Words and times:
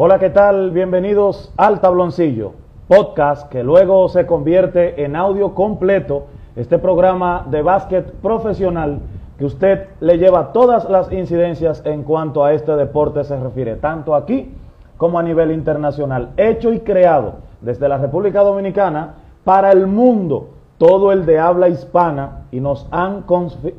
Hola, 0.00 0.20
¿qué 0.20 0.30
tal? 0.30 0.70
Bienvenidos 0.70 1.52
al 1.56 1.80
Tabloncillo, 1.80 2.52
podcast 2.86 3.48
que 3.48 3.64
luego 3.64 4.08
se 4.08 4.26
convierte 4.26 5.02
en 5.02 5.16
audio 5.16 5.56
completo, 5.56 6.26
este 6.54 6.78
programa 6.78 7.44
de 7.50 7.62
básquet 7.62 8.12
profesional 8.22 9.00
que 9.38 9.44
usted 9.44 9.88
le 9.98 10.18
lleva 10.18 10.52
todas 10.52 10.88
las 10.88 11.10
incidencias 11.10 11.82
en 11.84 12.04
cuanto 12.04 12.44
a 12.44 12.52
este 12.52 12.76
deporte 12.76 13.24
se 13.24 13.40
refiere, 13.40 13.74
tanto 13.74 14.14
aquí 14.14 14.54
como 14.96 15.18
a 15.18 15.24
nivel 15.24 15.50
internacional, 15.50 16.28
hecho 16.36 16.72
y 16.72 16.78
creado 16.78 17.32
desde 17.60 17.88
la 17.88 17.98
República 17.98 18.42
Dominicana 18.42 19.14
para 19.42 19.72
el 19.72 19.88
mundo, 19.88 20.50
todo 20.78 21.10
el 21.10 21.26
de 21.26 21.40
habla 21.40 21.70
hispana, 21.70 22.44
y 22.52 22.60
nos 22.60 22.86
han 22.92 23.24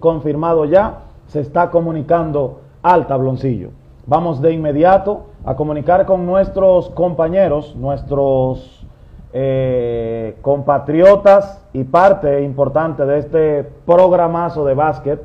confirmado 0.01 0.65
ya, 0.65 0.97
se 1.27 1.39
está 1.39 1.71
comunicando 1.71 2.59
al 2.83 3.08
tabloncillo. 3.08 3.70
Vamos 4.05 4.41
de 4.41 4.52
inmediato 4.52 5.28
a 5.45 5.55
comunicar 5.55 6.05
con 6.05 6.25
nuestros 6.25 6.89
compañeros, 6.89 7.75
nuestros 7.75 8.85
eh, 9.34 10.38
compatriotas 10.41 11.63
y 11.73 11.84
parte 11.84 12.41
importante 12.43 13.05
de 13.05 13.20
este 13.20 13.63
programazo 13.85 14.66
de 14.66 14.73
básquet, 14.73 15.21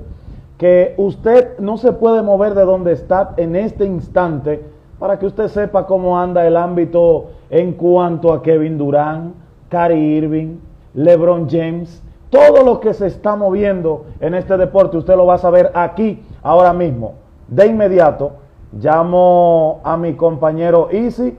que 0.58 0.94
usted 0.98 1.58
no 1.58 1.76
se 1.76 1.92
puede 1.92 2.22
mover 2.22 2.54
de 2.54 2.64
donde 2.64 2.92
está 2.92 3.34
en 3.36 3.56
este 3.56 3.84
instante 3.84 4.62
para 4.98 5.18
que 5.18 5.26
usted 5.26 5.48
sepa 5.48 5.86
cómo 5.86 6.18
anda 6.18 6.46
el 6.46 6.56
ámbito 6.56 7.30
en 7.50 7.72
cuanto 7.72 8.32
a 8.32 8.42
Kevin 8.42 8.78
Durant, 8.78 9.34
Kyrie 9.68 10.18
Irving, 10.18 10.58
LeBron 10.94 11.48
James, 11.50 12.02
todo 12.30 12.64
lo 12.64 12.80
que 12.80 12.94
se 12.94 13.06
está 13.06 13.36
moviendo 13.36 14.06
en 14.20 14.34
este 14.34 14.56
deporte, 14.56 14.96
usted 14.96 15.16
lo 15.16 15.26
va 15.26 15.34
a 15.34 15.38
saber 15.38 15.70
aquí, 15.74 16.22
ahora 16.42 16.72
mismo. 16.72 17.14
De 17.48 17.66
inmediato, 17.66 18.32
llamo 18.78 19.80
a 19.84 19.96
mi 19.96 20.14
compañero 20.14 20.88
Easy, 20.90 21.38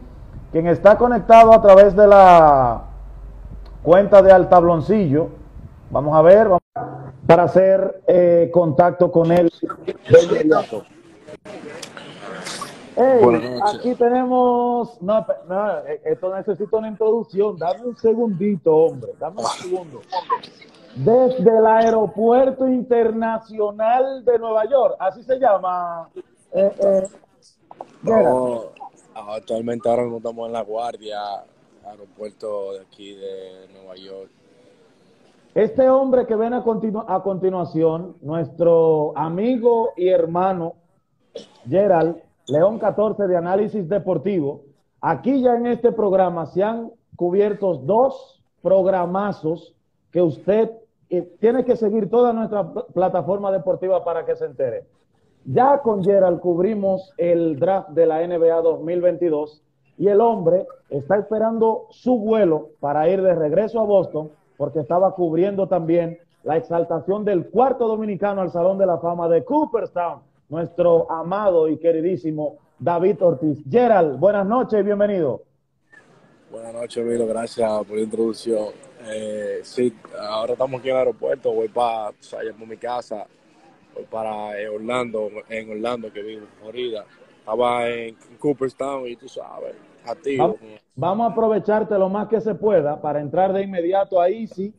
quien 0.51 0.67
está 0.67 0.97
conectado 0.97 1.53
a 1.53 1.61
través 1.61 1.95
de 1.95 2.07
la 2.07 2.83
cuenta 3.83 4.21
de 4.21 4.31
Altabloncillo. 4.31 5.29
Vamos 5.89 6.15
a 6.15 6.21
ver, 6.21 6.49
para 7.27 7.43
hacer 7.43 8.01
eh, 8.07 8.49
contacto 8.53 9.11
con 9.11 9.31
él. 9.31 9.51
Hey, 12.97 13.59
aquí 13.63 13.93
tenemos. 13.95 15.01
No, 15.01 15.25
no, 15.49 15.77
eh, 15.79 16.01
esto 16.05 16.33
necesita 16.33 16.77
una 16.77 16.87
introducción. 16.87 17.57
Dame 17.57 17.85
un 17.87 17.97
segundito, 17.97 18.73
hombre. 18.73 19.11
Dame 19.19 19.41
un 19.41 19.47
segundo. 19.47 20.01
Desde 20.95 21.57
el 21.57 21.65
Aeropuerto 21.65 22.67
Internacional 22.69 24.23
de 24.23 24.39
Nueva 24.39 24.63
York, 24.65 24.95
así 24.97 25.23
se 25.23 25.37
llama. 25.37 26.07
Eh, 26.53 26.71
eh, 26.79 27.07
no, 28.05 28.65
actualmente 29.13 29.89
ahora 29.89 30.05
no 30.05 30.17
estamos 30.17 30.47
en 30.47 30.53
La 30.53 30.61
Guardia, 30.61 31.19
aeropuerto 31.85 32.73
de 32.73 32.81
aquí 32.81 33.13
de 33.15 33.67
Nueva 33.73 33.95
York. 33.95 34.29
Este 35.53 35.89
hombre 35.89 36.25
que 36.25 36.35
ven 36.35 36.53
a, 36.53 36.63
a 37.07 37.23
continuación, 37.23 38.17
nuestro 38.21 39.17
amigo 39.17 39.93
y 39.95 40.09
hermano 40.09 40.73
Gerald, 41.67 42.17
León 42.47 42.77
14 42.77 43.27
de 43.27 43.37
análisis 43.37 43.87
deportivo. 43.87 44.63
Aquí 45.01 45.41
ya 45.41 45.55
en 45.55 45.67
este 45.67 45.91
programa 45.91 46.45
se 46.47 46.63
han 46.63 46.91
cubierto 47.15 47.75
dos 47.75 48.43
programazos 48.61 49.73
que 50.11 50.21
usted 50.21 50.71
eh, 51.09 51.21
tiene 51.39 51.63
que 51.63 51.75
seguir 51.75 52.09
toda 52.09 52.33
nuestra 52.33 52.71
plataforma 52.73 53.51
deportiva 53.51 54.03
para 54.03 54.25
que 54.25 54.35
se 54.35 54.45
entere. 54.45 54.85
Ya 55.45 55.79
con 55.79 56.03
Gerald 56.03 56.39
cubrimos 56.39 57.13
el 57.17 57.59
draft 57.59 57.89
de 57.89 58.07
la 58.07 58.25
NBA 58.25 58.61
2022 58.61 59.61
y 59.97 60.07
el 60.07 60.19
hombre 60.19 60.65
está 60.89 61.17
esperando 61.17 61.85
su 61.91 62.17
vuelo 62.19 62.69
para 62.79 63.07
ir 63.09 63.21
de 63.21 63.35
regreso 63.35 63.79
a 63.79 63.83
Boston 63.83 64.31
porque 64.57 64.79
estaba 64.79 65.13
cubriendo 65.13 65.67
también 65.67 66.17
la 66.43 66.57
exaltación 66.57 67.23
del 67.25 67.49
cuarto 67.49 67.87
dominicano 67.87 68.41
al 68.41 68.51
Salón 68.51 68.77
de 68.77 68.87
la 68.87 68.97
Fama 68.97 69.29
de 69.29 69.43
Cooperstown 69.43 70.21
nuestro 70.49 71.11
amado 71.11 71.67
y 71.67 71.77
queridísimo 71.77 72.57
David 72.79 73.21
Ortiz. 73.21 73.59
Gerald, 73.69 74.19
buenas 74.19 74.45
noches 74.45 74.79
y 74.79 74.83
bienvenido. 74.83 75.43
Buenas 76.51 76.73
noches, 76.73 77.05
Milo, 77.05 77.27
gracias 77.27 77.69
por 77.85 77.97
la 77.97 78.01
introducción. 78.01 78.69
Eh, 79.07 79.59
sí, 79.63 79.95
ahora 80.19 80.53
estamos 80.53 80.79
aquí 80.79 80.89
en 80.89 80.95
el 80.95 80.99
aeropuerto, 80.99 81.51
voy 81.51 81.67
para, 81.67 82.09
o 82.09 82.65
mi 82.65 82.77
casa, 82.77 83.27
voy 83.95 84.03
para 84.05 84.59
eh, 84.59 84.67
Orlando, 84.69 85.29
en 85.49 85.71
Orlando, 85.71 86.11
que 86.11 86.21
vivo 86.21 86.41
en 86.41 86.61
Florida. 86.61 87.05
Estaba 87.39 87.87
en 87.87 88.15
Cooperstown 88.39 89.07
y 89.07 89.15
tú 89.15 89.27
sabes, 89.27 89.75
activo. 90.05 90.43
Vamos, 90.43 90.59
vamos 90.95 91.29
a 91.29 91.31
aprovecharte 91.31 91.97
lo 91.97 92.09
más 92.09 92.27
que 92.27 92.41
se 92.41 92.55
pueda 92.55 93.01
para 93.01 93.21
entrar 93.21 93.53
de 93.53 93.63
inmediato 93.63 94.19
a 94.19 94.29
Easy, 94.29 94.73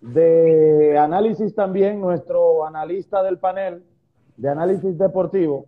de 0.00 0.96
análisis 0.98 1.54
también, 1.54 2.00
nuestro 2.00 2.66
analista 2.66 3.22
del 3.22 3.38
panel, 3.38 3.82
de 4.36 4.48
análisis 4.48 4.96
deportivo. 4.98 5.66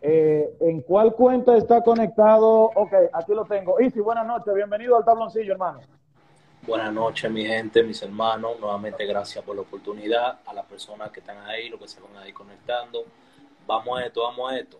Eh, 0.00 0.54
¿En 0.60 0.82
cuál 0.82 1.14
cuenta 1.14 1.56
está 1.56 1.82
conectado? 1.82 2.70
Ok, 2.74 2.92
aquí 3.12 3.34
lo 3.34 3.44
tengo. 3.44 3.80
Isi, 3.80 4.00
buenas 4.00 4.26
noches, 4.26 4.54
bienvenido 4.54 4.96
al 4.96 5.04
tabloncillo, 5.04 5.52
hermano. 5.52 5.80
Buenas 6.66 6.92
noches, 6.92 7.30
mi 7.30 7.44
gente, 7.44 7.80
mis 7.84 8.02
hermanos. 8.02 8.58
Nuevamente, 8.58 9.06
gracias 9.06 9.44
por 9.44 9.54
la 9.54 9.62
oportunidad. 9.62 10.40
A 10.44 10.52
las 10.52 10.66
personas 10.66 11.12
que 11.12 11.20
están 11.20 11.38
ahí, 11.46 11.68
los 11.68 11.78
que 11.78 11.86
se 11.86 12.00
van 12.00 12.16
ahí 12.16 12.32
conectando. 12.32 13.04
Vamos 13.68 13.96
a 13.96 14.04
esto, 14.04 14.22
vamos 14.22 14.50
a 14.50 14.58
esto. 14.58 14.76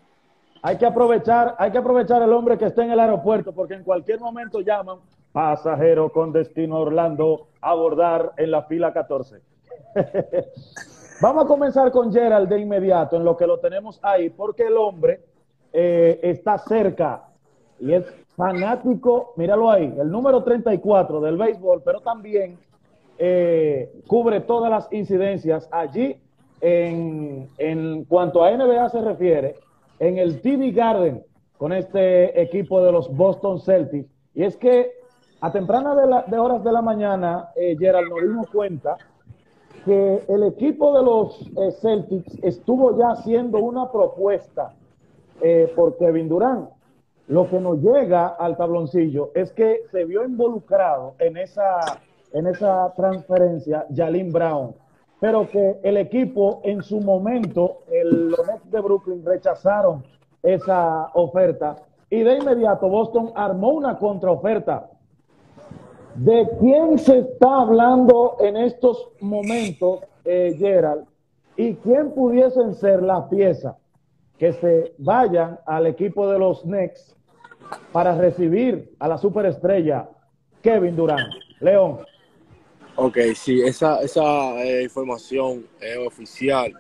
Hay 0.63 0.79
que 0.79 0.85
aprovechar, 0.85 1.55
hay 1.57 1.71
que 1.71 1.79
aprovechar 1.79 2.21
el 2.23 2.33
hombre 2.33 2.59
que 2.59 2.65
está 2.65 2.83
en 2.83 2.91
el 2.91 2.99
aeropuerto, 2.99 3.53
porque 3.53 3.75
en 3.75 3.85
cualquier 3.85 4.19
momento 4.19 4.61
llaman 4.61 4.99
pasajero 5.31 6.11
con 6.11 6.33
destino 6.33 6.81
Orlando 6.81 7.47
a 7.61 7.71
abordar 7.71 8.33
en 8.37 8.51
la 8.51 8.63
fila 8.65 8.93
14. 8.93 9.41
Vamos 11.21 11.45
a 11.45 11.47
comenzar 11.47 11.93
con 11.93 12.13
Gerald 12.13 12.49
de 12.49 12.59
inmediato, 12.59 13.17
en 13.17 13.25
lo 13.25 13.37
que 13.37 13.47
lo 13.47 13.61
tenemos 13.61 14.01
ahí, 14.03 14.31
porque 14.31 14.65
el 14.65 14.77
hombre 14.77 15.21
eh, 15.73 16.19
está 16.21 16.59
cerca 16.59 17.29
y 17.79 17.93
es 17.93 18.05
fanático, 18.37 19.33
míralo 19.37 19.71
ahí, 19.71 19.95
el 19.99 20.11
número 20.11 20.43
34 20.43 21.21
del 21.21 21.37
béisbol, 21.37 21.83
pero 21.85 22.01
también 22.01 22.59
eh, 23.19 23.91
cubre 24.07 24.41
todas 24.41 24.71
las 24.71 24.93
incidencias 24.93 25.69
allí 25.71 26.17
en, 26.61 27.49
en 27.59 28.05
cuanto 28.05 28.45
a 28.45 28.51
NBA 28.51 28.89
se 28.91 29.01
refiere, 29.01 29.55
en 29.99 30.19
el 30.19 30.41
TV 30.41 30.73
Garden 30.73 31.23
con 31.57 31.73
este 31.73 32.41
equipo 32.41 32.85
de 32.85 32.93
los 32.93 33.15
Boston 33.15 33.61
Celtics. 33.61 34.11
Y 34.35 34.45
es 34.45 34.57
que 34.57 34.93
a 35.41 35.53
temprana 35.53 35.95
de, 35.95 36.31
de 36.31 36.39
horas 36.39 36.63
de 36.65 36.73
la 36.73 36.83
mañana, 36.83 37.51
eh, 37.57 37.77
Gerald, 37.79 38.09
nos 38.09 38.23
dimos 38.23 38.51
cuenta 38.51 38.97
que 39.85 40.25
el 40.29 40.43
equipo 40.45 40.97
de 40.97 41.05
los 41.05 41.41
eh, 41.41 41.71
Celtics 41.81 42.39
estuvo 42.43 42.99
ya 42.99 43.11
haciendo 43.11 43.59
una 43.59 43.91
propuesta 43.91 44.75
eh, 45.41 45.73
por 45.77 45.97
Kevin 45.97 46.29
Durant. 46.29 46.71
Lo 47.29 47.49
que 47.49 47.61
nos 47.61 47.79
llega 47.79 48.29
al 48.29 48.57
tabloncillo 48.57 49.31
es 49.35 49.53
que 49.53 49.83
se 49.91 50.05
vio 50.05 50.25
involucrado 50.25 51.15
en 51.19 51.37
esa, 51.37 51.81
en 52.33 52.47
esa 52.47 52.93
transferencia 52.95 53.87
Jalin 53.95 54.33
Brown, 54.33 54.75
pero 55.21 55.49
que 55.49 55.81
el 55.83 55.97
equipo 55.97 56.61
en 56.65 56.83
su 56.83 57.01
momento, 57.01 57.79
el, 57.91 58.29
los 58.29 58.47
Nets 58.47 58.71
de 58.71 58.81
Brooklyn 58.81 59.25
rechazaron 59.25 60.05
esa 60.43 61.11
oferta 61.15 61.77
y 62.09 62.23
de 62.23 62.39
inmediato 62.39 62.89
Boston 62.89 63.33
armó 63.35 63.71
una 63.71 63.99
contraoferta 63.99 64.91
¿De 66.17 66.49
quién 66.61 66.99
se 66.99 67.19
está 67.19 67.61
hablando 67.61 68.37
en 68.41 68.57
estos 68.57 69.11
momentos, 69.21 70.01
eh, 70.25 70.55
Gerald? 70.57 71.05
¿Y 71.57 71.75
quién 71.75 72.13
pudiesen 72.13 72.75
ser 72.75 73.03
las 73.03 73.25
piezas 73.29 73.77
que 74.39 74.55
se 74.55 74.95
vayan 74.97 75.59
al 75.67 75.87
equipo 75.87 76.27
de 76.31 76.39
los 76.39 76.63
Knicks 76.63 77.16
para 77.93 78.17
recibir 78.17 78.95
a 78.99 79.09
la 79.09 79.19
superestrella 79.19 80.09
Kevin 80.63 80.97
Durant? 80.97 81.33
León. 81.61 81.99
Ok, 82.97 83.19
sí, 83.35 83.63
esa, 83.63 84.01
esa 84.01 84.63
eh, 84.63 84.85
información 84.85 85.67
es 85.81 85.99
oficial. 85.99 86.73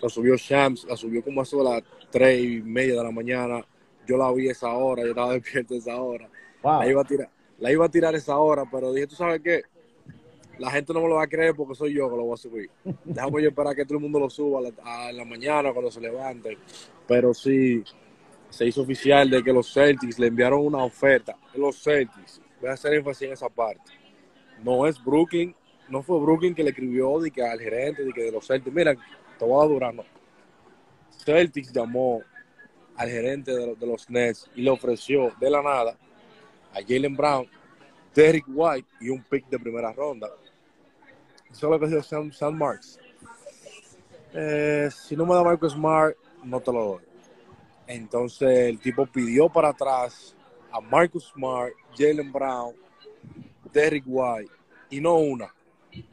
La 0.00 0.08
subió 0.08 0.36
Shams, 0.36 0.84
la 0.88 0.96
subió 0.96 1.22
como 1.22 1.40
a 1.40 1.44
las 1.44 1.82
tres 2.10 2.40
y 2.42 2.62
media 2.62 2.96
de 2.96 3.04
la 3.04 3.10
mañana. 3.10 3.64
Yo 4.06 4.16
la 4.16 4.30
vi 4.32 4.48
esa 4.48 4.72
hora, 4.72 5.02
yo 5.02 5.10
estaba 5.10 5.32
despierto 5.34 5.74
esa 5.74 6.00
hora. 6.00 6.28
Ahí 6.62 6.92
va 6.92 7.02
a 7.02 7.04
tirar 7.04 7.30
la 7.58 7.72
iba 7.72 7.86
a 7.86 7.88
tirar 7.88 8.14
esa 8.14 8.36
hora, 8.36 8.64
pero 8.70 8.92
dije, 8.92 9.06
¿tú 9.06 9.14
sabes 9.14 9.40
qué? 9.42 9.62
La 10.58 10.70
gente 10.70 10.92
no 10.92 11.02
me 11.02 11.08
lo 11.08 11.16
va 11.16 11.24
a 11.24 11.28
creer 11.28 11.54
porque 11.54 11.74
soy 11.74 11.94
yo 11.94 12.08
que 12.08 12.16
lo 12.16 12.24
voy 12.24 12.34
a 12.34 12.36
subir. 12.36 12.70
Déjame 13.04 13.42
yo 13.42 13.48
esperar 13.48 13.74
que 13.74 13.84
todo 13.84 13.94
el 13.98 14.02
mundo 14.02 14.18
lo 14.18 14.30
suba 14.30 14.60
a 14.84 15.12
la, 15.12 15.24
mañana 15.24 15.72
cuando 15.72 15.90
se 15.90 16.00
levante. 16.00 16.56
Pero 17.06 17.34
sí, 17.34 17.84
se 18.50 18.66
hizo 18.66 18.82
oficial 18.82 19.28
de 19.28 19.42
que 19.42 19.52
los 19.52 19.72
Celtics 19.72 20.18
le 20.18 20.28
enviaron 20.28 20.64
una 20.64 20.84
oferta. 20.84 21.36
Los 21.54 21.82
Celtics, 21.82 22.40
voy 22.60 22.70
a 22.70 22.74
hacer 22.74 22.94
énfasis 22.94 23.28
en 23.28 23.32
esa 23.32 23.48
parte. 23.48 23.92
No 24.62 24.86
es 24.86 25.02
Brooklyn, 25.02 25.54
no 25.88 26.02
fue 26.02 26.20
Brooklyn 26.20 26.54
que 26.54 26.62
le 26.62 26.70
escribió 26.70 27.20
de 27.20 27.30
que 27.30 27.42
al 27.42 27.60
gerente 27.60 28.04
de 28.04 28.12
que 28.12 28.22
de 28.22 28.32
los 28.32 28.46
Celtics, 28.46 28.74
mira, 28.74 28.94
te 29.38 29.44
voy 29.44 29.64
a 29.64 29.68
durar, 29.68 29.94
no. 29.94 30.04
Celtics 31.24 31.72
llamó 31.72 32.22
al 32.96 33.08
gerente 33.08 33.52
de, 33.52 33.86
los 33.86 34.08
Nets 34.08 34.50
y 34.54 34.62
le 34.62 34.70
ofreció 34.70 35.32
de 35.38 35.50
la 35.50 35.62
nada 35.62 35.96
a 36.72 36.80
Jalen 36.80 37.16
Brown, 37.16 37.46
Derek 38.14 38.44
White 38.48 38.88
y 39.00 39.10
un 39.10 39.22
pick 39.22 39.48
de 39.48 39.58
primera 39.58 39.92
ronda. 39.92 40.28
Eso 41.50 41.66
es 41.66 41.70
lo 41.70 41.80
que 41.80 41.86
dijo 41.86 42.02
Sam, 42.02 42.32
Sam 42.32 42.56
Marks. 42.56 42.98
Eh, 44.32 44.88
si 44.90 45.16
no 45.16 45.24
me 45.24 45.34
da 45.34 45.42
Marcus 45.42 45.72
Smart, 45.72 46.16
no 46.44 46.60
te 46.60 46.72
lo 46.72 46.84
doy. 46.84 47.15
Entonces 47.86 48.68
el 48.68 48.78
tipo 48.78 49.06
pidió 49.06 49.48
para 49.48 49.68
atrás 49.68 50.34
a 50.70 50.80
Marcus 50.80 51.32
Smart, 51.34 51.72
Jalen 51.96 52.32
Brown, 52.32 52.74
Derrick 53.72 54.04
White 54.06 54.52
y 54.90 55.00
no 55.00 55.16
una, 55.16 55.54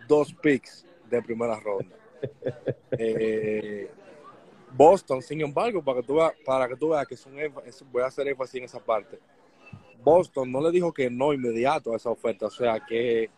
dos 0.08 0.34
picks 0.34 0.86
de 1.10 1.22
primera 1.22 1.60
ronda. 1.60 1.96
Eh, 2.98 3.90
Boston, 4.72 5.22
sin 5.22 5.42
embargo, 5.42 5.84
para 5.84 6.00
que 6.00 6.08
tú 6.08 6.16
veas, 6.16 6.34
para 6.46 6.68
que, 6.68 6.76
tú 6.76 6.90
veas 6.90 7.06
que 7.06 7.18
son, 7.18 7.34
voy 7.92 8.02
a 8.02 8.06
hacer 8.06 8.28
énfasis 8.28 8.56
en 8.56 8.64
esa 8.64 8.80
parte. 8.80 9.20
Boston 10.04 10.52
no 10.52 10.62
le 10.62 10.72
dijo 10.72 10.94
que 10.94 11.10
no 11.10 11.34
inmediato 11.34 11.94
a 11.94 11.98
esa 11.98 12.10
oferta, 12.10 12.46
o 12.46 12.52
sea 12.52 12.80
que 12.80 13.30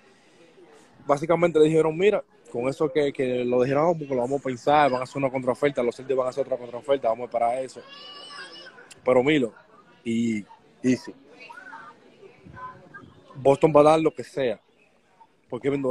básicamente 1.05 1.59
le 1.59 1.65
dijeron, 1.65 1.97
mira, 1.97 2.23
con 2.51 2.67
eso 2.69 2.91
que, 2.91 3.43
lo 3.45 3.61
dijeron, 3.61 3.97
porque 3.97 4.15
lo 4.15 4.21
vamos 4.21 4.41
a 4.41 4.43
pensar, 4.43 4.91
van 4.91 5.01
a 5.01 5.03
hacer 5.03 5.17
una 5.17 5.31
contraoferta, 5.31 5.83
los 5.83 5.95
Celtics 5.95 6.17
van 6.17 6.27
a 6.27 6.29
hacer 6.29 6.45
otra 6.45 6.57
contraoferta, 6.57 7.09
vamos 7.09 7.23
a 7.23 7.25
esperar 7.25 7.63
eso. 7.63 7.81
Pero 9.03 9.23
Milo 9.23 9.53
y 10.03 10.43
Easy, 10.81 11.13
Boston 13.35 13.73
va 13.75 13.81
a 13.81 13.83
dar 13.83 13.99
lo 13.99 14.13
que 14.13 14.23
sea 14.23 14.59
por 15.49 15.61
Kevin 15.61 15.83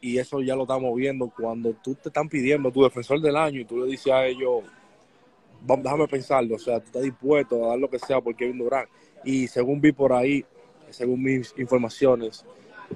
y 0.00 0.18
eso 0.18 0.42
ya 0.42 0.54
lo 0.54 0.62
estamos 0.62 0.94
viendo 0.96 1.30
cuando 1.30 1.72
tú 1.82 1.94
te 1.94 2.10
están 2.10 2.28
pidiendo 2.28 2.70
tu 2.70 2.82
defensor 2.82 3.20
del 3.20 3.36
año 3.36 3.60
y 3.60 3.64
tú 3.64 3.78
le 3.78 3.86
dices 3.86 4.12
a 4.12 4.26
ellos, 4.26 4.62
déjame 5.66 6.06
pensarlo, 6.06 6.56
o 6.56 6.58
sea, 6.58 6.78
tú 6.78 6.86
estás 6.86 7.02
dispuesto 7.02 7.64
a 7.64 7.68
dar 7.68 7.78
lo 7.78 7.88
que 7.88 7.98
sea 7.98 8.20
por 8.20 8.36
Kevin 8.36 8.58
Durant. 8.58 8.88
Y 9.24 9.48
según 9.48 9.80
vi 9.80 9.92
por 9.92 10.12
ahí, 10.12 10.44
según 10.90 11.22
mis 11.22 11.54
informaciones, 11.56 12.44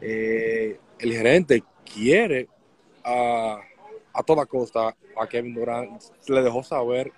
eh, 0.02 0.78
el 0.98 1.12
gerente 1.14 1.62
quiere 1.94 2.48
a, 3.08 4.22
toda 4.22 4.46
costa 4.46 4.94
a 5.16 5.26
Kevin 5.26 5.54
Durant, 5.54 6.02
le 6.26 6.42
dejó 6.42 6.62
saber 6.62 7.12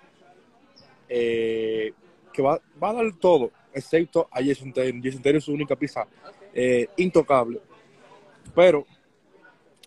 eh, 1.09 1.91
que 2.31 2.41
va, 2.41 2.61
a 2.79 2.93
dar 2.93 3.11
todo, 3.19 3.51
excepto 3.73 4.27
a 4.31 4.41
Jason 4.43 4.71
Taylor. 4.71 5.01
Jason 5.03 5.21
Taylor 5.21 5.37
es 5.39 5.43
su 5.43 5.53
única 5.53 5.75
pieza 5.75 6.07
eh, 6.53 6.87
intocable. 6.97 7.59
Pero 8.55 8.85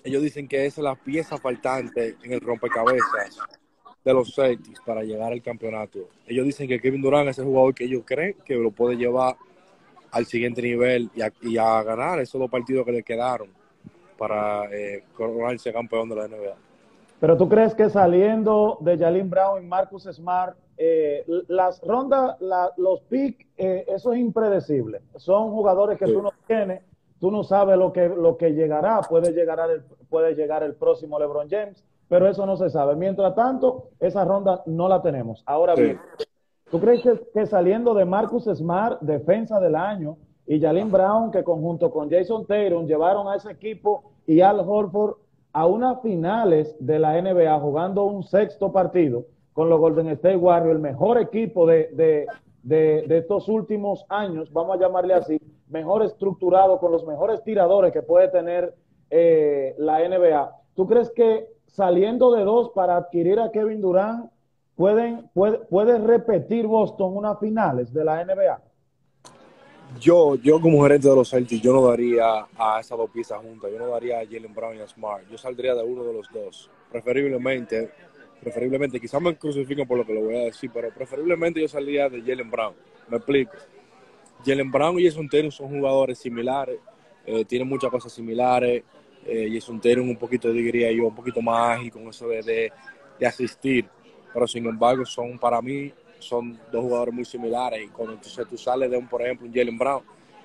ellos 0.03 0.23
dicen 0.23 0.47
que 0.47 0.67
esa 0.67 0.81
es 0.81 0.85
la 0.85 0.95
pieza 0.95 1.39
faltante 1.39 2.17
en 2.23 2.33
el 2.33 2.41
rompecabezas 2.41 3.39
de 4.05 4.13
los 4.13 4.35
Celtics 4.35 4.81
para 4.85 5.03
llegar 5.03 5.33
al 5.33 5.43
campeonato. 5.43 6.11
Ellos 6.27 6.45
dicen 6.45 6.69
que 6.69 6.79
Kevin 6.79 7.01
Durant 7.01 7.29
es 7.31 7.39
el 7.39 7.45
jugador 7.47 7.75
que 7.75 7.85
ellos 7.85 8.03
creen 8.05 8.37
que 8.45 8.55
lo 8.55 8.71
puede 8.71 8.97
llevar 8.97 9.37
al 10.11 10.27
siguiente 10.27 10.63
nivel 10.63 11.11
y 11.43 11.57
a, 11.57 11.83
ganar 11.83 12.21
esos 12.21 12.39
dos 12.39 12.51
partidos 12.51 12.85
que 12.85 12.93
le 12.93 13.03
quedaron 13.03 13.49
para 14.19 14.65
eh, 14.73 15.05
coronarse 15.17 15.73
campeón 15.73 16.09
de 16.09 16.17
la 16.17 16.29
NBA. 16.29 16.55
Pero 17.21 17.37
tú 17.37 17.49
crees 17.49 17.75
que 17.75 17.89
saliendo 17.89 18.79
de 18.81 18.99
Jalen 18.99 19.31
Brown 19.31 19.63
y 19.63 19.67
Marcus 19.67 20.05
Smart, 20.05 20.57
eh, 20.77 21.25
las 21.49 21.81
rondas, 21.83 22.37
los 22.77 23.01
picks, 23.03 23.47
eh, 23.57 23.85
eso 23.89 24.13
es 24.13 24.19
impredecible. 24.19 25.01
Son 25.17 25.51
jugadores 25.53 25.99
que 25.99 26.07
tú 26.07 26.21
no 26.21 26.33
tienes, 26.47 26.83
tú 27.21 27.31
no 27.31 27.45
sabes 27.45 27.79
lo 27.79 27.93
que, 27.93 28.09
lo 28.09 28.37
que 28.37 28.51
llegará. 28.51 29.01
Puede 29.03 29.33
llegar, 29.33 29.71
el, 29.71 29.83
puede 30.09 30.35
llegar 30.35 30.63
el 30.63 30.75
próximo 30.75 31.19
LeBron 31.19 31.49
James, 31.49 31.85
pero 32.09 32.29
eso 32.29 32.45
no 32.45 32.57
se 32.57 32.71
sabe. 32.71 32.97
Mientras 32.97 33.35
tanto, 33.35 33.91
esa 34.01 34.25
ronda 34.25 34.63
no 34.67 34.89
la 34.89 35.01
tenemos. 35.01 35.43
Ahora 35.47 35.75
bien, 35.75 36.01
¿tú 36.71 36.81
crees 36.81 37.03
que, 37.33 37.47
saliendo 37.47 37.95
de 37.95 38.05
Marcus 38.05 38.45
Smart, 38.45 39.01
defensa 39.01 39.61
del 39.61 39.77
año, 39.77 40.17
y 40.47 40.61
Jalen 40.61 40.91
Brown, 40.91 41.31
que 41.31 41.43
conjunto 41.43 41.91
con 41.91 42.11
Jason 42.11 42.47
Taylor 42.47 42.85
llevaron 42.85 43.29
a 43.29 43.37
ese 43.37 43.51
equipo 43.51 44.13
y 44.27 44.41
Al 44.41 44.61
Horford 44.61 45.17
a 45.53 45.67
unas 45.67 46.03
finales 46.03 46.77
de 46.81 46.99
la 46.99 47.21
NBA 47.21 47.59
jugando 47.61 48.05
un 48.05 48.23
sexto 48.25 48.73
partido 48.73 49.25
con 49.53 49.71
los 49.71 49.79
Golden 49.79 50.09
State 50.09 50.37
Warriors, 50.37 50.75
el 50.75 50.83
mejor 50.83 51.17
equipo 51.17 51.65
de, 51.65 52.27
estos 53.09 53.49
últimos 53.49 54.05
años, 54.09 54.53
vamos 54.53 54.77
a 54.77 54.81
llamarle 54.81 55.15
así, 55.15 55.41
mejor 55.69 56.03
estructurado, 56.03 56.79
con 56.81 56.91
los 56.91 57.07
mejores 57.07 57.43
tiradores 57.45 57.93
que 57.93 58.03
puede 58.03 58.29
tener 58.29 58.75
eh, 59.11 59.77
la 59.79 60.01
NBA. 60.07 60.57
¿Tú 60.75 60.89
crees 60.89 61.11
que 61.11 61.47
saliendo 61.67 62.33
de 62.33 62.43
dos 62.43 62.71
para 62.71 62.97
adquirir 62.97 63.39
a 63.39 63.53
Kevin 63.53 63.81
Durant, 63.81 64.31
pueden, 64.75 65.31
puede, 65.33 65.99
repetir 65.99 66.67
Boston 66.67 67.17
unas 67.17 67.39
finales 67.39 67.93
de 67.93 68.05
la 68.05 68.25
NBA? 68.25 68.61
Yo, 70.01 70.37
yo 70.37 70.61
como 70.61 70.83
gerente 70.83 71.09
de 71.09 71.15
los 71.15 71.31
Celtics, 71.31 71.63
yo 71.63 71.73
no 71.73 71.87
daría 71.87 72.47
a 72.57 72.81
esas 72.81 72.99
dos 72.99 73.11
piezas 73.11 73.39
juntas. 73.41 73.71
Yo 73.73 73.79
no 73.79 73.89
daría 73.89 74.21
a 74.21 74.27
Jalen 74.27 74.55
Brown 74.55 74.77
y 74.77 74.81
a 74.81 74.89
Smart. 74.89 75.25
Yo 75.31 75.39
saldría 75.39 75.75
de 75.75 75.83
uno 75.83 76.05
de 76.05 76.13
los 76.13 76.29
dos. 76.33 76.71
Preferiblemente, 76.91 77.91
preferiblemente, 78.41 79.01
quizás 79.01 79.21
me 79.21 79.37
crucifiquen 79.37 79.87
por 79.87 79.99
lo 79.99 80.05
que 80.05 80.15
lo 80.15 80.23
voy 80.23 80.37
a 80.37 80.45
decir, 80.45 80.71
pero 80.73 80.91
preferiblemente 80.91 81.61
yo 81.61 81.69
saldría 81.69 82.09
de 82.09 82.21
Jalen 82.23 82.51
Brown. 82.51 82.75
Me 83.09 83.19
explico. 83.19 83.53
Jalen 84.45 84.71
Brown 84.71 84.99
y 84.99 85.05
Jason 85.05 85.29
son 85.51 85.69
jugadores 85.69 86.19
similares, 86.19 86.79
eh, 87.27 87.45
tienen 87.45 87.67
muchas 87.67 87.91
cosas 87.91 88.13
similares 88.13 88.83
eh, 89.27 89.49
Jason 89.53 89.81
Taylor 89.81 90.05
un 90.05 90.17
poquito, 90.17 90.53
diría 90.53 90.93
yo, 90.93 91.07
un 91.07 91.15
poquito 91.15 91.41
más 91.41 91.79
ágil 91.79 91.91
con 91.91 92.09
eso 92.09 92.29
de, 92.29 92.71
de, 93.19 93.27
asistir. 93.27 93.87
Pero 94.33 94.47
sin 94.47 94.67
embargo, 94.67 95.05
son 95.07 95.39
para 95.39 95.63
mí, 95.63 95.93
son 96.25 96.59
dos 96.73 96.83
jugadores 96.83 97.15
muy 97.15 97.25
similares. 97.25 97.85
Y 97.85 97.89
cuando 97.89 98.15
entonces 98.15 98.47
tú 98.49 98.57
sales 98.57 98.91
de 98.91 98.97
un, 98.97 99.07
por 99.07 99.23
ejemplo, 99.23 99.47
un 99.47 99.55
Jalen 99.55 99.79
Brown, 99.79 100.03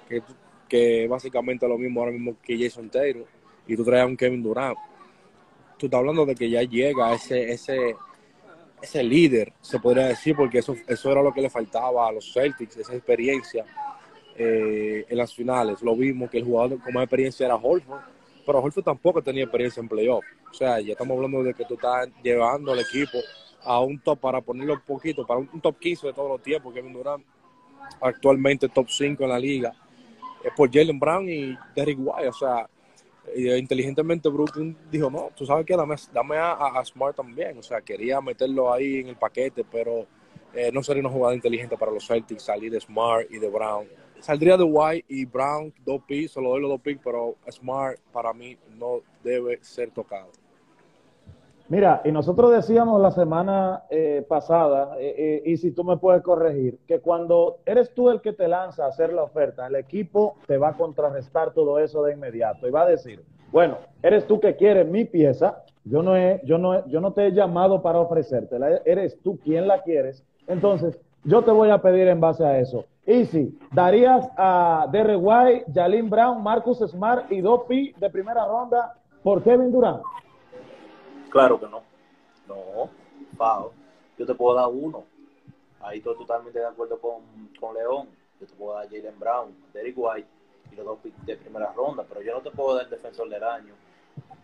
que, 0.07 0.21
que 0.67 1.07
básicamente 1.07 1.65
es 1.65 1.69
lo 1.69 1.77
mismo 1.77 1.99
ahora 1.99 2.11
mismo 2.11 2.35
que 2.43 2.57
Jason 2.57 2.89
Taylor, 2.89 3.25
y 3.67 3.75
tú 3.75 3.83
traes 3.83 4.03
a 4.03 4.07
un 4.07 4.17
Kevin 4.17 4.43
Durant, 4.43 4.77
tú 5.77 5.85
estás 5.85 5.99
hablando 5.99 6.25
de 6.25 6.35
que 6.35 6.49
ya 6.49 6.63
llega 6.63 7.13
ese, 7.13 7.51
ese, 7.51 7.95
ese 8.81 9.03
líder, 9.03 9.53
se 9.61 9.79
podría 9.79 10.07
decir, 10.07 10.35
porque 10.35 10.59
eso, 10.59 10.75
eso 10.87 11.11
era 11.11 11.21
lo 11.21 11.31
que 11.31 11.41
le 11.41 11.49
faltaba 11.49 12.07
a 12.07 12.11
los 12.11 12.33
Celtics, 12.33 12.77
esa 12.77 12.93
experiencia 12.93 13.65
eh, 14.35 15.05
en 15.07 15.17
las 15.17 15.33
finales. 15.33 15.81
Lo 15.81 15.95
vimos 15.95 16.29
que 16.29 16.39
el 16.39 16.45
jugador 16.45 16.79
con 16.81 16.93
más 16.93 17.03
experiencia 17.03 17.45
era 17.45 17.55
Holford 17.55 18.01
pero 18.49 18.63
Horford 18.63 18.83
tampoco 18.83 19.21
tenía 19.21 19.43
experiencia 19.43 19.79
en 19.79 19.87
playoff. 19.87 20.25
O 20.49 20.53
sea, 20.55 20.79
ya 20.79 20.93
estamos 20.93 21.15
hablando 21.15 21.43
de 21.43 21.53
que 21.53 21.65
tú 21.65 21.75
estás 21.75 22.09
llevando 22.23 22.71
al 22.71 22.79
equipo 22.79 23.19
a 23.63 23.79
un 23.79 23.99
top 23.99 24.19
para 24.19 24.41
ponerlo 24.41 24.73
un 24.73 24.81
poquito, 24.81 25.25
para 25.25 25.39
un, 25.39 25.61
top 25.61 25.77
15 25.79 26.07
de 26.07 26.13
todos 26.13 26.29
los 26.29 26.41
tiempos. 26.41 26.73
Kevin 26.73 26.93
Durant 26.93 27.23
actualmente 28.01 28.69
top 28.69 28.89
5 28.89 29.23
en 29.23 29.29
la 29.29 29.39
liga. 29.39 29.73
Es 30.43 30.53
por 30.55 30.71
Jalen 30.71 30.99
Brown 30.99 31.29
y 31.29 31.57
Derrick 31.75 31.99
White. 31.99 32.29
O 32.29 32.33
sea, 32.33 32.69
inteligentemente 33.35 34.29
Brooklyn 34.29 34.77
dijo, 34.91 35.09
no, 35.09 35.31
tú 35.35 35.45
sabes 35.45 35.65
que 35.65 35.75
dame, 35.75 35.95
dame 36.13 36.37
a, 36.37 36.81
Smart 36.85 37.15
también. 37.15 37.57
O 37.57 37.63
sea, 37.63 37.81
quería 37.81 38.21
meterlo 38.21 38.71
ahí 38.71 38.99
en 38.99 39.09
el 39.09 39.15
paquete, 39.15 39.65
pero 39.69 40.05
eh, 40.53 40.71
no 40.73 40.81
sería 40.83 41.01
una 41.01 41.11
jugada 41.11 41.35
inteligente 41.35 41.77
para 41.77 41.91
los 41.91 42.05
Celtics 42.05 42.43
salir 42.43 42.71
de 42.71 42.79
Smart 42.79 43.27
y 43.29 43.37
de 43.37 43.49
Brown 43.49 43.87
saldría 44.19 44.57
de 44.57 44.63
White 44.63 45.05
y 45.07 45.25
Brown, 45.25 45.73
dos 45.85 46.01
picks, 46.07 46.31
solo 46.31 46.49
doy 46.49 46.61
los 46.61 46.69
dos 46.69 46.81
picks, 46.81 47.01
pero 47.03 47.35
Smart 47.49 47.99
para 48.11 48.33
mí 48.33 48.57
no 48.77 49.01
debe 49.23 49.59
ser 49.61 49.91
tocado. 49.91 50.31
Mira, 51.69 52.01
y 52.03 52.11
nosotros 52.11 52.51
decíamos 52.51 52.99
la 52.99 53.11
semana 53.11 53.83
eh, 53.91 54.25
pasada, 54.27 54.95
eh, 54.99 55.13
eh, 55.15 55.43
y 55.45 55.57
si 55.57 55.69
tú 55.69 55.83
me 55.83 55.97
puedes 55.97 56.23
corregir, 56.23 56.79
que 56.87 56.99
cuando 56.99 57.59
eres 57.63 57.93
tú 57.93 58.09
el 58.09 58.21
que 58.21 58.33
te 58.33 58.47
lanza 58.47 58.85
a 58.85 58.87
hacer 58.87 59.13
la 59.13 59.21
oferta, 59.21 59.67
el 59.67 59.75
equipo 59.75 60.37
te 60.47 60.57
va 60.57 60.69
a 60.69 60.73
contrarrestar 60.73 61.53
todo 61.53 61.77
eso 61.77 62.01
de 62.01 62.13
inmediato 62.13 62.67
y 62.67 62.71
va 62.71 62.81
a 62.81 62.85
decir, 62.87 63.23
bueno, 63.51 63.77
eres 64.01 64.25
tú 64.25 64.39
que 64.39 64.55
quieres 64.55 64.87
mi 64.87 65.05
pieza, 65.05 65.63
yo 65.85 66.01
no, 66.01 66.17
he, 66.17 66.41
yo 66.43 66.57
no, 66.57 66.87
yo 66.87 67.01
no 67.01 67.13
te 67.13 67.27
he 67.27 67.33
llamado 67.33 67.83
para 67.83 67.99
ofrecértela, 67.99 68.81
eres 68.83 69.19
tú 69.21 69.37
quien 69.37 69.67
la 69.67 69.83
quieres, 69.83 70.25
entonces 70.47 70.99
yo 71.23 71.43
te 71.43 71.51
voy 71.51 71.69
a 71.69 71.83
pedir 71.83 72.07
en 72.07 72.19
base 72.19 72.43
a 72.43 72.57
eso. 72.57 72.85
Easy, 73.05 73.55
darías 73.71 74.27
a 74.37 74.87
Derek 74.91 75.19
White, 75.21 75.65
Jalin 75.71 76.09
Brown, 76.09 76.41
Marcus 76.41 76.79
Smart 76.79 77.31
y 77.31 77.41
Dopi 77.41 77.93
de 77.99 78.09
primera 78.09 78.47
ronda 78.47 78.95
por 79.21 79.43
Kevin 79.43 79.71
Durant. 79.71 80.01
Claro 81.29 81.59
que 81.59 81.67
no. 81.67 81.83
No, 82.47 82.89
Pau. 83.37 83.71
Yo 84.17 84.25
te 84.25 84.35
puedo 84.35 84.55
dar 84.55 84.67
uno. 84.67 85.05
Ahí 85.81 85.99
estoy 85.99 86.17
totalmente 86.17 86.59
de 86.59 86.65
acuerdo 86.65 86.99
con, 86.99 87.21
con 87.59 87.75
León. 87.75 88.09
Yo 88.39 88.47
te 88.47 88.53
puedo 88.53 88.73
dar 88.73 88.89
Jalen 88.89 89.19
Brown, 89.19 89.55
Derek 89.73 89.95
White 89.97 90.27
y 90.71 90.75
los 90.75 90.85
dos 90.85 90.99
de 91.25 91.37
primera 91.37 91.71
ronda, 91.73 92.05
pero 92.07 92.21
yo 92.21 92.33
no 92.33 92.41
te 92.41 92.51
puedo 92.51 92.75
dar 92.75 92.85
el 92.85 92.89
defensor 92.89 93.29
del 93.29 93.43
año. 93.43 93.73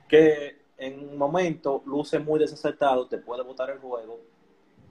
Que 0.07 0.57
en 0.77 1.09
un 1.09 1.17
momento 1.17 1.81
luce 1.85 2.19
muy 2.19 2.39
desacertado, 2.39 3.07
te 3.07 3.17
puede 3.17 3.43
botar 3.43 3.69
el 3.69 3.79
juego, 3.79 4.19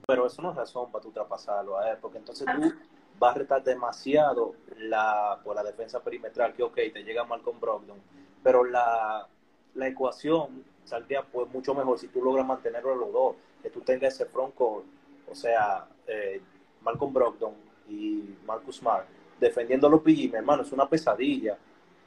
pero 0.05 0.25
eso 0.25 0.41
no 0.41 0.51
es 0.51 0.55
razón 0.55 0.91
para 0.91 1.03
tú 1.03 1.11
traspasarlo 1.11 1.77
a 1.77 1.91
él, 1.91 1.97
porque 2.01 2.17
entonces 2.17 2.45
tú 2.45 2.73
va 3.21 3.31
a 3.31 3.33
retar 3.35 3.63
demasiado 3.63 4.55
la, 4.77 5.39
por 5.43 5.55
la 5.55 5.63
defensa 5.63 6.01
perimetral, 6.01 6.53
que 6.53 6.63
ok, 6.63 6.75
te 6.75 7.03
llega 7.03 7.23
Malcolm 7.23 7.59
Brogdon, 7.59 7.99
pero 8.43 8.63
la, 8.63 9.27
la 9.75 9.87
ecuación 9.87 10.63
saldría 10.85 11.23
pues 11.23 11.51
mucho 11.51 11.73
mejor 11.73 11.99
si 11.99 12.07
tú 12.07 12.23
logras 12.23 12.45
mantenerlo 12.45 12.93
a 12.93 12.95
los 12.95 13.11
dos, 13.11 13.35
que 13.61 13.69
tú 13.69 13.81
tengas 13.81 14.13
ese 14.13 14.25
front 14.25 14.55
court, 14.55 14.85
o 15.29 15.35
sea, 15.35 15.87
eh, 16.07 16.41
Malcolm 16.81 17.13
Brogdon 17.13 17.53
y 17.89 18.35
Marcus 18.45 18.77
Smart 18.77 19.07
defendiendo 19.39 19.87
a 19.87 19.89
los 19.89 20.01
PG, 20.01 20.31
mi 20.31 20.35
hermano, 20.35 20.63
es 20.63 20.71
una 20.71 20.87
pesadilla. 20.87 21.57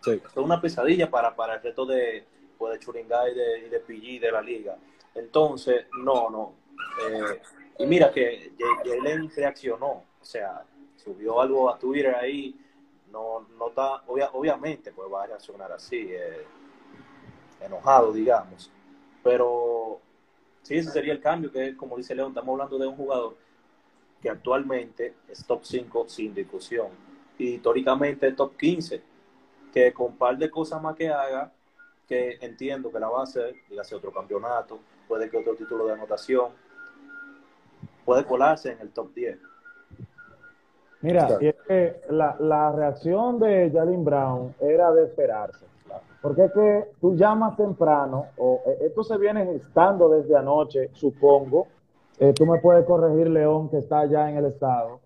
Es 0.07 0.37
una 0.37 0.61
pesadilla 0.61 1.11
para, 1.11 1.35
para 1.35 1.55
el 1.55 1.63
resto 1.63 1.85
de, 1.85 2.25
pues, 2.57 2.73
de 2.73 2.79
Churingay 2.79 3.33
y 3.67 3.69
de, 3.69 3.81
PG 3.81 4.21
de 4.21 4.33
la 4.33 4.41
liga. 4.41 4.77
Entonces, 5.15 5.87
no, 6.03 6.31
no. 6.31 6.55
Eh, 7.07 7.41
y 7.81 7.87
mira 7.87 8.11
que 8.11 8.53
Jalen 8.85 9.31
reaccionó, 9.35 10.05
o 10.21 10.25
sea, 10.25 10.65
subió 10.97 11.41
algo 11.41 11.69
a 11.71 11.79
Twitter 11.79 12.15
ahí, 12.15 12.55
no, 13.11 13.47
no 13.59 13.69
está, 13.69 14.03
obviamente, 14.07 14.93
pues 14.93 15.13
va 15.13 15.25
a 15.25 15.27
reaccionar 15.27 15.73
así, 15.73 16.09
eh, 16.11 16.47
enojado, 17.61 18.13
digamos. 18.13 18.71
Pero 19.23 20.01
sí, 20.63 20.77
ese 20.77 20.91
sería 20.91 21.13
el 21.13 21.21
cambio, 21.21 21.51
que 21.51 21.77
como 21.77 21.97
dice 21.97 22.15
León, 22.15 22.31
estamos 22.31 22.53
hablando 22.53 22.79
de 22.79 22.87
un 22.87 22.97
jugador 22.97 23.37
que 24.21 24.31
actualmente 24.31 25.15
es 25.29 25.45
top 25.47 25.61
5 25.63 26.09
sin 26.09 26.35
discusión 26.35 26.89
y 27.39 27.55
históricamente 27.55 28.33
top 28.33 28.57
15, 28.57 29.03
que 29.73 29.93
con 29.93 30.07
un 30.09 30.17
par 30.17 30.37
de 30.37 30.51
cosas 30.51 30.83
más 30.83 30.97
que 30.97 31.09
haga, 31.09 31.53
que 32.09 32.39
entiendo 32.41 32.91
que 32.91 32.99
la 32.99 33.09
va 33.09 33.21
a 33.21 33.25
hacer, 33.25 33.55
dígase 33.69 33.95
otro 33.95 34.13
campeonato, 34.13 34.81
puede 35.07 35.31
que 35.31 35.37
otro 35.37 35.55
título 35.55 35.87
de 35.87 35.93
anotación, 35.93 36.51
puede 38.05 38.25
colarse 38.25 38.73
en 38.73 38.81
el 38.81 38.91
top 38.91 39.15
10. 39.15 39.39
Mira, 41.01 41.39
y 41.41 41.47
es 41.47 41.55
que 41.67 42.01
la, 42.11 42.37
la 42.41 42.73
reacción 42.73 43.39
de 43.39 43.71
Jalen 43.73 44.05
Brown 44.05 44.55
era 44.59 44.91
de 44.91 45.05
esperarse. 45.05 45.65
Porque 46.21 46.45
es 46.45 46.53
que 46.53 46.85
tú 47.01 47.15
llamas 47.15 47.57
temprano, 47.57 48.27
o 48.39 48.61
eh, 48.67 48.79
esto 48.87 49.05
se 49.05 49.17
viene 49.19 49.55
estando 49.55 50.09
desde 50.09 50.37
anoche, 50.37 50.91
supongo. 50.93 51.69
Eh, 52.19 52.33
tú 52.33 52.45
me 52.47 52.59
puedes 52.61 52.85
corregir, 52.85 53.29
León, 53.31 53.69
que 53.69 53.79
está 53.79 54.01
allá 54.01 54.29
en 54.29 54.39
el 54.39 54.47
estado. 54.47 55.01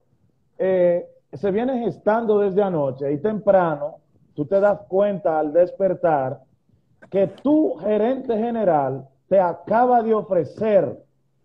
Eh, 0.59 1.07
se 1.33 1.51
viene 1.51 1.85
gestando 1.85 2.39
desde 2.39 2.63
anoche 2.63 3.13
y 3.13 3.19
temprano, 3.19 3.97
tú 4.35 4.47
te 4.47 4.61
das 4.61 4.81
cuenta 4.89 5.39
al 5.39 5.53
despertar 5.53 6.41
que 7.11 7.27
tu 7.27 7.75
gerente 7.77 8.37
general 8.37 9.09
te 9.29 9.41
acaba 9.41 10.03
de 10.03 10.15
ofrecer 10.15 11.03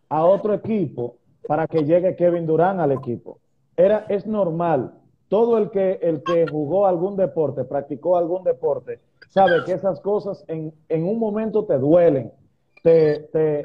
a 0.09 0.25
otro 0.25 0.53
equipo 0.53 1.15
para 1.47 1.67
que 1.67 1.83
llegue 1.83 2.15
Kevin 2.15 2.45
Durán 2.45 2.79
al 2.79 2.91
equipo. 2.91 3.39
Era, 3.75 4.05
es 4.09 4.25
normal. 4.25 4.93
Todo 5.29 5.57
el 5.57 5.69
que, 5.71 5.99
el 6.01 6.23
que 6.23 6.47
jugó 6.47 6.85
algún 6.85 7.17
deporte, 7.17 7.65
practicó 7.65 8.17
algún 8.17 8.43
deporte, 8.43 8.99
sabe 9.29 9.63
que 9.65 9.73
esas 9.73 9.99
cosas 10.01 10.43
en, 10.47 10.73
en 10.89 11.07
un 11.07 11.19
momento 11.19 11.65
te 11.65 11.77
duelen, 11.77 12.31
te, 12.83 13.19
te, 13.31 13.63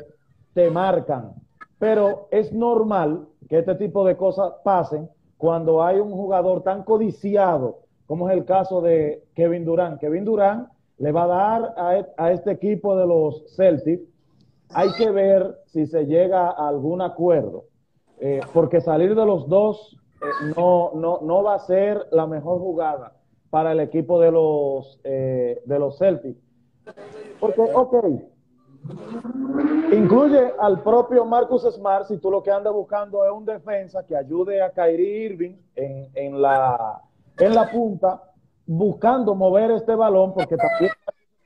te 0.54 0.70
marcan. 0.70 1.34
Pero 1.78 2.28
es 2.30 2.52
normal 2.52 3.26
que 3.48 3.58
este 3.58 3.74
tipo 3.74 4.04
de 4.04 4.16
cosas 4.16 4.52
pasen 4.64 5.08
cuando 5.36 5.82
hay 5.82 5.98
un 5.98 6.12
jugador 6.12 6.62
tan 6.62 6.84
codiciado 6.84 7.82
como 8.12 8.28
es 8.28 8.36
el 8.36 8.44
caso 8.44 8.82
de 8.82 9.24
Kevin 9.34 9.64
Durán. 9.64 9.98
Kevin 9.98 10.26
Durán 10.26 10.68
le 10.98 11.12
va 11.12 11.24
a 11.24 11.26
dar 11.26 11.74
a, 11.78 11.96
e, 11.96 12.34
este 12.34 12.50
equipo 12.50 12.94
de 12.94 13.06
los 13.06 13.56
Celtics. 13.56 14.02
Hay 14.74 14.92
que 14.98 15.10
ver 15.10 15.58
si 15.66 15.86
se 15.86 16.04
llega 16.04 16.50
a 16.50 16.68
algún 16.68 17.00
acuerdo, 17.00 17.64
eh, 18.20 18.40
porque 18.52 18.82
salir 18.82 19.14
de 19.14 19.24
los 19.24 19.48
dos 19.48 19.96
eh, 20.20 20.52
no, 20.54 20.92
no, 20.94 21.20
no, 21.22 21.42
va 21.42 21.54
a 21.54 21.58
ser 21.60 22.06
la 22.10 22.26
mejor 22.26 22.58
jugada 22.58 23.14
para 23.52 23.72
el 23.72 23.80
equipo 23.80 24.18
de 24.18 24.30
los, 24.30 24.98
eh, 25.04 25.60
de 25.66 25.78
los 25.78 25.98
Celtics. 25.98 26.40
Porque, 27.38 27.60
ok, 27.60 27.94
Incluye 29.92 30.54
al 30.58 30.82
propio 30.82 31.26
Marcus 31.26 31.64
Smart 31.70 32.06
si 32.06 32.16
tú 32.16 32.30
lo 32.30 32.42
que 32.42 32.50
andas 32.50 32.72
buscando 32.72 33.26
es 33.26 33.30
un 33.30 33.44
defensa 33.44 34.06
que 34.06 34.16
ayude 34.16 34.62
a 34.62 34.70
Kyrie 34.70 35.26
Irving 35.26 35.54
en, 35.76 36.10
en, 36.14 36.40
la, 36.40 37.02
en 37.38 37.54
la 37.54 37.70
punta, 37.70 38.22
buscando 38.66 39.34
mover 39.34 39.70
este 39.72 39.94
balón, 39.94 40.32
porque 40.32 40.56
también 40.56 40.90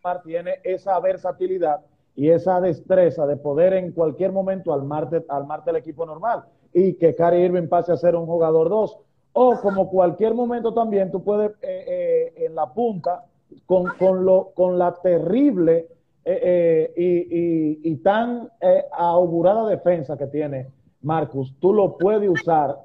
Smart 0.00 0.22
tiene 0.22 0.60
esa 0.62 1.00
versatilidad 1.00 1.80
y 2.14 2.30
esa 2.30 2.60
destreza 2.60 3.26
de 3.26 3.36
poder 3.36 3.72
en 3.72 3.90
cualquier 3.90 4.30
momento 4.30 4.72
armarte, 4.72 5.24
armarte 5.28 5.70
el 5.70 5.76
equipo 5.76 6.06
normal 6.06 6.44
y 6.72 6.94
que 6.94 7.16
Kyrie 7.16 7.46
Irving 7.46 7.68
pase 7.68 7.90
a 7.90 7.96
ser 7.96 8.14
un 8.14 8.26
jugador 8.26 8.68
2. 8.68 8.96
O 9.38 9.60
como 9.60 9.90
cualquier 9.90 10.34
momento 10.34 10.72
también 10.72 11.10
tú 11.10 11.22
puedes 11.22 11.50
eh, 11.60 11.84
eh, 11.86 12.46
en 12.46 12.54
la 12.54 12.72
punta 12.72 13.26
con, 13.66 13.84
con, 13.98 14.24
lo, 14.24 14.52
con 14.54 14.78
la 14.78 14.94
terrible 14.94 15.88
eh, 16.24 16.92
eh, 16.96 17.78
y, 17.84 17.96
tan 17.98 18.50
eh, 18.60 18.84
augurada 18.90 19.68
defensa 19.68 20.16
que 20.16 20.26
tiene 20.26 20.72
Marcus, 21.02 21.54
tú 21.60 21.72
lo 21.72 21.96
puedes 21.96 22.28
usar 22.28 22.80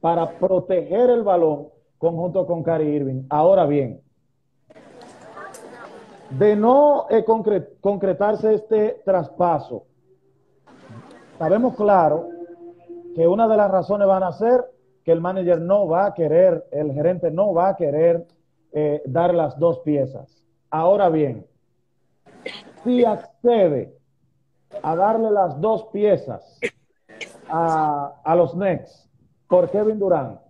para 0.00 0.38
proteger 0.38 1.10
el 1.10 1.24
balón 1.24 1.66
conjunto 1.98 2.46
con 2.46 2.62
Cary 2.62 2.86
Irving. 2.86 3.24
Ahora 3.28 3.66
bien, 3.66 4.00
de 6.30 6.54
no 6.54 7.06
concretarse 7.80 8.54
este 8.54 9.02
traspaso, 9.04 9.84
sabemos 11.38 11.74
claro 11.74 12.28
que 13.16 13.26
una 13.26 13.48
de 13.48 13.56
las 13.56 13.70
razones 13.70 14.06
van 14.06 14.22
a 14.22 14.32
ser 14.32 14.64
que 15.06 15.12
el 15.12 15.22
manager 15.22 15.60
no 15.60 15.88
va 15.88 16.04
a 16.06 16.14
querer, 16.14 16.66
el 16.70 16.92
gerente 16.92 17.30
no 17.30 17.54
va 17.54 17.70
a 17.70 17.76
querer 17.76 18.26
dar 19.06 19.32
las 19.32 19.58
dos 19.58 19.78
piezas. 19.78 20.44
Ahora 20.70 21.08
bien, 21.08 21.46
si 22.84 23.04
accede 23.04 23.96
a 24.82 24.96
darle 24.96 25.30
las 25.30 25.60
dos 25.60 25.86
piezas 25.92 26.60
a, 27.48 28.34
los 28.36 28.52
Knicks 28.52 29.08
por 29.48 29.70
Kevin 29.70 29.98
Durant, 29.98 30.40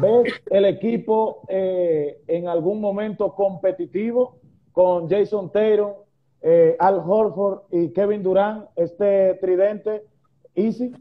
¿ves 0.00 0.32
el 0.50 0.64
equipo 0.64 1.42
eh, 1.48 2.22
en 2.26 2.48
algún 2.48 2.80
momento 2.80 3.34
competitivo 3.34 4.38
con 4.72 5.08
Jason 5.08 5.50
Taylor, 5.52 6.04
eh, 6.40 6.76
Al 6.78 7.02
Horford 7.06 7.64
y 7.70 7.92
Kevin 7.92 8.22
Durant, 8.22 8.68
este 8.76 9.34
tridente 9.34 10.04
easy? 10.54 10.92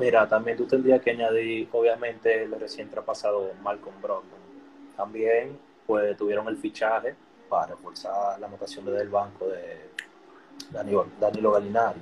Mira, 0.00 0.26
también 0.26 0.56
tú 0.56 0.66
tendrías 0.66 1.02
que 1.02 1.10
añadir, 1.10 1.68
obviamente, 1.72 2.44
el 2.44 2.58
recién 2.58 2.88
traspasado 2.88 3.52
Malcolm 3.62 4.00
Brogdon. 4.00 4.40
También, 4.96 5.58
pues, 5.86 6.16
tuvieron 6.16 6.48
el 6.48 6.56
fichaje 6.56 7.14
para 7.50 7.74
reforzar 7.74 8.40
la 8.40 8.46
anotación 8.46 8.86
desde 8.86 9.02
el 9.02 9.10
banco 9.10 9.46
de 9.48 9.90
Danilo, 10.70 11.06
Danilo 11.20 11.52
Gallinari. 11.52 12.00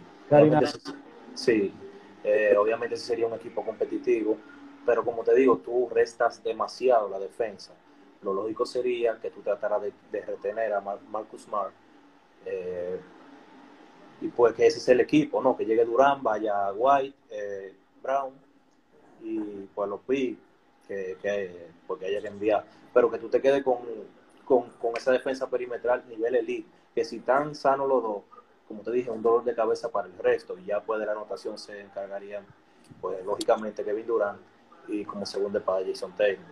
sí, 1.35 1.73
eh, 2.23 2.55
obviamente 2.57 2.95
ese 2.95 3.07
sería 3.07 3.26
un 3.26 3.35
equipo 3.35 3.64
competitivo, 3.64 4.37
pero 4.87 5.05
como 5.05 5.25
te 5.25 5.35
digo, 5.35 5.59
tú 5.59 5.88
restas 5.88 6.40
demasiado 6.45 7.09
la 7.09 7.19
defensa. 7.19 7.73
Lo 8.23 8.33
lógico 8.33 8.64
sería 8.64 9.19
que 9.21 9.31
tú 9.31 9.40
trataras 9.40 9.83
de, 9.83 10.21
retener 10.21 10.73
a 10.73 10.81
Marcus 10.81 11.43
Smart 11.43 11.73
eh, 12.47 13.00
y 14.21 14.28
pues 14.28 14.55
que 14.55 14.67
ese 14.67 14.78
es 14.78 14.88
el 14.88 15.00
equipo, 15.00 15.43
¿no? 15.43 15.57
Que 15.57 15.64
llegue 15.64 15.85
Durán, 15.85 16.23
vaya 16.23 16.73
White, 16.73 17.17
eh, 17.31 17.75
Brown 18.09 18.33
y 19.23 19.38
pues 19.75 19.88
los 19.88 20.00
P 20.00 20.37
que, 20.87 21.19
que, 21.21 21.69
porque 21.87 22.07
haya 22.07 22.23
que 22.23 22.29
enviar, 22.29 22.65
pero 22.95 23.11
que 23.11 23.19
tú 23.19 23.29
te 23.29 23.43
quedes 23.43 23.62
con 23.62 23.79
con, 24.49 24.97
esa 24.97 25.12
defensa 25.12 25.49
perimetral 25.50 26.05
nivel 26.09 26.35
elite, 26.35 26.69
que 26.95 27.05
si 27.05 27.17
están 27.17 27.55
sanos 27.55 27.87
los 27.87 28.03
dos, 28.03 28.23
como 28.67 28.83
te 28.83 28.91
dije, 28.91 29.11
un 29.11 29.23
dolor 29.23 29.45
de 29.45 29.55
cabeza 29.55 29.91
para 29.91 30.09
el 30.09 30.17
resto, 30.17 30.59
y 30.59 30.65
ya 30.65 30.81
puede 30.81 31.05
la 31.05 31.12
anotación 31.12 31.59
se 31.59 31.83
encargarían, 31.83 32.47
pues 33.00 33.23
lógicamente 33.27 33.85
Kevin 33.85 34.07
Durant 34.07 34.41
y 34.88 35.05
como 35.05 35.27
segundo 35.27 35.62
para 35.62 35.85
Jason 35.85 36.12
Taylor. 36.17 36.47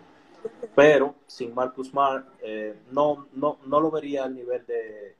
Pero 0.75 1.15
sin 1.25 1.55
Marcus 1.55 1.87
Smart, 1.87 2.27
eh, 2.41 2.75
no, 2.91 3.27
no, 3.33 3.57
no 3.65 3.81
lo 3.81 3.89
vería 3.89 4.25
al 4.25 4.35
nivel 4.35 4.63
de 4.67 5.15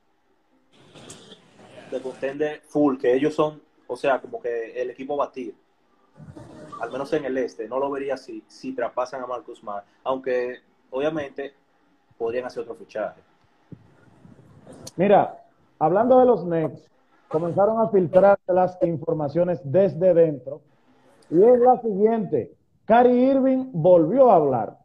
de 1.90 2.02
contender 2.02 2.60
full, 2.66 2.98
que 2.98 3.14
ellos 3.14 3.34
son, 3.34 3.62
o 3.86 3.96
sea, 3.96 4.20
como 4.20 4.42
que 4.42 4.80
el 4.80 4.90
equipo 4.90 5.16
batir, 5.16 5.54
al 6.80 6.90
menos 6.90 7.12
en 7.12 7.24
el 7.24 7.36
este, 7.38 7.68
no 7.68 7.78
lo 7.78 7.90
vería 7.90 8.14
así, 8.14 8.42
si 8.46 8.74
traspasan 8.74 9.22
a 9.22 9.26
Marcus 9.26 9.58
Smart, 9.58 9.84
aunque 10.04 10.56
obviamente 10.90 11.54
podrían 12.16 12.46
hacer 12.46 12.62
otro 12.62 12.74
fichaje. 12.74 13.20
Mira, 14.96 15.44
hablando 15.78 16.18
de 16.18 16.26
los 16.26 16.42
Knicks, 16.42 16.90
comenzaron 17.28 17.80
a 17.80 17.88
filtrar 17.88 18.38
las 18.46 18.78
informaciones 18.82 19.60
desde 19.64 20.14
dentro 20.14 20.60
y 21.30 21.42
es 21.42 21.58
la 21.60 21.80
siguiente. 21.80 22.52
Cary 22.84 23.30
Irving 23.30 23.70
volvió 23.72 24.30
a 24.30 24.36
hablar 24.36 24.78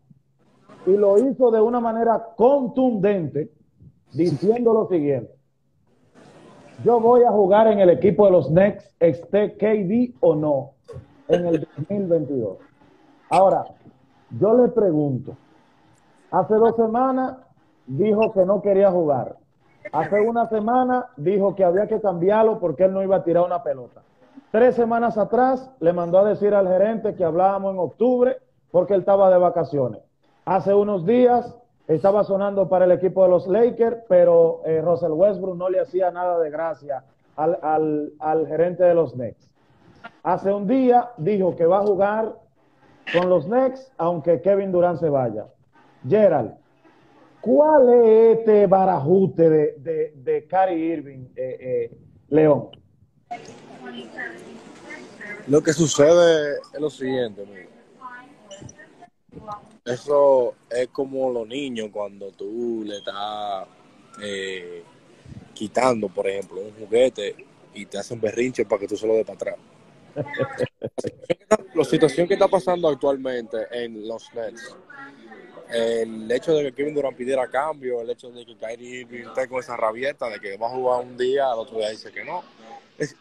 y 0.85 0.91
lo 0.91 1.17
hizo 1.17 1.51
de 1.51 1.61
una 1.61 1.79
manera 1.79 2.33
contundente 2.35 3.49
diciendo 4.11 4.73
lo 4.73 4.87
siguiente. 4.87 5.33
Yo 6.83 6.99
voy 6.99 7.23
a 7.23 7.31
jugar 7.31 7.67
en 7.67 7.79
el 7.79 7.89
equipo 7.89 8.25
de 8.25 8.31
los 8.31 8.47
Knicks, 8.47 8.93
esté 8.99 9.55
KD 9.55 10.17
o 10.19 10.35
no, 10.35 10.72
en 11.33 11.47
el 11.47 11.67
2022. 11.77 12.57
Ahora, 13.29 13.65
yo 14.39 14.53
le 14.55 14.69
pregunto, 14.69 15.35
Hace 16.33 16.55
dos 16.55 16.75
semanas 16.75 17.37
dijo 17.85 18.33
que 18.33 18.43
no 18.43 18.59
quería 18.63 18.89
jugar. 18.89 19.35
Hace 19.91 20.19
una 20.19 20.47
semana 20.47 21.05
dijo 21.15 21.53
que 21.53 21.63
había 21.63 21.85
que 21.85 22.01
cambiarlo 22.01 22.59
porque 22.59 22.85
él 22.85 22.93
no 22.93 23.03
iba 23.03 23.17
a 23.17 23.23
tirar 23.23 23.45
una 23.45 23.61
pelota. 23.61 24.01
Tres 24.49 24.73
semanas 24.73 25.15
atrás 25.19 25.69
le 25.79 25.93
mandó 25.93 26.17
a 26.17 26.25
decir 26.25 26.55
al 26.55 26.67
gerente 26.67 27.13
que 27.13 27.23
hablábamos 27.23 27.73
en 27.73 27.79
octubre 27.79 28.37
porque 28.71 28.95
él 28.95 29.01
estaba 29.01 29.29
de 29.29 29.37
vacaciones. 29.37 30.01
Hace 30.43 30.73
unos 30.73 31.05
días 31.05 31.55
estaba 31.87 32.23
sonando 32.23 32.67
para 32.67 32.85
el 32.85 32.91
equipo 32.93 33.21
de 33.21 33.29
los 33.29 33.45
Lakers, 33.45 33.97
pero 34.09 34.61
eh, 34.65 34.81
Russell 34.81 35.11
Westbrook 35.11 35.55
no 35.55 35.69
le 35.69 35.81
hacía 35.81 36.09
nada 36.09 36.39
de 36.39 36.49
gracia 36.49 37.03
al, 37.35 37.59
al, 37.61 38.11
al 38.17 38.47
gerente 38.47 38.83
de 38.85 38.95
los 38.95 39.13
Knicks. 39.13 39.51
Hace 40.23 40.53
un 40.53 40.65
día 40.65 41.11
dijo 41.17 41.53
que 41.53 41.65
va 41.65 41.79
a 41.79 41.85
jugar 41.85 42.33
con 43.11 43.29
los 43.29 43.45
Knicks, 43.45 43.91
aunque 43.97 44.41
Kevin 44.41 44.71
Durant 44.71 44.97
se 44.97 45.09
vaya. 45.09 45.47
Gerald, 46.07 46.53
¿cuál 47.41 47.89
es 47.93 48.37
este 48.37 48.65
barajute 48.67 49.49
de, 49.49 49.75
de, 49.79 50.13
de 50.15 50.47
Kyrie 50.47 50.93
Irving, 50.93 51.25
eh, 51.35 51.57
eh, 51.59 51.97
León? 52.29 52.69
Lo 55.47 55.61
que 55.61 55.73
sucede 55.73 56.59
es 56.73 56.79
lo 56.79 56.89
siguiente, 56.89 57.41
amigo. 57.41 57.69
Eso 59.83 60.53
es 60.69 60.87
como 60.87 61.29
los 61.31 61.45
niños 61.45 61.89
cuando 61.91 62.31
tú 62.31 62.83
le 62.85 62.99
estás 62.99 63.67
eh, 64.21 64.83
quitando, 65.53 66.07
por 66.07 66.29
ejemplo, 66.29 66.61
un 66.61 66.71
juguete 66.85 67.35
y 67.73 67.85
te 67.87 67.97
hacen 67.97 68.21
berrinche 68.21 68.63
para 68.63 68.79
que 68.79 68.87
tú 68.87 68.95
se 68.95 69.05
lo 69.05 69.15
des 69.15 69.25
para 69.25 69.35
atrás. 69.35 69.72
La 71.73 71.83
situación 71.83 72.27
que 72.27 72.35
está 72.35 72.47
pasando 72.47 72.87
actualmente 72.87 73.57
en 73.71 74.07
los 74.07 74.31
Nets, 74.33 74.75
el 75.73 76.31
hecho 76.31 76.53
de 76.53 76.65
que 76.65 76.73
Kevin 76.73 76.93
Durant 76.93 77.17
pidiera 77.17 77.47
cambio, 77.47 78.01
el 78.01 78.09
hecho 78.09 78.29
de 78.29 78.45
que 78.45 78.55
Kyrie 78.55 79.01
Irving 79.01 79.27
esté 79.27 79.47
con 79.47 79.59
esa 79.59 79.75
rabieta 79.75 80.29
de 80.29 80.39
que 80.39 80.55
va 80.57 80.67
a 80.67 80.69
jugar 80.69 81.03
un 81.03 81.17
día, 81.17 81.51
al 81.51 81.59
otro 81.59 81.77
día 81.77 81.89
dice 81.89 82.11
que 82.11 82.23
no, 82.23 82.43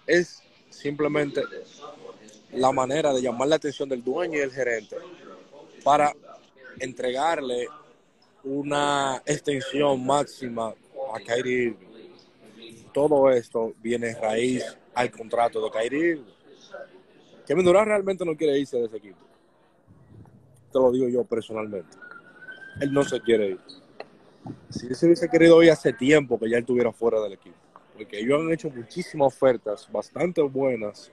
es, 0.07 0.43
simplemente 0.69 1.43
la 2.53 2.73
manera 2.73 3.13
de 3.13 3.23
llamar 3.23 3.49
la 3.49 3.57
atención 3.57 3.89
del 3.89 4.03
dueño 4.03 4.37
y 4.37 4.41
del 4.41 4.53
gerente 4.53 4.97
para 5.83 6.13
entregarle 6.79 7.69
una 8.45 9.23
extensión 9.25 10.05
máxima 10.05 10.75
a 11.15 11.21
Kyrie. 11.21 11.77
Todo 12.93 13.31
esto 13.31 13.73
viene 13.83 14.15
raíz 14.15 14.65
al 14.95 15.11
contrato 15.11 15.63
de 15.65 15.71
Kyrie. 15.71 16.21
Kevin 17.47 17.65
Durant 17.65 17.89
realmente 17.89 18.25
no 18.25 18.37
quiere 18.37 18.59
irse 18.59 18.79
de 18.79 18.87
ese 18.87 18.97
equipo. 18.97 19.19
Te 20.73 20.79
lo 20.79 20.91
digo 20.93 21.09
yo 21.09 21.25
personalmente. 21.25 21.97
Él 22.81 22.93
no 22.93 23.03
se 23.05 23.21
quiere 23.21 23.49
ir. 23.51 23.61
Si 24.71 24.87
él 24.87 24.95
se 24.95 25.07
hubiese 25.07 25.29
querido 25.29 25.63
ir 25.63 25.71
hace 25.71 25.93
tiempo 25.93 26.39
que 26.39 26.49
ya 26.49 26.57
él 26.57 26.63
estuviera 26.63 26.93
fuera 26.93 27.21
del 27.21 27.35
equipo. 27.35 27.57
Porque 27.95 28.21
ellos 28.21 28.41
han 28.41 28.53
hecho 28.53 28.71
muchísimas 28.71 29.29
ofertas, 29.29 29.89
bastante 29.93 30.41
buenas. 30.43 31.13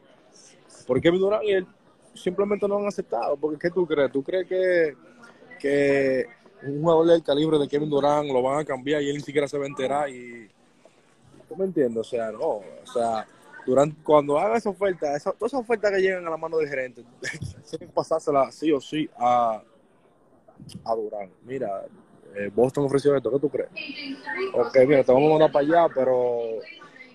Por 0.88 1.01
Kevin 1.01 1.19
Durant 1.19 1.43
y 1.43 1.51
él 1.51 1.67
simplemente 2.13 2.67
no 2.67 2.77
han 2.77 2.88
aceptado. 2.88 3.36
Porque 3.38 3.59
¿qué 3.59 3.69
tú 3.69 3.86
crees? 3.86 4.12
¿Tú 4.12 4.24
crees 4.24 4.48
que, 4.48 4.95
que 5.59 6.25
un 6.63 6.81
jugador 6.81 7.07
del 7.07 7.24
calibre 7.24 7.57
de 7.59 7.67
Kevin 7.67 7.89
Durant 7.89 8.29
lo 8.29 8.41
van 8.41 8.59
a 8.59 8.65
cambiar 8.65 9.01
y 9.01 9.09
él 9.09 9.17
ni 9.17 9.24
siquiera 9.24 9.48
se 9.48 9.57
va 9.57 9.65
a 9.65 9.67
enterar? 9.67 10.09
Y, 10.09 10.50
¿Tú 11.50 11.55
me 11.55 11.65
entiendes? 11.65 11.98
O 11.98 12.03
sea, 12.03 12.31
no. 12.31 12.45
O 12.48 12.86
sea, 12.93 13.27
durante, 13.69 14.01
cuando 14.01 14.39
haga 14.39 14.57
esa 14.57 14.71
oferta, 14.71 15.15
esa, 15.15 15.31
todas 15.31 15.53
esas 15.53 15.61
ofertas 15.61 15.91
que 15.91 16.01
llegan 16.01 16.25
a 16.25 16.31
la 16.31 16.38
mano 16.38 16.57
del 16.57 16.67
gerente, 16.67 17.03
tienen 17.69 17.88
que 17.88 17.93
pasársela 17.93 18.51
sí 18.51 18.71
o 18.71 18.81
sí 18.81 19.07
a, 19.15 19.61
a 20.83 20.95
Durán. 20.95 21.31
Mira, 21.43 21.85
eh, 22.35 22.49
Boston 22.53 22.85
ofreció 22.85 23.15
esto, 23.15 23.31
¿qué 23.31 23.39
tú 23.39 23.49
crees? 23.49 23.69
Ok, 24.55 24.75
mira, 24.88 25.03
te 25.03 25.11
vamos 25.11 25.27
a 25.27 25.31
mandar 25.33 25.51
para 25.51 25.65
allá, 25.65 25.93
pero 25.93 26.39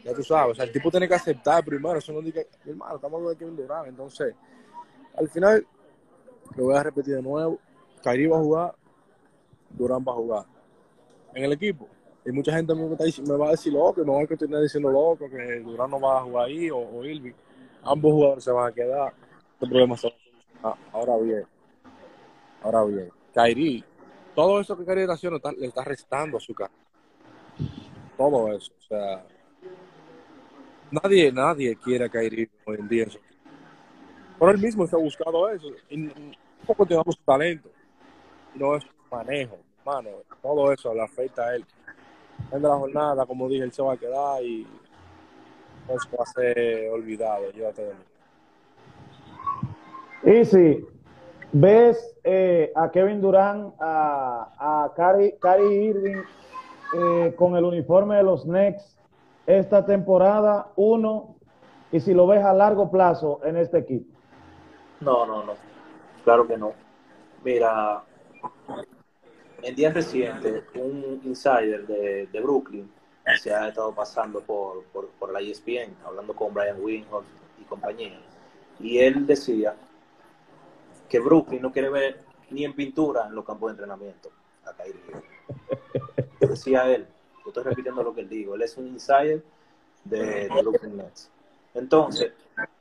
ya 0.04 0.14
tú 0.14 0.22
sabes, 0.22 0.58
el 0.60 0.70
tipo 0.70 0.92
tiene 0.92 1.08
que 1.08 1.14
aceptar 1.14 1.64
primero, 1.64 1.98
eso 1.98 2.12
no 2.12 2.20
diga, 2.20 2.42
mi 2.64 2.70
hermano, 2.70 2.96
estamos 2.96 3.16
hablando 3.16 3.30
de 3.30 3.36
Kevin 3.36 3.56
Durant, 3.56 3.88
entonces, 3.88 4.34
al 5.16 5.28
final, 5.28 5.66
lo 6.54 6.64
voy 6.64 6.76
a 6.76 6.84
repetir 6.84 7.16
de 7.16 7.22
nuevo, 7.22 7.58
Kyrie 8.00 8.28
va 8.28 8.36
a 8.36 8.40
jugar, 8.40 8.74
Durán 9.70 10.04
va 10.06 10.12
a 10.12 10.16
jugar. 10.16 10.44
En 11.34 11.42
el 11.42 11.52
equipo, 11.52 11.88
y 12.26 12.32
mucha 12.32 12.52
gente 12.52 12.74
me, 12.74 12.90
está, 12.92 13.22
me 13.22 13.36
va 13.36 13.48
a 13.48 13.50
decir 13.52 13.72
loco, 13.72 14.02
me 14.04 14.12
va 14.12 14.22
a 14.22 14.26
continuar 14.26 14.62
diciendo 14.62 14.90
loco, 14.90 15.28
que 15.28 15.60
Durán 15.60 15.90
no 15.90 16.00
va 16.00 16.18
a 16.18 16.22
jugar 16.22 16.46
ahí, 16.46 16.70
o, 16.70 16.78
o 16.78 17.04
Irving. 17.04 17.32
Ambos 17.82 18.12
jugadores 18.12 18.44
se 18.44 18.50
van 18.50 18.70
a 18.70 18.74
quedar. 18.74 19.12
Este 19.54 19.66
problema 19.66 19.96
se 19.96 20.08
va 20.08 20.14
a 20.14 20.18
solucionar. 20.18 20.78
Ahora 20.92 21.16
bien, 21.22 21.44
ahora 22.62 22.84
bien, 22.84 23.10
Kyrie, 23.34 23.84
todo 24.34 24.60
eso 24.60 24.76
que 24.76 24.84
Kyrie 24.84 25.02
está 25.02 25.14
haciendo 25.14 25.36
está- 25.36 25.52
le 25.52 25.66
está 25.66 25.84
restando 25.84 26.38
a 26.38 26.40
su 26.40 26.54
carrera. 26.54 26.78
Todo 28.16 28.52
eso, 28.52 28.72
o 28.78 28.82
sea, 28.82 29.26
nadie, 30.90 31.30
nadie 31.32 31.76
quiere 31.76 32.04
a 32.06 32.08
Kyrie 32.08 32.48
hoy 32.64 32.76
en 32.78 32.88
día. 32.88 33.06
Pero 34.38 34.50
él 34.50 34.58
mismo 34.58 34.84
ha 34.90 34.96
buscado 34.96 35.48
eso. 35.50 35.68
Y 35.90 35.96
no 35.98 36.12
continuamos 36.76 37.16
su 37.16 37.22
talento. 37.22 37.68
No 38.54 38.76
es 38.76 38.84
manejo, 39.10 39.58
hermano. 39.80 40.10
Todo 40.42 40.72
eso 40.72 40.94
le 40.94 41.02
afecta 41.02 41.42
a 41.44 41.56
él 41.56 41.64
de 42.50 42.60
la 42.60 42.76
jornada, 42.76 43.26
como 43.26 43.48
dije, 43.48 43.64
él 43.64 43.72
se 43.72 43.82
va 43.82 43.94
a 43.94 43.96
quedar 43.96 44.42
y 44.42 44.66
eso 45.88 46.08
va 46.16 46.22
a 46.22 46.26
ser 46.26 46.90
olvidado. 46.90 47.50
Llévate 47.50 47.82
de 47.84 47.94
mí. 47.94 48.00
Y 50.40 50.44
si 50.44 50.86
ves 51.52 52.16
eh, 52.24 52.72
a 52.74 52.90
Kevin 52.90 53.20
Durant, 53.20 53.74
a, 53.80 54.52
a 54.58 54.92
Kyrie, 54.94 55.36
Kyrie 55.40 55.84
Irving 55.84 56.22
eh, 56.96 57.34
con 57.36 57.56
el 57.56 57.64
uniforme 57.64 58.16
de 58.16 58.22
los 58.22 58.44
Knicks 58.44 58.96
esta 59.46 59.84
temporada, 59.84 60.68
uno, 60.76 61.36
y 61.92 62.00
si 62.00 62.14
lo 62.14 62.26
ves 62.26 62.42
a 62.44 62.54
largo 62.54 62.90
plazo 62.90 63.40
en 63.44 63.56
este 63.56 63.78
equipo. 63.78 64.06
No, 65.00 65.26
no, 65.26 65.44
no. 65.44 65.52
Claro 66.24 66.46
que 66.46 66.56
no. 66.56 66.72
Mira, 67.44 68.02
en 69.64 69.74
días 69.74 69.94
recientes, 69.94 70.62
un 70.74 71.20
insider 71.24 71.86
de, 71.86 72.26
de 72.26 72.40
Brooklyn 72.40 72.90
se 73.40 73.54
ha 73.54 73.68
estado 73.68 73.94
pasando 73.94 74.40
por, 74.42 74.84
por, 74.84 75.08
por 75.18 75.32
la 75.32 75.40
ESPN, 75.40 75.96
hablando 76.04 76.34
con 76.34 76.52
Brian 76.52 76.76
Windhorst 76.80 77.28
y 77.58 77.64
compañía. 77.64 78.20
Y 78.78 78.98
él 78.98 79.26
decía 79.26 79.74
que 81.08 81.18
Brooklyn 81.18 81.62
no 81.62 81.72
quiere 81.72 81.88
ver 81.88 82.20
ni 82.50 82.64
en 82.64 82.74
pintura 82.74 83.26
en 83.26 83.34
los 83.34 83.44
campos 83.44 83.68
de 83.68 83.72
entrenamiento 83.72 84.30
a 84.66 84.72
Kyrie. 84.74 85.00
Decía 86.40 86.86
él, 86.90 87.06
yo 87.42 87.48
estoy 87.48 87.64
repitiendo 87.64 88.02
lo 88.02 88.14
que 88.14 88.20
él 88.20 88.28
dijo, 88.28 88.54
él 88.54 88.62
es 88.62 88.76
un 88.76 88.88
insider 88.88 89.42
de, 90.04 90.48
de 90.48 90.62
Brooklyn 90.62 90.98
Nets. 90.98 91.30
Entonces, 91.72 92.32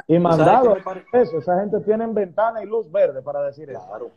Y 0.08 0.18
¿tú 0.18 0.24
sabes 0.24 0.38
mandado 0.38 0.78
eso, 1.14 1.38
esa 1.38 1.60
gente 1.62 1.80
tiene 1.80 2.06
ventana 2.08 2.62
y 2.62 2.66
luz 2.66 2.92
verde 2.92 3.22
para 3.22 3.42
decir 3.44 3.70
eso. 3.70 4.12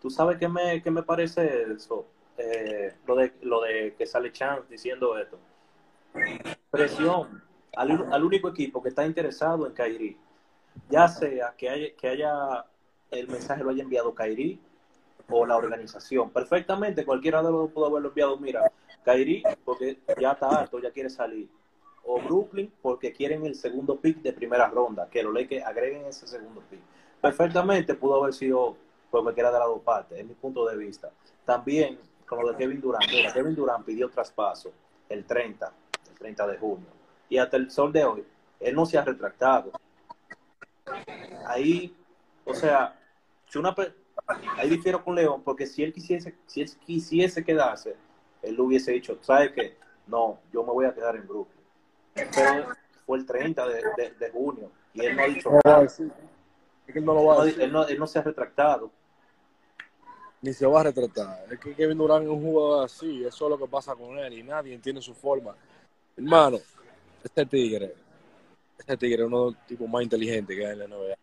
¿Tú 0.00 0.10
sabes 0.10 0.38
qué 0.38 0.48
me, 0.48 0.82
qué 0.82 0.90
me 0.90 1.02
parece 1.02 1.72
eso? 1.72 2.06
Eh, 2.36 2.94
lo, 3.06 3.16
de, 3.16 3.32
lo 3.42 3.60
de 3.62 3.94
que 3.96 4.06
sale 4.06 4.32
Chance 4.32 4.68
diciendo 4.70 5.18
esto. 5.18 5.38
Presión 6.70 7.42
al, 7.76 8.12
al 8.12 8.24
único 8.24 8.48
equipo 8.48 8.82
que 8.82 8.90
está 8.90 9.04
interesado 9.04 9.66
en 9.66 9.72
Kairi. 9.72 10.16
Ya 10.88 11.08
sea 11.08 11.54
que 11.56 11.68
haya, 11.68 11.96
que 11.96 12.08
haya 12.08 12.64
el 13.10 13.28
mensaje 13.28 13.64
lo 13.64 13.70
haya 13.70 13.82
enviado 13.82 14.14
Kairi 14.14 14.60
o 15.28 15.44
la 15.46 15.56
organización. 15.56 16.30
Perfectamente, 16.30 17.04
cualquiera 17.04 17.42
de 17.42 17.50
los 17.50 17.60
dos 17.62 17.70
pudo 17.72 17.86
haberlo 17.86 18.08
enviado. 18.08 18.38
Mira, 18.38 18.70
Kairi, 19.04 19.42
porque 19.64 19.98
ya 20.20 20.32
está 20.32 20.48
harto, 20.48 20.78
ya 20.78 20.92
quiere 20.92 21.10
salir. 21.10 21.48
O 22.04 22.20
Brooklyn, 22.20 22.72
porque 22.80 23.12
quieren 23.12 23.44
el 23.44 23.54
segundo 23.54 23.96
pick 24.00 24.22
de 24.22 24.32
primera 24.32 24.68
ronda, 24.68 25.08
que 25.10 25.22
los 25.22 25.34
Lakers 25.34 25.66
agreguen 25.66 26.06
ese 26.06 26.26
segundo 26.26 26.62
pick. 26.70 26.80
Perfectamente 27.20 27.94
pudo 27.94 28.22
haber 28.22 28.32
sido 28.32 28.76
por 29.10 29.22
cualquiera 29.22 29.50
de 29.50 29.58
las 29.58 29.68
dos 29.68 29.80
partes, 29.82 30.18
es 30.18 30.26
mi 30.26 30.34
punto 30.34 30.66
de 30.66 30.76
vista. 30.76 31.10
También 31.44 31.98
con 32.26 32.40
lo 32.42 32.52
de 32.52 32.56
Kevin 32.58 32.80
Durant. 32.80 33.10
Mira, 33.10 33.32
Kevin 33.32 33.54
Durant 33.54 33.84
pidió 33.84 34.08
traspaso 34.10 34.70
el 35.08 35.24
30, 35.24 35.72
el 36.10 36.18
30 36.18 36.46
de 36.46 36.58
junio. 36.58 36.86
Y 37.30 37.38
hasta 37.38 37.56
el 37.56 37.70
sol 37.70 37.92
de 37.92 38.04
hoy, 38.04 38.24
él 38.60 38.74
no 38.74 38.84
se 38.86 38.98
ha 38.98 39.02
retractado. 39.04 39.72
Ahí, 41.46 41.96
o 42.44 42.54
sea, 42.54 42.98
si 43.48 43.58
una 43.58 43.74
ahí 44.56 44.68
difiero 44.68 45.02
con 45.02 45.14
León, 45.14 45.42
porque 45.42 45.66
si 45.66 45.82
él 45.82 45.92
quisiese, 45.92 46.36
si 46.46 46.60
él 46.60 46.70
quisiese 46.84 47.44
quedarse, 47.44 47.96
él 48.42 48.54
lo 48.54 48.64
hubiese 48.64 48.92
dicho, 48.92 49.18
¿sabes 49.22 49.52
qué? 49.52 49.76
No, 50.06 50.38
yo 50.52 50.62
me 50.62 50.72
voy 50.72 50.86
a 50.86 50.94
quedar 50.94 51.16
en 51.16 51.26
Brooklyn. 51.26 51.64
Pero 52.14 52.66
fue 53.06 53.18
el 53.18 53.26
30 53.26 53.66
de, 53.68 53.82
de- 53.96 54.10
de 54.18 54.30
junio 54.30 54.70
y 54.92 55.04
él 55.04 55.16
no 55.16 55.22
ha 55.22 55.26
dicho 55.26 55.50
nada. 55.64 55.82
no 57.36 57.44
no, 57.72 57.86
él 57.86 57.98
no 57.98 58.06
se 58.06 58.18
ha 58.18 58.22
retractado. 58.22 58.90
Ni 60.40 60.52
se 60.52 60.66
va 60.66 60.80
a 60.80 60.84
retratar. 60.84 61.46
Es 61.50 61.58
que 61.58 61.74
Kevin 61.74 61.98
Durant 61.98 62.24
es 62.24 62.30
un 62.30 62.42
jugador 62.42 62.84
así. 62.84 63.24
Eso 63.24 63.44
es 63.46 63.50
lo 63.50 63.58
que 63.58 63.66
pasa 63.70 63.94
con 63.94 64.18
él 64.18 64.32
y 64.38 64.42
nadie 64.42 64.74
entiende 64.74 65.02
su 65.02 65.14
forma. 65.14 65.56
Hermano, 66.16 66.58
este 67.22 67.46
tigre, 67.46 67.94
este 68.78 68.96
tigre 68.96 69.22
es 69.22 69.26
uno 69.26 69.38
de 69.38 69.50
los 69.52 69.66
tipos 69.66 69.88
más 69.88 70.02
inteligentes 70.02 70.56
que 70.56 70.66
hay 70.66 70.72
en 70.72 70.78
la 70.78 70.86
NBA. 70.86 71.14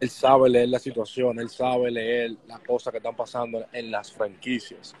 Él 0.00 0.10
sabe 0.10 0.50
leer 0.50 0.68
la 0.68 0.78
situación, 0.80 1.38
él 1.38 1.48
sabe 1.48 1.90
leer 1.90 2.36
las 2.46 2.60
cosas 2.60 2.90
que 2.90 2.96
están 2.98 3.14
pasando 3.14 3.66
en 3.72 3.90
las 3.90 4.12
franquicias. 4.12 4.94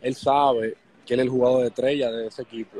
Él 0.00 0.14
sabe 0.14 0.76
que 1.06 1.14
él 1.14 1.20
es 1.20 1.24
el 1.24 1.30
jugador 1.30 1.62
de 1.62 1.68
estrella 1.68 2.10
de 2.10 2.26
ese 2.26 2.42
equipo. 2.42 2.78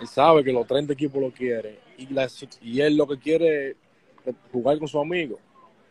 Él 0.00 0.08
sabe 0.08 0.42
que 0.42 0.52
los 0.52 0.66
30 0.66 0.92
equipos 0.92 1.22
lo 1.22 1.30
quieren 1.30 1.78
y, 1.96 2.80
él 2.80 2.96
lo 2.96 3.06
que 3.06 3.18
quiere 3.18 3.70
es 4.24 4.34
jugar 4.50 4.78
con 4.78 4.88
su 4.88 4.98
amigo. 4.98 5.38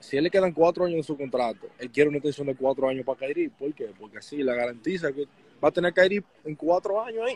Si 0.01 0.17
él 0.17 0.23
le 0.23 0.29
quedan 0.29 0.51
cuatro 0.51 0.83
años 0.83 0.97
en 0.97 1.03
su 1.03 1.15
contrato, 1.15 1.67
él 1.79 1.89
quiere 1.91 2.09
una 2.09 2.17
extensión 2.17 2.47
de 2.47 2.55
cuatro 2.55 2.89
años 2.89 3.05
para 3.05 3.19
Kairi. 3.19 3.49
¿Por 3.49 3.73
qué? 3.73 3.91
Porque 3.97 4.17
así 4.17 4.43
le 4.43 4.53
garantiza 4.53 5.11
que 5.13 5.25
va 5.63 5.69
a 5.69 5.71
tener 5.71 5.93
Kairi 5.93 6.23
en 6.43 6.55
cuatro 6.55 7.01
años 7.01 7.23
ahí. 7.27 7.35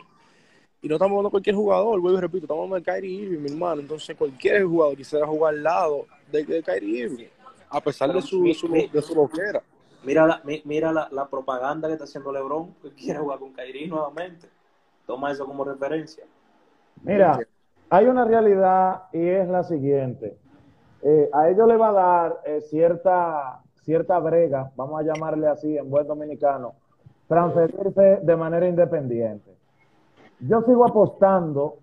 Y 0.82 0.88
no 0.88 0.95
estamos 0.95 1.13
hablando 1.13 1.30
de 1.30 1.32
cualquier 1.32 1.56
jugador, 1.56 1.99
vuelvo 1.99 2.17
y 2.17 2.21
repito, 2.21 2.45
estamos 2.45 2.63
hablando 2.63 2.75
de 2.75 2.84
Kyrie 2.84 3.21
Irving, 3.21 3.39
mi 3.39 3.51
hermano. 3.51 3.82
Entonces 3.82 4.15
cualquier 4.15 4.63
jugador 4.65 4.97
quisiera 4.97 5.25
jugar 5.25 5.54
al 5.54 5.63
lado 5.63 6.06
de, 6.32 6.43
de 6.43 6.62
Kyrie 6.62 7.06
Irving, 7.06 7.28
a 7.69 7.82
pesar 7.82 8.13
de 8.13 8.21
su, 8.21 8.43
de 8.43 8.54
su, 8.54 8.67
de 8.67 9.01
su 9.01 9.15
loquera. 9.15 9.63
Mira, 10.04 10.28
la, 10.28 10.41
mira 10.63 10.91
la, 10.91 11.08
la, 11.12 11.28
propaganda 11.28 11.88
que 11.88 11.93
está 11.93 12.04
haciendo 12.04 12.32
LeBron, 12.32 12.75
que 12.75 12.91
quiere 12.91 13.19
jugar 13.19 13.39
con 13.39 13.54
Kyrie 13.54 13.88
nuevamente. 13.88 14.47
Toma 15.08 15.32
eso 15.32 15.45
como 15.45 15.63
referencia. 15.63 16.23
Mira, 17.01 17.39
hay 17.89 18.06
una 18.06 18.25
realidad 18.25 19.04
y 19.12 19.28
es 19.28 19.47
la 19.47 19.63
siguiente. 19.63 20.38
Eh, 21.07 21.29
a 21.31 21.49
ellos 21.49 21.67
le 21.67 21.77
va 21.77 21.89
a 21.89 21.91
dar 21.91 22.39
eh, 22.45 22.61
cierta, 22.61 23.61
cierta 23.83 24.17
brega, 24.17 24.71
vamos 24.75 24.99
a 24.99 25.03
llamarle 25.03 25.45
así 25.47 25.77
en 25.77 25.87
buen 25.87 26.07
dominicano, 26.07 26.73
transferirse 27.27 28.21
de 28.23 28.35
manera 28.35 28.67
independiente. 28.67 29.51
Yo 30.39 30.63
sigo 30.63 30.83
apostando 30.83 31.75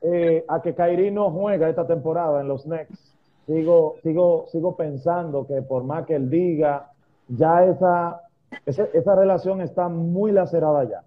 eh, 0.00 0.44
a 0.48 0.60
que 0.60 0.74
Kairi 0.74 1.12
no 1.12 1.30
juega 1.30 1.68
esta 1.68 1.86
temporada 1.86 2.40
en 2.40 2.48
los 2.48 2.64
Knicks. 2.64 3.14
Sigo, 3.46 3.94
sigo, 4.02 4.46
sigo 4.48 4.74
pensando 4.74 5.46
que 5.46 5.62
por 5.62 5.84
más 5.84 6.04
que 6.06 6.16
él 6.16 6.28
diga, 6.28 6.90
ya 7.28 7.64
esa, 7.64 8.22
esa, 8.66 8.88
esa 8.92 9.14
relación 9.14 9.60
está 9.60 9.88
muy 9.88 10.32
lacerada 10.32 10.82
ya. 10.82 11.04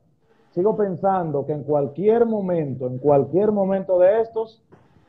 Sigo 0.51 0.77
pensando 0.77 1.45
que 1.45 1.51
en 1.51 1.63
cualquier 1.63 2.25
momento, 2.25 2.87
en 2.87 2.97
cualquier 2.97 3.51
momento 3.51 3.99
de 3.99 4.21
estos, 4.21 4.63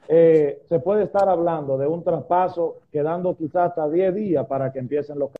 eh, 0.08 0.62
se 0.68 0.78
puede 0.80 1.04
estar 1.04 1.28
hablando 1.28 1.76
de 1.76 1.86
un 1.86 2.02
traspaso 2.02 2.76
quedando 2.92 3.36
quizás 3.36 3.70
hasta 3.70 3.88
10 3.88 4.14
días 4.14 4.46
para 4.46 4.72
que 4.72 4.78
empiecen 4.78 5.18
los 5.18 5.30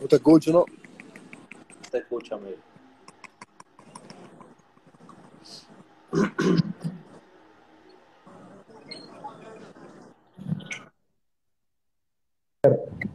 No 0.00 0.06
te 0.06 0.16
escucho, 0.16 0.52
¿no? 0.52 0.64
Te 1.90 1.98
escucho, 1.98 2.36
amigo. 2.36 2.56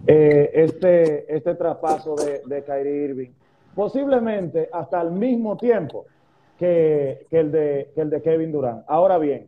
Eh, 0.05 0.51
este, 0.53 1.33
este 1.35 1.55
traspaso 1.55 2.15
de, 2.15 2.41
de 2.45 2.63
Kyrie 2.63 3.05
Irving, 3.05 3.31
posiblemente 3.75 4.69
hasta 4.71 5.01
el 5.01 5.11
mismo 5.11 5.57
tiempo 5.57 6.05
que, 6.57 7.25
que, 7.29 7.39
el 7.39 7.51
de, 7.51 7.91
que 7.95 8.01
el 8.01 8.09
de 8.09 8.21
Kevin 8.21 8.51
Durant. 8.51 8.83
Ahora 8.87 9.17
bien, 9.17 9.47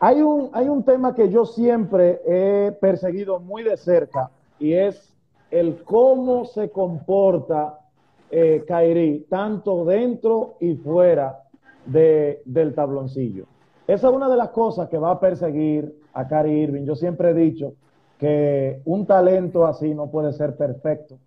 hay 0.00 0.20
un, 0.20 0.50
hay 0.52 0.68
un 0.68 0.84
tema 0.84 1.14
que 1.14 1.30
yo 1.30 1.44
siempre 1.46 2.20
he 2.26 2.72
perseguido 2.72 3.40
muy 3.40 3.62
de 3.62 3.76
cerca 3.76 4.30
y 4.58 4.74
es 4.74 5.14
el 5.50 5.82
cómo 5.84 6.44
se 6.44 6.70
comporta 6.70 7.78
eh, 8.30 8.64
Kairi, 8.66 9.26
tanto 9.30 9.84
dentro 9.84 10.56
y 10.60 10.74
fuera 10.74 11.44
de, 11.86 12.42
del 12.44 12.74
tabloncillo. 12.74 13.46
Esa 13.86 14.08
es 14.08 14.14
una 14.14 14.28
de 14.28 14.36
las 14.36 14.48
cosas 14.48 14.88
que 14.88 14.98
va 14.98 15.12
a 15.12 15.20
perseguir 15.20 15.94
a 16.12 16.26
Kyrie 16.26 16.62
Irving. 16.62 16.84
Yo 16.84 16.96
siempre 16.96 17.30
he 17.30 17.34
dicho 17.34 17.74
que 18.18 18.80
un 18.84 19.06
talento 19.06 19.66
así 19.66 19.94
no 19.94 20.10
puede 20.10 20.32
ser 20.32 20.56
perfecto. 20.56 21.18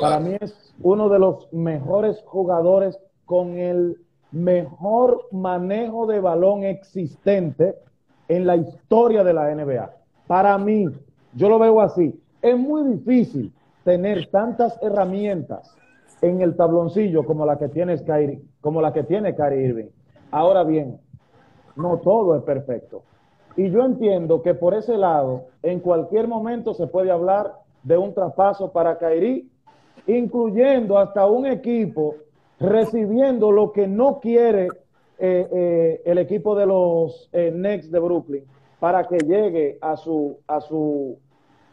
Para 0.00 0.20
mí 0.20 0.36
es 0.40 0.74
uno 0.80 1.08
de 1.08 1.18
los 1.18 1.52
mejores 1.52 2.22
jugadores 2.26 2.98
con 3.24 3.58
el 3.58 3.98
mejor 4.32 5.26
manejo 5.32 6.06
de 6.06 6.20
balón 6.20 6.64
existente 6.64 7.76
en 8.28 8.46
la 8.46 8.56
historia 8.56 9.24
de 9.24 9.32
la 9.32 9.54
NBA. 9.54 9.90
Para 10.26 10.58
mí, 10.58 10.86
yo 11.34 11.48
lo 11.48 11.58
veo 11.58 11.80
así. 11.80 12.20
Es 12.42 12.58
muy 12.58 12.96
difícil 12.96 13.52
tener 13.84 14.28
tantas 14.30 14.78
herramientas 14.82 15.74
en 16.20 16.40
el 16.40 16.56
tabloncillo 16.56 17.24
como 17.24 17.46
la 17.46 17.58
que 17.58 17.68
tiene 17.68 18.02
Kyrie, 18.02 18.42
como 18.60 18.80
la 18.80 18.92
que 18.92 19.04
tiene 19.04 19.34
Kyrie 19.34 19.66
Irving. 19.68 19.88
Ahora 20.30 20.64
bien, 20.64 20.98
no 21.76 21.98
todo 21.98 22.36
es 22.36 22.42
perfecto. 22.42 23.02
Y 23.56 23.70
yo 23.70 23.84
entiendo 23.84 24.42
que 24.42 24.54
por 24.54 24.74
ese 24.74 24.96
lado, 24.98 25.46
en 25.62 25.80
cualquier 25.80 26.28
momento 26.28 26.74
se 26.74 26.86
puede 26.86 27.10
hablar 27.10 27.54
de 27.84 27.96
un 27.96 28.12
traspaso 28.12 28.72
para 28.72 28.98
Kyrie, 28.98 29.46
incluyendo 30.06 30.98
hasta 30.98 31.26
un 31.26 31.46
equipo 31.46 32.14
recibiendo 32.58 33.52
lo 33.52 33.72
que 33.72 33.86
no 33.86 34.20
quiere 34.20 34.68
eh, 35.18 35.48
eh, 35.50 36.02
el 36.04 36.18
equipo 36.18 36.54
de 36.54 36.66
los 36.66 37.28
eh, 37.32 37.50
de 37.50 37.98
Brooklyn 37.98 38.44
para 38.78 39.06
que 39.06 39.18
llegue 39.18 39.78
a 39.80 39.96
su, 39.96 40.38
a 40.46 40.60
su, 40.60 41.18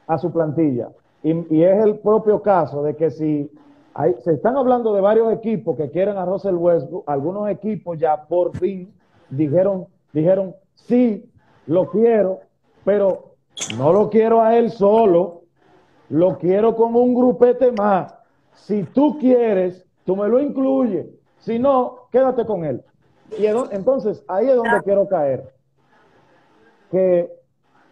a 0.07 0.17
su 0.17 0.31
plantilla. 0.31 0.89
Y, 1.21 1.31
y, 1.55 1.63
es 1.63 1.83
el 1.83 1.99
propio 1.99 2.41
caso 2.41 2.83
de 2.83 2.95
que 2.95 3.11
si 3.11 3.51
hay, 3.93 4.15
se 4.23 4.33
están 4.33 4.57
hablando 4.57 4.93
de 4.93 5.01
varios 5.01 5.31
equipos 5.33 5.77
que 5.77 5.89
quieren 5.89 6.17
a 6.17 6.25
Russell 6.25 6.55
Westbrook, 6.55 7.03
algunos 7.07 7.49
equipos 7.49 7.97
ya 7.97 8.25
por 8.25 8.57
fin 8.57 8.93
dijeron, 9.29 9.87
dijeron, 10.11 10.55
sí, 10.75 11.29
lo 11.67 11.89
quiero, 11.89 12.39
pero 12.83 13.35
no 13.77 13.91
lo 13.93 14.09
quiero 14.09 14.41
a 14.41 14.57
él 14.57 14.71
solo, 14.71 15.43
lo 16.09 16.37
quiero 16.37 16.75
con 16.75 16.95
un 16.95 17.13
grupete 17.13 17.71
más. 17.71 18.13
Si 18.55 18.83
tú 18.83 19.17
quieres, 19.19 19.85
tú 20.05 20.15
me 20.15 20.27
lo 20.27 20.39
incluyes. 20.39 21.07
Si 21.39 21.59
no, 21.59 22.07
quédate 22.11 22.45
con 22.45 22.63
él. 22.65 22.83
Y 23.37 23.45
entonces 23.45 24.23
ahí 24.27 24.47
es 24.47 24.55
donde 24.55 24.81
quiero 24.83 25.07
caer. 25.07 25.53
Que 26.91 27.31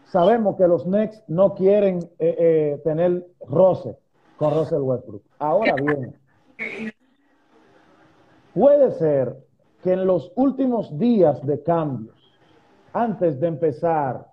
sabemos 0.06 0.56
que 0.58 0.67
los 0.67 0.84
Knicks 0.84 1.24
no 1.28 1.56
quieren 1.56 2.00
eh, 2.19 2.36
eh, 2.38 2.82
tener 2.84 3.26
roce 3.47 3.97
con 4.38 4.54
Russell 4.54 4.82
Westbrook. 4.82 5.24
Ahora 5.39 5.76
bien, 5.76 6.15
puede 8.54 8.91
ser 8.91 9.38
que 9.84 9.93
en 9.93 10.06
los 10.06 10.32
últimos 10.36 10.97
días 11.00 11.45
de 11.45 11.62
cambios, 11.63 12.15
antes 12.93 13.39
de 13.39 13.47
empezar 13.47 14.28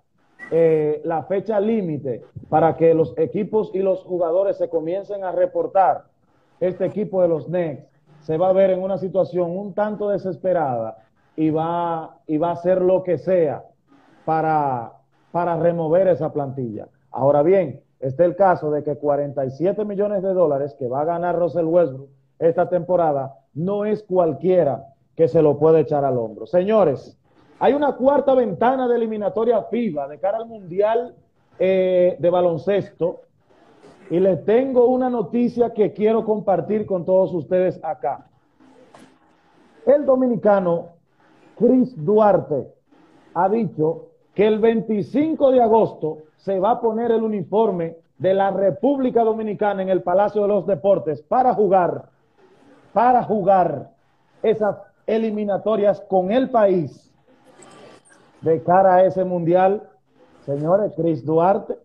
eh, 0.51 1.01
la 1.05 1.23
fecha 1.23 1.59
límite 1.59 2.23
para 2.49 2.75
que 2.75 2.93
los 2.93 3.17
equipos 3.17 3.71
y 3.73 3.79
los 3.79 4.03
jugadores 4.03 4.57
se 4.57 4.69
comiencen 4.69 5.23
a 5.23 5.31
reportar, 5.31 6.08
este 6.59 6.85
equipo 6.85 7.21
de 7.21 7.27
los 7.27 7.45
Knicks 7.45 7.83
se 8.21 8.37
va 8.37 8.49
a 8.49 8.53
ver 8.53 8.71
en 8.71 8.81
una 8.81 8.97
situación 8.97 9.57
un 9.57 9.73
tanto 9.73 10.09
desesperada 10.09 10.97
y 11.35 11.49
va, 11.49 12.17
y 12.27 12.37
va 12.37 12.49
a 12.49 12.53
hacer 12.53 12.81
lo 12.81 13.01
que 13.03 13.17
sea 13.17 13.63
para, 14.25 14.91
para 15.31 15.57
remover 15.57 16.07
esa 16.09 16.31
plantilla. 16.31 16.87
Ahora 17.11 17.41
bien, 17.43 17.81
este 17.99 18.23
es 18.23 18.29
el 18.29 18.35
caso 18.35 18.71
de 18.71 18.83
que 18.83 18.97
47 18.97 19.83
millones 19.85 20.21
de 20.21 20.33
dólares 20.33 20.75
que 20.77 20.87
va 20.87 21.01
a 21.01 21.05
ganar 21.05 21.37
Russell 21.37 21.65
Westbrook 21.65 22.09
esta 22.39 22.69
temporada 22.69 23.35
no 23.53 23.85
es 23.85 24.03
cualquiera 24.03 24.85
que 25.15 25.27
se 25.27 25.41
lo 25.41 25.57
puede 25.57 25.81
echar 25.81 26.05
al 26.05 26.17
hombro. 26.17 26.45
Señores, 26.45 27.17
hay 27.59 27.73
una 27.73 27.95
cuarta 27.95 28.33
ventana 28.33 28.87
de 28.87 28.95
eliminatoria 28.95 29.63
FIBA 29.63 30.07
de 30.07 30.19
cara 30.19 30.37
al 30.37 30.45
Mundial 30.45 31.13
eh, 31.59 32.15
de 32.17 32.29
Baloncesto 32.29 33.21
y 34.09 34.19
les 34.19 34.43
tengo 34.43 34.87
una 34.87 35.09
noticia 35.09 35.73
que 35.73 35.93
quiero 35.93 36.25
compartir 36.25 36.85
con 36.85 37.05
todos 37.05 37.33
ustedes 37.33 37.79
acá. 37.83 38.25
El 39.85 40.05
dominicano 40.05 40.89
Chris 41.57 41.93
Duarte 42.03 42.73
ha 43.33 43.49
dicho 43.49 44.07
que 44.33 44.47
el 44.47 44.59
25 44.59 45.51
de 45.51 45.61
agosto 45.61 46.19
se 46.37 46.59
va 46.59 46.71
a 46.71 46.81
poner 46.81 47.11
el 47.11 47.23
uniforme 47.23 47.97
de 48.17 48.33
la 48.33 48.51
República 48.51 49.23
Dominicana 49.23 49.81
en 49.81 49.89
el 49.89 50.01
Palacio 50.01 50.41
de 50.41 50.47
los 50.47 50.65
Deportes 50.65 51.21
para 51.21 51.53
jugar, 51.53 52.09
para 52.93 53.23
jugar 53.23 53.91
esas 54.41 54.77
eliminatorias 55.05 56.01
con 56.01 56.31
el 56.31 56.49
país 56.49 57.11
de 58.41 58.61
cara 58.63 58.95
a 58.95 59.03
ese 59.05 59.23
mundial. 59.23 59.83
Señores, 60.45 60.93
Chris 60.95 61.25
Duarte 61.25 61.77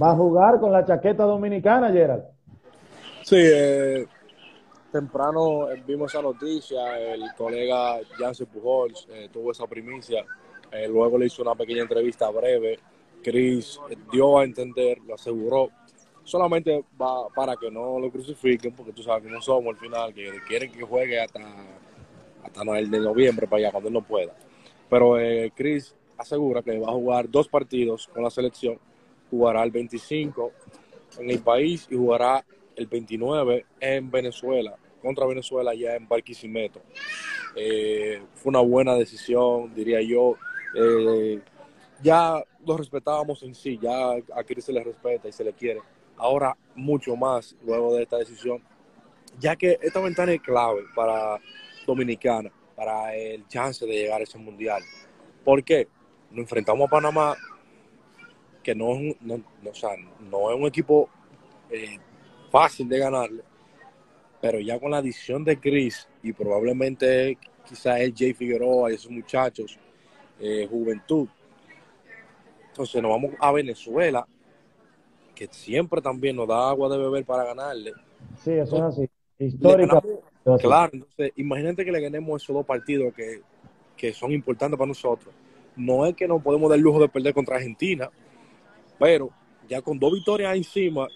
va 0.00 0.12
a 0.12 0.16
jugar 0.16 0.60
con 0.60 0.72
la 0.72 0.84
chaqueta 0.84 1.24
dominicana, 1.24 1.90
Gerald. 1.90 2.24
Sí, 3.22 3.36
eh, 3.38 4.06
temprano 4.92 5.68
vimos 5.86 6.12
esa 6.12 6.22
noticia, 6.22 6.98
el 6.98 7.22
colega 7.36 7.98
Jansen 8.18 8.46
Pujols 8.46 9.06
eh, 9.10 9.28
tuvo 9.32 9.52
esa 9.52 9.66
primicia, 9.66 10.24
eh, 10.70 10.88
luego 10.88 11.18
le 11.18 11.26
hizo 11.26 11.42
una 11.42 11.54
pequeña 11.54 11.82
entrevista 11.82 12.30
breve, 12.30 12.78
Chris 13.22 13.80
dio 14.12 14.38
a 14.38 14.44
entender, 14.44 14.98
lo 15.06 15.14
aseguró, 15.14 15.70
solamente 16.22 16.84
va 17.00 17.28
para 17.28 17.56
que 17.56 17.70
no 17.70 17.98
lo 17.98 18.10
crucifiquen, 18.10 18.72
porque 18.74 18.92
tú 18.92 19.02
sabes 19.02 19.24
que 19.24 19.30
no 19.30 19.40
somos 19.40 19.74
al 19.74 19.80
final, 19.80 20.14
que 20.14 20.30
quieren 20.46 20.72
que 20.72 20.82
juegue 20.82 21.20
hasta, 21.20 21.40
hasta 22.44 22.78
el 22.78 22.90
de 22.90 23.00
noviembre 23.00 23.46
para 23.46 23.60
allá, 23.60 23.72
cuando 23.72 23.88
él 23.88 23.94
no 23.94 24.02
pueda. 24.02 24.32
Pero 24.88 25.18
eh, 25.18 25.52
Chris 25.54 25.94
asegura 26.16 26.62
que 26.62 26.78
va 26.78 26.88
a 26.88 26.92
jugar 26.92 27.28
dos 27.28 27.48
partidos 27.48 28.08
con 28.08 28.22
la 28.22 28.30
selección, 28.30 28.78
jugará 29.30 29.62
el 29.62 29.70
25 29.70 30.52
en 31.18 31.30
el 31.30 31.40
país 31.40 31.86
y 31.90 31.96
jugará 31.96 32.44
el 32.76 32.86
29 32.86 33.66
en 33.80 34.10
Venezuela, 34.10 34.76
contra 35.00 35.26
Venezuela 35.26 35.74
ya 35.74 35.96
en 35.96 36.06
Barquisimeto. 36.06 36.82
Eh, 37.56 38.22
fue 38.34 38.50
una 38.50 38.60
buena 38.60 38.94
decisión, 38.94 39.74
diría 39.74 40.00
yo. 40.02 40.36
Eh, 40.74 41.40
ya 42.02 42.44
lo 42.66 42.76
respetábamos 42.76 43.42
en 43.42 43.54
sí, 43.54 43.78
ya 43.80 44.12
a 44.12 44.44
Chris 44.44 44.66
se 44.66 44.72
le 44.72 44.84
respeta 44.84 45.28
y 45.28 45.32
se 45.32 45.44
le 45.44 45.54
quiere. 45.54 45.80
Ahora 46.18 46.56
mucho 46.74 47.16
más 47.16 47.56
luego 47.64 47.94
de 47.94 48.02
esta 48.02 48.18
decisión, 48.18 48.62
ya 49.38 49.56
que 49.56 49.78
esta 49.80 50.00
ventana 50.00 50.32
es 50.32 50.42
clave 50.42 50.82
para 50.94 51.38
Dominicana, 51.86 52.50
para 52.74 53.14
el 53.14 53.46
chance 53.48 53.86
de 53.86 53.92
llegar 53.92 54.20
a 54.20 54.24
ese 54.24 54.38
mundial. 54.38 54.82
¿Por 55.44 55.62
qué? 55.62 55.88
Nos 56.30 56.40
enfrentamos 56.40 56.86
a 56.86 56.90
Panamá, 56.90 57.36
que 58.66 58.74
no 58.74 58.94
es 58.94 58.98
un, 58.98 59.16
no, 59.20 59.44
no 60.28 60.50
es 60.50 60.58
un 60.58 60.66
equipo 60.66 61.08
eh, 61.70 62.00
fácil 62.50 62.88
de 62.88 62.98
ganarle, 62.98 63.44
pero 64.40 64.58
ya 64.58 64.80
con 64.80 64.90
la 64.90 64.96
adición 64.96 65.44
de 65.44 65.60
Chris 65.60 66.08
y 66.20 66.32
probablemente 66.32 67.38
quizá 67.64 68.00
el 68.00 68.12
Jay 68.12 68.34
Figueroa 68.34 68.90
y 68.90 68.96
esos 68.96 69.12
muchachos, 69.12 69.78
eh, 70.40 70.66
juventud, 70.68 71.28
entonces 72.70 73.00
nos 73.00 73.12
vamos 73.12 73.34
a 73.38 73.52
Venezuela, 73.52 74.26
que 75.32 75.46
siempre 75.52 76.02
también 76.02 76.34
nos 76.34 76.48
da 76.48 76.68
agua 76.68 76.88
de 76.88 76.98
beber 76.98 77.24
para 77.24 77.44
ganarle. 77.44 77.92
Sí, 78.42 78.50
eso 78.50 78.78
es 78.78 78.82
así. 78.82 79.08
Histórica. 79.38 80.02
Claro, 80.58 80.90
entonces 80.92 81.30
imagínate 81.36 81.84
que 81.84 81.92
le 81.92 82.00
ganemos 82.00 82.42
esos 82.42 82.52
dos 82.52 82.66
partidos 82.66 83.14
que, 83.14 83.42
que 83.96 84.12
son 84.12 84.32
importantes 84.32 84.76
para 84.76 84.88
nosotros. 84.88 85.32
No 85.76 86.04
es 86.04 86.16
que 86.16 86.26
nos 86.26 86.42
podemos 86.42 86.68
dar 86.68 86.80
lujo 86.80 86.98
de 86.98 87.08
perder 87.08 87.32
contra 87.32 87.54
Argentina, 87.54 88.10
pero 88.98 89.30
ya 89.68 89.80
con 89.82 89.98
dos 89.98 90.12
victorias 90.12 90.56
encima, 90.56 91.06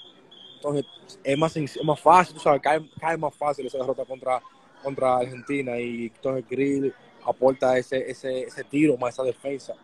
entonces 0.57 0.85
es 1.25 1.39
más, 1.39 1.57
más 1.85 2.01
fácil, 2.01 2.35
tú 2.35 2.41
sabes, 2.41 2.61
cae, 2.61 2.81
cae, 3.01 3.17
más 3.17 3.35
fácil 3.35 3.67
esa 3.67 3.79
derrota 3.79 4.05
contra, 4.05 4.41
contra 4.83 5.19
Argentina 5.19 5.79
y 5.79 6.13
entonces 6.15 6.45
Grill 6.49 6.93
aporta 7.27 7.77
ese, 7.79 8.11
ese, 8.11 8.43
ese 8.43 8.65
tiro 8.65 8.97
más 8.97 9.15
esa 9.15 9.23
defensa 9.23 9.75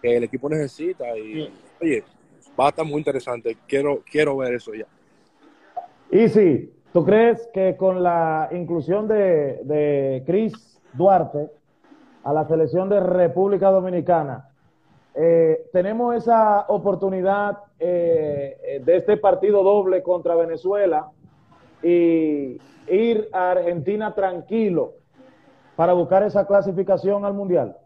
que 0.00 0.16
el 0.16 0.24
equipo 0.24 0.48
necesita. 0.48 1.16
Y, 1.16 1.52
oye, 1.80 2.04
va 2.58 2.66
a 2.66 2.68
estar 2.70 2.84
muy 2.84 2.98
interesante. 2.98 3.56
Quiero, 3.66 4.02
quiero 4.10 4.36
ver 4.36 4.54
eso 4.54 4.72
ya. 4.74 4.86
Y 6.10 6.28
sí, 6.28 6.72
¿tú 6.92 7.04
crees 7.04 7.48
que 7.52 7.76
con 7.76 8.02
la 8.02 8.48
inclusión 8.52 9.06
de, 9.08 9.60
de 9.64 10.22
Chris 10.26 10.80
Duarte 10.92 11.50
a 12.24 12.32
la 12.32 12.46
selección 12.46 12.88
de 12.88 13.00
República 13.00 13.70
Dominicana, 13.70 14.49
eh, 15.22 15.66
tenemos 15.70 16.16
esa 16.16 16.64
oportunidad 16.68 17.58
eh, 17.78 18.80
de 18.82 18.96
este 18.96 19.18
partido 19.18 19.62
doble 19.62 20.02
contra 20.02 20.34
Venezuela 20.34 21.10
y 21.82 22.58
ir 22.88 23.28
a 23.32 23.50
Argentina 23.50 24.14
tranquilo 24.14 24.94
para 25.76 25.92
buscar 25.92 26.22
esa 26.22 26.46
clasificación 26.46 27.26
al 27.26 27.34
Mundial? 27.34 27.76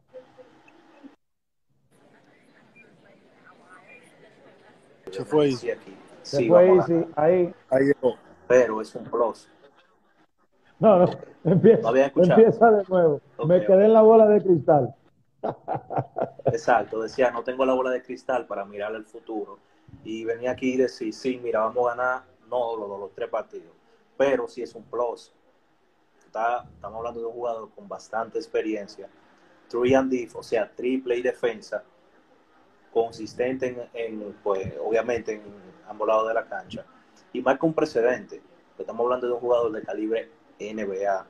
Se 5.11 5.25
fue. 5.25 5.51
Se 5.51 5.77
Sí, 6.23 6.49
fue 6.49 6.69
Easy, 6.77 7.05
ahí. 7.17 7.53
Ahí 7.69 7.85
llegó. 7.87 8.15
Pero 8.47 8.81
es 8.81 8.95
un 8.95 9.05
plus. 9.05 9.51
No, 10.79 10.99
no, 11.01 11.07
empieza, 11.45 11.83
No 11.83 11.89
había 11.89 12.07
escuchado. 12.07 12.41
empieza 12.41 12.71
de 12.71 12.85
nuevo. 12.89 13.21
Me 13.47 13.67
quedé 13.67 13.87
en 13.87 13.93
la 13.93 14.03
bola 14.03 14.27
de 14.29 14.41
cristal. 14.41 14.95
Exacto, 16.47 17.01
decía, 17.01 17.31
no 17.31 17.43
tengo 17.43 17.65
la 17.65 17.75
bola 17.75 17.91
de 17.91 18.03
cristal 18.03 18.47
para 18.47 18.65
mirar 18.65 18.95
el 18.95 19.05
futuro. 19.05 19.59
Y 20.03 20.25
venía 20.25 20.53
aquí 20.53 20.75
y 20.75 20.77
decir, 20.77 21.13
sí, 21.13 21.41
mira, 21.43 21.61
vamos 21.61 21.87
a 21.87 21.97
ganar, 21.97 22.23
no 22.49 22.77
los, 22.77 22.89
los 23.01 23.15
tres 23.15 23.29
partidos, 23.29 23.73
pero 24.17 24.49
sí 24.49 24.63
es 24.63 24.75
un 24.75 24.85
plus. 24.85 25.33
Está, 26.19 26.65
estamos 26.75 26.99
hablando 26.99 27.21
de 27.21 27.27
un 27.27 27.33
jugador 27.33 27.71
con 27.75 27.89
bastante 27.89 28.39
experiencia, 28.39 29.09
three 29.69 29.95
and 29.95 30.11
diff, 30.11 30.37
o 30.37 30.43
sea, 30.43 30.71
triple 30.75 31.17
y 31.17 31.23
defensa, 31.23 31.85
consistente 32.93 33.67
en, 33.67 33.89
en, 34.23 34.33
pues, 34.43 34.75
obviamente 34.83 35.35
en 35.35 35.43
ambos 35.89 36.09
lados 36.09 36.29
de 36.29 36.35
la 36.35 36.45
cancha, 36.47 36.85
y 37.33 37.41
marca 37.41 37.67
un 37.67 37.75
precedente. 37.75 38.43
Estamos 38.79 39.05
hablando 39.05 39.27
de 39.27 39.33
un 39.33 39.41
jugador 39.41 39.73
de 39.73 39.83
calibre 39.83 40.31
NBA. 40.59 41.27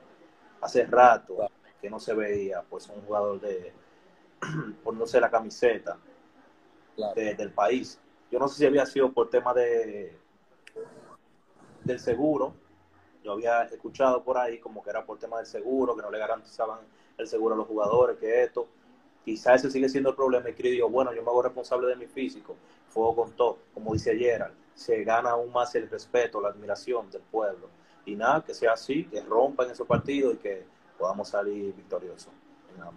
Hace 0.61 0.85
rato 0.85 1.49
que 1.81 1.89
no 1.89 1.99
se 1.99 2.13
veía, 2.13 2.63
pues, 2.63 2.87
un 2.89 3.01
jugador 3.01 3.39
de, 3.39 3.73
poniéndose 4.83 5.19
la 5.19 5.29
camiseta 5.29 5.97
Claro. 6.95 7.13
de- 7.15 7.35
del 7.35 7.51
país. 7.51 7.99
Yo 8.31 8.39
no 8.39 8.47
sé 8.47 8.57
si 8.59 8.65
había 8.65 8.85
sido 8.85 9.11
por 9.11 9.29
tema 9.29 9.53
de 9.53 10.17
del 11.83 11.99
seguro. 11.99 12.53
Yo 13.23 13.33
había 13.33 13.63
escuchado 13.63 14.23
por 14.23 14.37
ahí 14.37 14.59
como 14.59 14.83
que 14.83 14.89
era 14.89 15.05
por 15.05 15.17
tema 15.17 15.37
del 15.37 15.45
seguro, 15.45 15.95
que 15.95 16.01
no 16.01 16.11
le 16.11 16.19
garantizaban 16.19 16.79
el 17.17 17.27
seguro 17.27 17.55
a 17.55 17.57
los 17.57 17.67
jugadores, 17.67 18.17
que 18.17 18.43
esto. 18.43 18.67
Quizás 19.23 19.55
ese 19.63 19.71
sigue 19.71 19.89
siendo 19.89 20.09
el 20.11 20.15
problema. 20.15 20.49
Y 20.49 20.53
Chris 20.53 20.71
dijo, 20.73 20.89
bueno, 20.89 21.11
yo 21.13 21.23
me 21.23 21.29
hago 21.29 21.41
responsable 21.41 21.87
de 21.87 21.95
mi 21.95 22.05
físico. 22.05 22.55
Fuego 22.89 23.15
con 23.15 23.31
todo. 23.33 23.57
Como 23.73 23.93
dice 23.93 24.15
Gerald, 24.17 24.53
se 24.75 25.03
gana 25.03 25.31
aún 25.31 25.51
más 25.51 25.73
el 25.75 25.89
respeto, 25.89 26.39
la 26.39 26.49
admiración 26.49 27.09
del 27.09 27.21
pueblo. 27.23 27.67
Y 28.05 28.15
nada, 28.15 28.43
que 28.43 28.53
sea 28.53 28.73
así, 28.73 29.05
que 29.05 29.21
rompan 29.21 29.71
esos 29.71 29.87
partidos 29.87 30.35
y 30.35 30.37
que 30.37 30.63
podamos 30.99 31.29
salir 31.29 31.73
victoriosos. 31.75 32.31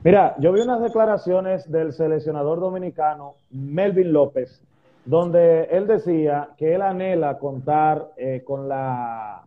Mira, 0.04 0.36
yo 0.38 0.52
vi 0.52 0.60
unas 0.60 0.80
declaraciones 0.80 1.70
del 1.70 1.92
seleccionador 1.92 2.60
dominicano 2.60 3.34
Melvin 3.50 4.12
López, 4.12 4.62
donde 5.04 5.64
él 5.64 5.86
decía 5.86 6.50
que 6.56 6.74
él 6.74 6.82
anhela 6.82 7.38
contar 7.38 8.10
eh, 8.16 8.42
con 8.44 8.68
la 8.68 9.42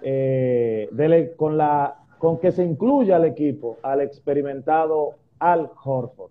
eh, 0.00 1.34
con 1.36 1.56
la 1.58 1.96
con 2.18 2.38
que 2.38 2.52
se 2.52 2.64
incluya 2.64 3.16
al 3.16 3.24
equipo 3.26 3.76
al 3.82 4.00
experimentado 4.00 5.14
Al 5.38 5.70
Horford, 5.84 6.30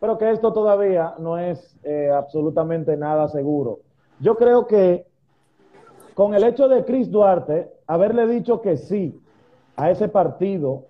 pero 0.00 0.16
que 0.16 0.30
esto 0.30 0.52
todavía 0.52 1.14
no 1.18 1.36
es 1.38 1.76
eh, 1.82 2.10
absolutamente 2.10 2.96
nada 2.96 3.28
seguro. 3.28 3.80
Yo 4.20 4.36
creo 4.36 4.66
que 4.66 5.06
con 6.14 6.34
el 6.34 6.44
hecho 6.44 6.68
de 6.68 6.84
Chris 6.84 7.10
Duarte 7.10 7.70
haberle 7.86 8.26
dicho 8.26 8.60
que 8.60 8.76
sí 8.76 9.20
a 9.76 9.90
ese 9.90 10.08
partido 10.08 10.84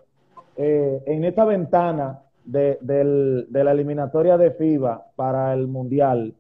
eh, 0.60 1.04
en 1.06 1.24
esta 1.24 1.44
ventana 1.44 2.20
de, 2.44 2.78
la 3.48 3.70
eliminatoria 3.70 4.36
de 4.36 4.50
FIBA 4.50 5.06
para 5.14 5.54
el 5.54 5.68
Mundial, 5.68 6.34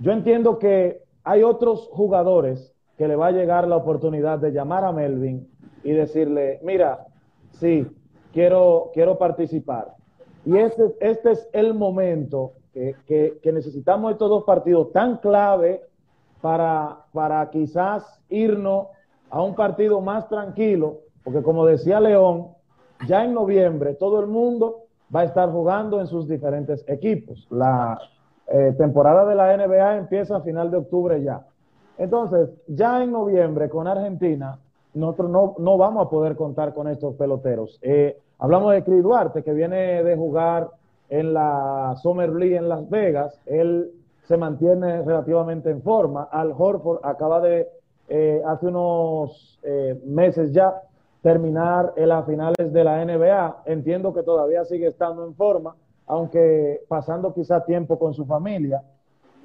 yo 0.00 0.10
entiendo 0.10 0.58
que 0.58 1.04
hay 1.22 1.44
otros 1.44 1.88
jugadores 1.92 2.74
que 2.96 3.06
le 3.06 3.14
va 3.14 3.28
a 3.28 3.30
llegar 3.30 3.68
la 3.68 3.76
oportunidad 3.76 4.40
de 4.40 4.50
llamar 4.50 4.84
a 4.84 4.90
Melvin 4.90 5.48
y 5.84 5.92
decirle, 5.92 6.58
mira, 6.64 7.06
sí, 7.52 7.86
quiero, 8.32 8.90
quiero 8.92 9.18
participar. 9.18 9.94
Y 10.44 10.56
este, 10.56 10.96
es 11.00 11.48
el 11.52 11.74
momento 11.74 12.54
que, 12.72 13.38
necesitamos 13.44 14.10
estos 14.10 14.30
dos 14.30 14.42
partidos 14.42 14.90
tan 14.90 15.18
clave 15.18 15.82
para 16.40 17.48
quizás 17.52 18.20
irnos 18.30 18.88
a 19.30 19.40
un 19.42 19.54
partido 19.54 20.00
más 20.00 20.28
tranquilo, 20.28 21.02
porque 21.22 21.40
como 21.40 21.64
decía 21.64 22.00
León, 22.00 22.57
ya 23.06 23.24
en 23.24 23.34
noviembre 23.34 23.94
todo 23.94 24.20
el 24.20 24.26
mundo 24.26 24.84
va 25.14 25.20
a 25.20 25.24
estar 25.24 25.50
jugando 25.50 26.00
en 26.00 26.06
sus 26.06 26.28
diferentes 26.28 26.84
equipos. 26.88 27.46
La 27.50 27.98
eh, 28.46 28.74
temporada 28.76 29.24
de 29.24 29.34
la 29.34 29.56
NBA 29.56 29.96
empieza 29.96 30.36
a 30.36 30.40
final 30.40 30.70
de 30.70 30.78
octubre 30.78 31.22
ya. 31.22 31.46
Entonces, 31.96 32.50
ya 32.66 33.02
en 33.02 33.12
noviembre 33.12 33.68
con 33.68 33.86
Argentina, 33.88 34.58
nosotros 34.94 35.30
no, 35.30 35.54
no 35.58 35.76
vamos 35.76 36.06
a 36.06 36.10
poder 36.10 36.36
contar 36.36 36.74
con 36.74 36.88
estos 36.88 37.14
peloteros. 37.16 37.78
Eh, 37.82 38.18
hablamos 38.38 38.72
de 38.72 38.84
Chris 38.84 39.02
Duarte, 39.02 39.42
que 39.42 39.52
viene 39.52 40.02
de 40.02 40.16
jugar 40.16 40.68
en 41.08 41.34
la 41.34 41.94
Summer 42.02 42.30
League 42.30 42.56
en 42.56 42.68
Las 42.68 42.88
Vegas. 42.88 43.40
Él 43.46 43.90
se 44.24 44.36
mantiene 44.36 45.02
relativamente 45.02 45.70
en 45.70 45.82
forma. 45.82 46.28
Al 46.30 46.52
Horford 46.56 47.00
acaba 47.02 47.40
de, 47.40 47.68
eh, 48.08 48.42
hace 48.46 48.66
unos 48.66 49.58
eh, 49.62 50.00
meses 50.04 50.52
ya, 50.52 50.74
terminar 51.22 51.92
en 51.96 52.08
las 52.08 52.26
finales 52.26 52.72
de 52.72 52.84
la 52.84 53.04
NBA. 53.04 53.62
Entiendo 53.66 54.12
que 54.12 54.22
todavía 54.22 54.64
sigue 54.64 54.86
estando 54.86 55.24
en 55.24 55.34
forma, 55.34 55.74
aunque 56.06 56.82
pasando 56.88 57.34
quizá 57.34 57.64
tiempo 57.64 57.98
con 57.98 58.14
su 58.14 58.24
familia. 58.24 58.82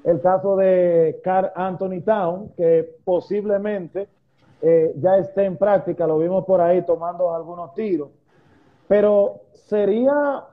El 0.04 0.20
caso 0.20 0.56
de 0.56 1.20
Carl 1.24 1.50
Anthony 1.54 2.02
Town, 2.04 2.52
que 2.56 2.96
posiblemente 3.04 4.08
eh, 4.60 4.94
ya 4.98 5.16
esté 5.16 5.44
en 5.44 5.56
práctica, 5.56 6.06
lo 6.06 6.18
vimos 6.18 6.44
por 6.44 6.60
ahí 6.60 6.82
tomando 6.82 7.34
algunos 7.34 7.74
tiros, 7.74 8.10
pero 8.86 9.40
sería 9.52 10.44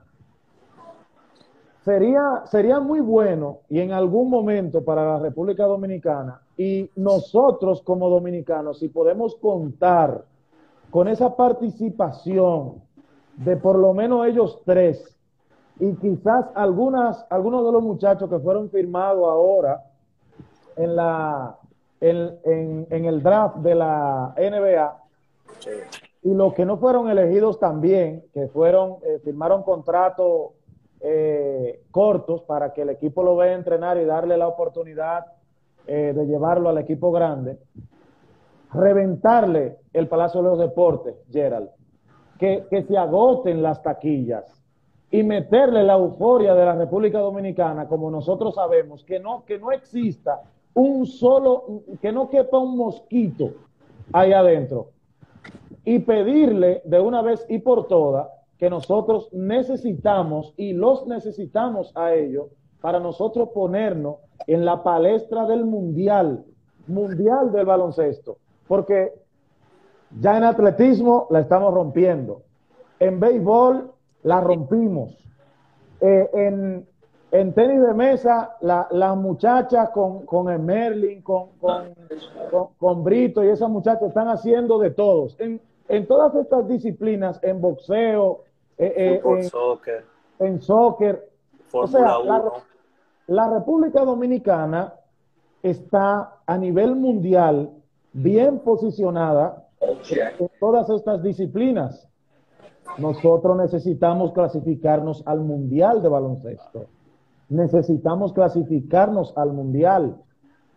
sería, 1.84 2.42
sería 2.46 2.80
muy 2.80 3.00
bueno 3.00 3.60
y 3.68 3.80
en 3.80 3.92
algún 3.92 4.30
momento 4.30 4.84
para 4.84 5.04
la 5.04 5.18
República 5.18 5.64
Dominicana 5.64 6.40
y 6.56 6.90
nosotros 6.96 7.82
como 7.82 8.08
dominicanos, 8.08 8.78
si 8.78 8.88
podemos 8.88 9.36
contar 9.36 10.24
con 10.92 11.08
esa 11.08 11.34
participación 11.36 12.82
de 13.38 13.56
por 13.56 13.78
lo 13.78 13.94
menos 13.94 14.26
ellos 14.26 14.60
tres 14.66 15.18
y 15.80 15.94
quizás 15.94 16.44
algunas, 16.54 17.26
algunos 17.30 17.64
de 17.64 17.72
los 17.72 17.82
muchachos 17.82 18.28
que 18.28 18.38
fueron 18.38 18.70
firmados 18.70 19.24
ahora 19.24 19.82
en 20.76 20.94
la, 20.94 21.56
en, 22.00 22.86
en, 22.90 23.04
el 23.06 23.22
draft 23.22 23.56
de 23.56 23.74
la 23.74 24.34
NBA. 24.36 24.98
Y 26.24 26.34
los 26.34 26.52
que 26.52 26.66
no 26.66 26.76
fueron 26.76 27.08
elegidos 27.08 27.58
también, 27.58 28.24
que 28.34 28.48
fueron, 28.48 28.96
eh, 29.02 29.18
firmaron 29.24 29.62
contratos 29.62 30.50
eh, 31.00 31.82
cortos 31.90 32.42
para 32.42 32.74
que 32.74 32.82
el 32.82 32.90
equipo 32.90 33.22
lo 33.22 33.34
vea 33.34 33.54
entrenar 33.54 33.96
y 33.96 34.04
darle 34.04 34.36
la 34.36 34.46
oportunidad 34.46 35.24
eh, 35.86 36.12
de 36.14 36.26
llevarlo 36.26 36.68
al 36.68 36.78
equipo 36.78 37.10
grande, 37.10 37.58
reventarle 38.72 39.78
el 39.92 40.08
Palacio 40.08 40.42
de 40.42 40.48
los 40.48 40.58
Deportes, 40.58 41.16
Gerald, 41.30 41.68
que, 42.38 42.66
que 42.70 42.82
se 42.82 42.96
agoten 42.96 43.62
las 43.62 43.82
taquillas 43.82 44.62
y 45.10 45.22
meterle 45.22 45.82
la 45.84 45.94
euforia 45.94 46.54
de 46.54 46.64
la 46.64 46.74
República 46.74 47.18
Dominicana, 47.18 47.86
como 47.86 48.10
nosotros 48.10 48.54
sabemos, 48.54 49.04
que 49.04 49.20
no, 49.20 49.44
que 49.44 49.58
no 49.58 49.70
exista 49.70 50.40
un 50.74 51.06
solo, 51.06 51.82
que 52.00 52.12
no 52.12 52.30
quepa 52.30 52.58
un 52.58 52.78
mosquito 52.78 53.50
ahí 54.12 54.32
adentro. 54.32 54.88
Y 55.84 55.98
pedirle 55.98 56.80
de 56.84 57.00
una 57.00 57.20
vez 57.22 57.44
y 57.48 57.58
por 57.58 57.88
todas 57.88 58.28
que 58.56 58.70
nosotros 58.70 59.28
necesitamos 59.32 60.54
y 60.56 60.72
los 60.72 61.06
necesitamos 61.06 61.92
a 61.94 62.14
ellos 62.14 62.46
para 62.80 63.00
nosotros 63.00 63.50
ponernos 63.50 64.16
en 64.46 64.64
la 64.64 64.82
palestra 64.82 65.46
del 65.46 65.64
mundial, 65.64 66.44
mundial 66.86 67.52
del 67.52 67.66
baloncesto, 67.66 68.38
porque 68.72 69.12
ya 70.18 70.38
en 70.38 70.44
atletismo 70.44 71.26
la 71.28 71.40
estamos 71.40 71.74
rompiendo, 71.74 72.40
en 72.98 73.20
béisbol 73.20 73.92
la 74.22 74.40
rompimos, 74.40 75.14
eh, 76.00 76.30
en, 76.32 76.88
en, 77.32 77.52
tenis 77.52 77.82
de 77.82 77.92
mesa 77.92 78.56
las 78.62 79.16
muchachas 79.18 79.90
con, 79.90 80.24
con 80.24 80.48
el 80.48 80.58
Merlin, 80.60 81.20
con, 81.20 81.48
con, 82.78 83.04
Brito 83.04 83.44
y 83.44 83.48
esas 83.48 83.68
muchachas 83.68 84.04
están 84.04 84.28
haciendo 84.28 84.78
de 84.78 84.88
todos. 84.88 85.38
En, 85.38 85.60
en 85.88 86.06
todas 86.06 86.34
estas 86.34 86.66
disciplinas, 86.66 87.40
en 87.42 87.60
boxeo, 87.60 88.44
eh, 88.78 88.94
eh, 88.96 89.22
en, 89.22 89.44
soccer. 89.50 90.06
En 90.38 90.62
soccer. 90.62 91.28
o 91.74 91.86
sea, 91.86 92.16
la, 93.26 93.50
República 93.50 94.02
Dominicana 94.02 94.94
está 95.62 96.36
a 96.46 96.56
nivel 96.56 96.96
mundial 96.96 97.81
bien 98.12 98.60
posicionada 98.60 99.66
en 99.80 100.50
todas 100.60 100.88
estas 100.90 101.22
disciplinas. 101.22 102.08
Nosotros 102.98 103.56
necesitamos 103.56 104.32
clasificarnos 104.32 105.22
al 105.26 105.40
mundial 105.40 106.02
de 106.02 106.08
baloncesto. 106.08 106.86
Necesitamos 107.48 108.32
clasificarnos 108.32 109.32
al 109.36 109.52
mundial. 109.52 110.16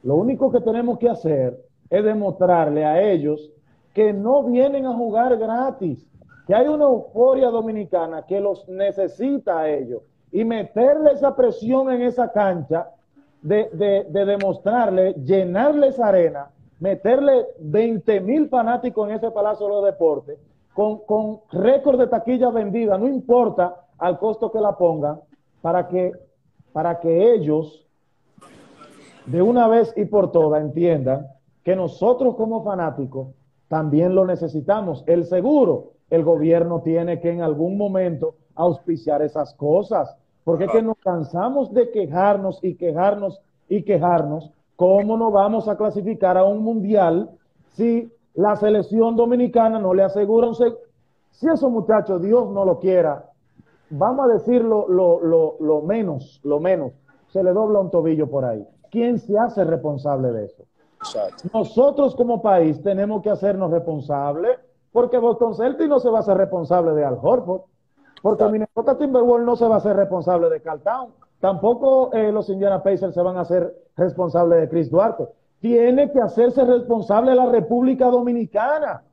Lo 0.03 0.15
único 0.15 0.51
que 0.51 0.61
tenemos 0.61 0.97
que 0.99 1.09
hacer 1.09 1.59
es 1.89 2.03
demostrarle 2.03 2.85
a 2.85 3.01
ellos 3.01 3.51
que 3.93 4.13
no 4.13 4.43
vienen 4.43 4.85
a 4.85 4.93
jugar 4.93 5.37
gratis, 5.37 6.05
que 6.47 6.53
hay 6.53 6.67
una 6.67 6.85
euforia 6.85 7.49
dominicana 7.49 8.25
que 8.25 8.39
los 8.39 8.67
necesita 8.67 9.59
a 9.59 9.69
ellos 9.69 10.03
y 10.31 10.43
meterle 10.43 11.13
esa 11.13 11.35
presión 11.35 11.89
en 11.91 12.01
esa 12.01 12.31
cancha 12.31 12.89
de, 13.41 13.69
de, 14.09 14.25
demostrarle, 14.25 15.13
llenarle 15.13 15.93
arena, 16.03 16.49
meterle 16.79 17.45
20 17.59 18.21
mil 18.21 18.49
fanáticos 18.49 19.09
en 19.09 19.15
ese 19.15 19.31
Palacio 19.31 19.65
de 19.67 19.73
los 19.73 19.85
Deportes, 19.85 20.37
con, 20.73 20.99
con 21.05 21.39
récord 21.51 21.99
de 21.99 22.07
taquilla 22.07 22.49
vendida, 22.49 22.97
no 22.97 23.07
importa 23.07 23.85
al 23.97 24.19
costo 24.19 24.51
que 24.51 24.59
la 24.59 24.77
pongan, 24.77 25.19
para 25.61 25.87
que, 25.87 26.11
para 26.73 26.99
que 26.99 27.33
ellos 27.33 27.85
de 29.25 29.41
una 29.41 29.67
vez 29.67 29.93
y 29.95 30.05
por 30.05 30.31
todas 30.31 30.61
entiendan 30.61 31.27
que 31.63 31.75
nosotros 31.75 32.35
como 32.35 32.63
fanáticos 32.63 33.29
también 33.67 34.13
lo 34.13 34.25
necesitamos. 34.25 35.03
El 35.07 35.25
seguro, 35.25 35.93
el 36.09 36.23
gobierno 36.23 36.81
tiene 36.81 37.19
que 37.19 37.31
en 37.31 37.41
algún 37.41 37.77
momento 37.77 38.35
auspiciar 38.53 39.21
esas 39.21 39.53
cosas, 39.55 40.15
porque 40.43 40.65
es 40.65 40.71
que 40.71 40.83
nos 40.83 40.97
cansamos 40.97 41.73
de 41.73 41.89
quejarnos 41.89 42.63
y 42.63 42.75
quejarnos 42.75 43.41
y 43.67 43.83
quejarnos. 43.83 44.51
¿Cómo 44.75 45.17
no 45.17 45.31
vamos 45.31 45.67
a 45.67 45.77
clasificar 45.77 46.37
a 46.37 46.43
un 46.43 46.63
mundial 46.63 47.29
si 47.73 48.11
la 48.33 48.55
selección 48.55 49.15
dominicana 49.15 49.79
no 49.79 49.93
le 49.93 50.03
asegura 50.03 50.47
un? 50.47 50.55
Si 50.55 51.47
esos 51.47 51.71
muchachos, 51.71 52.21
Dios 52.21 52.49
no 52.51 52.65
lo 52.65 52.79
quiera, 52.79 53.29
vamos 53.89 54.25
a 54.25 54.33
decirlo 54.33 54.87
lo, 54.87 55.19
lo, 55.21 55.55
lo 55.59 55.81
menos, 55.81 56.39
lo 56.43 56.59
menos, 56.59 56.93
se 57.27 57.43
le 57.43 57.51
dobla 57.51 57.79
un 57.79 57.91
tobillo 57.91 58.29
por 58.29 58.45
ahí. 58.45 58.65
¿Quién 58.89 59.19
se 59.19 59.37
hace 59.37 59.63
responsable 59.63 60.31
de 60.31 60.45
eso? 60.45 60.63
Nosotros 61.53 62.15
como 62.15 62.41
país 62.41 62.81
tenemos 62.81 63.21
que 63.21 63.29
hacernos 63.29 63.71
responsables 63.71 64.57
porque 64.91 65.17
Boston 65.17 65.53
Celtics 65.55 65.89
no 65.89 65.99
se 65.99 66.09
va 66.09 66.19
a 66.19 66.21
hacer 66.21 66.37
responsable 66.37 66.93
de 66.93 67.03
Al 67.03 67.19
Horford, 67.21 67.63
porque 68.21 68.45
Minnesota 68.45 68.97
Timberwolves 68.97 69.45
no 69.45 69.55
se 69.57 69.67
va 69.67 69.75
a 69.75 69.77
hacer 69.79 69.95
responsable 69.95 70.49
de 70.49 70.61
Carl 70.61 70.81
Town, 70.81 71.11
tampoco 71.45 72.11
eh, 72.11 72.31
los 72.31 72.49
Indiana 72.49 72.81
Pacers 72.81 73.13
se 73.13 73.21
van 73.21 73.37
a 73.37 73.41
hacer 73.41 73.71
responsables 73.95 74.61
de 74.61 74.67
Chris 74.67 74.89
Duarte. 74.89 75.27
Tiene 75.59 76.11
que 76.11 76.19
hacerse 76.19 76.65
responsable 76.65 77.35
la 77.35 77.45
República 77.45 78.07
Dominicana. 78.07 79.03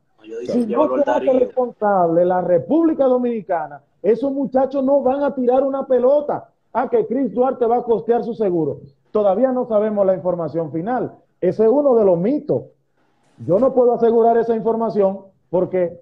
si 0.46 0.66
no 0.66 0.96
se 0.96 1.10
hace 1.10 1.30
responsable 1.30 2.24
la 2.24 2.40
República 2.40 3.04
Dominicana, 3.04 3.82
esos 4.00 4.32
muchachos 4.32 4.82
no 4.82 5.02
van 5.02 5.22
a 5.22 5.34
tirar 5.34 5.62
una 5.62 5.86
pelota 5.86 6.48
a 6.72 6.88
que 6.88 7.06
Chris 7.06 7.34
Duarte 7.34 7.66
va 7.66 7.76
a 7.76 7.82
costear 7.82 8.24
su 8.24 8.32
seguro. 8.32 8.78
Todavía 9.10 9.52
no 9.52 9.66
sabemos 9.66 10.06
la 10.06 10.14
información 10.14 10.72
final. 10.72 11.12
Ese 11.38 11.64
es 11.64 11.70
uno 11.70 11.94
de 11.96 12.06
los 12.06 12.18
mitos. 12.18 12.62
Yo 13.46 13.58
no 13.58 13.74
puedo 13.74 13.92
asegurar 13.92 14.38
esa 14.38 14.56
información 14.56 15.26
porque 15.50 16.00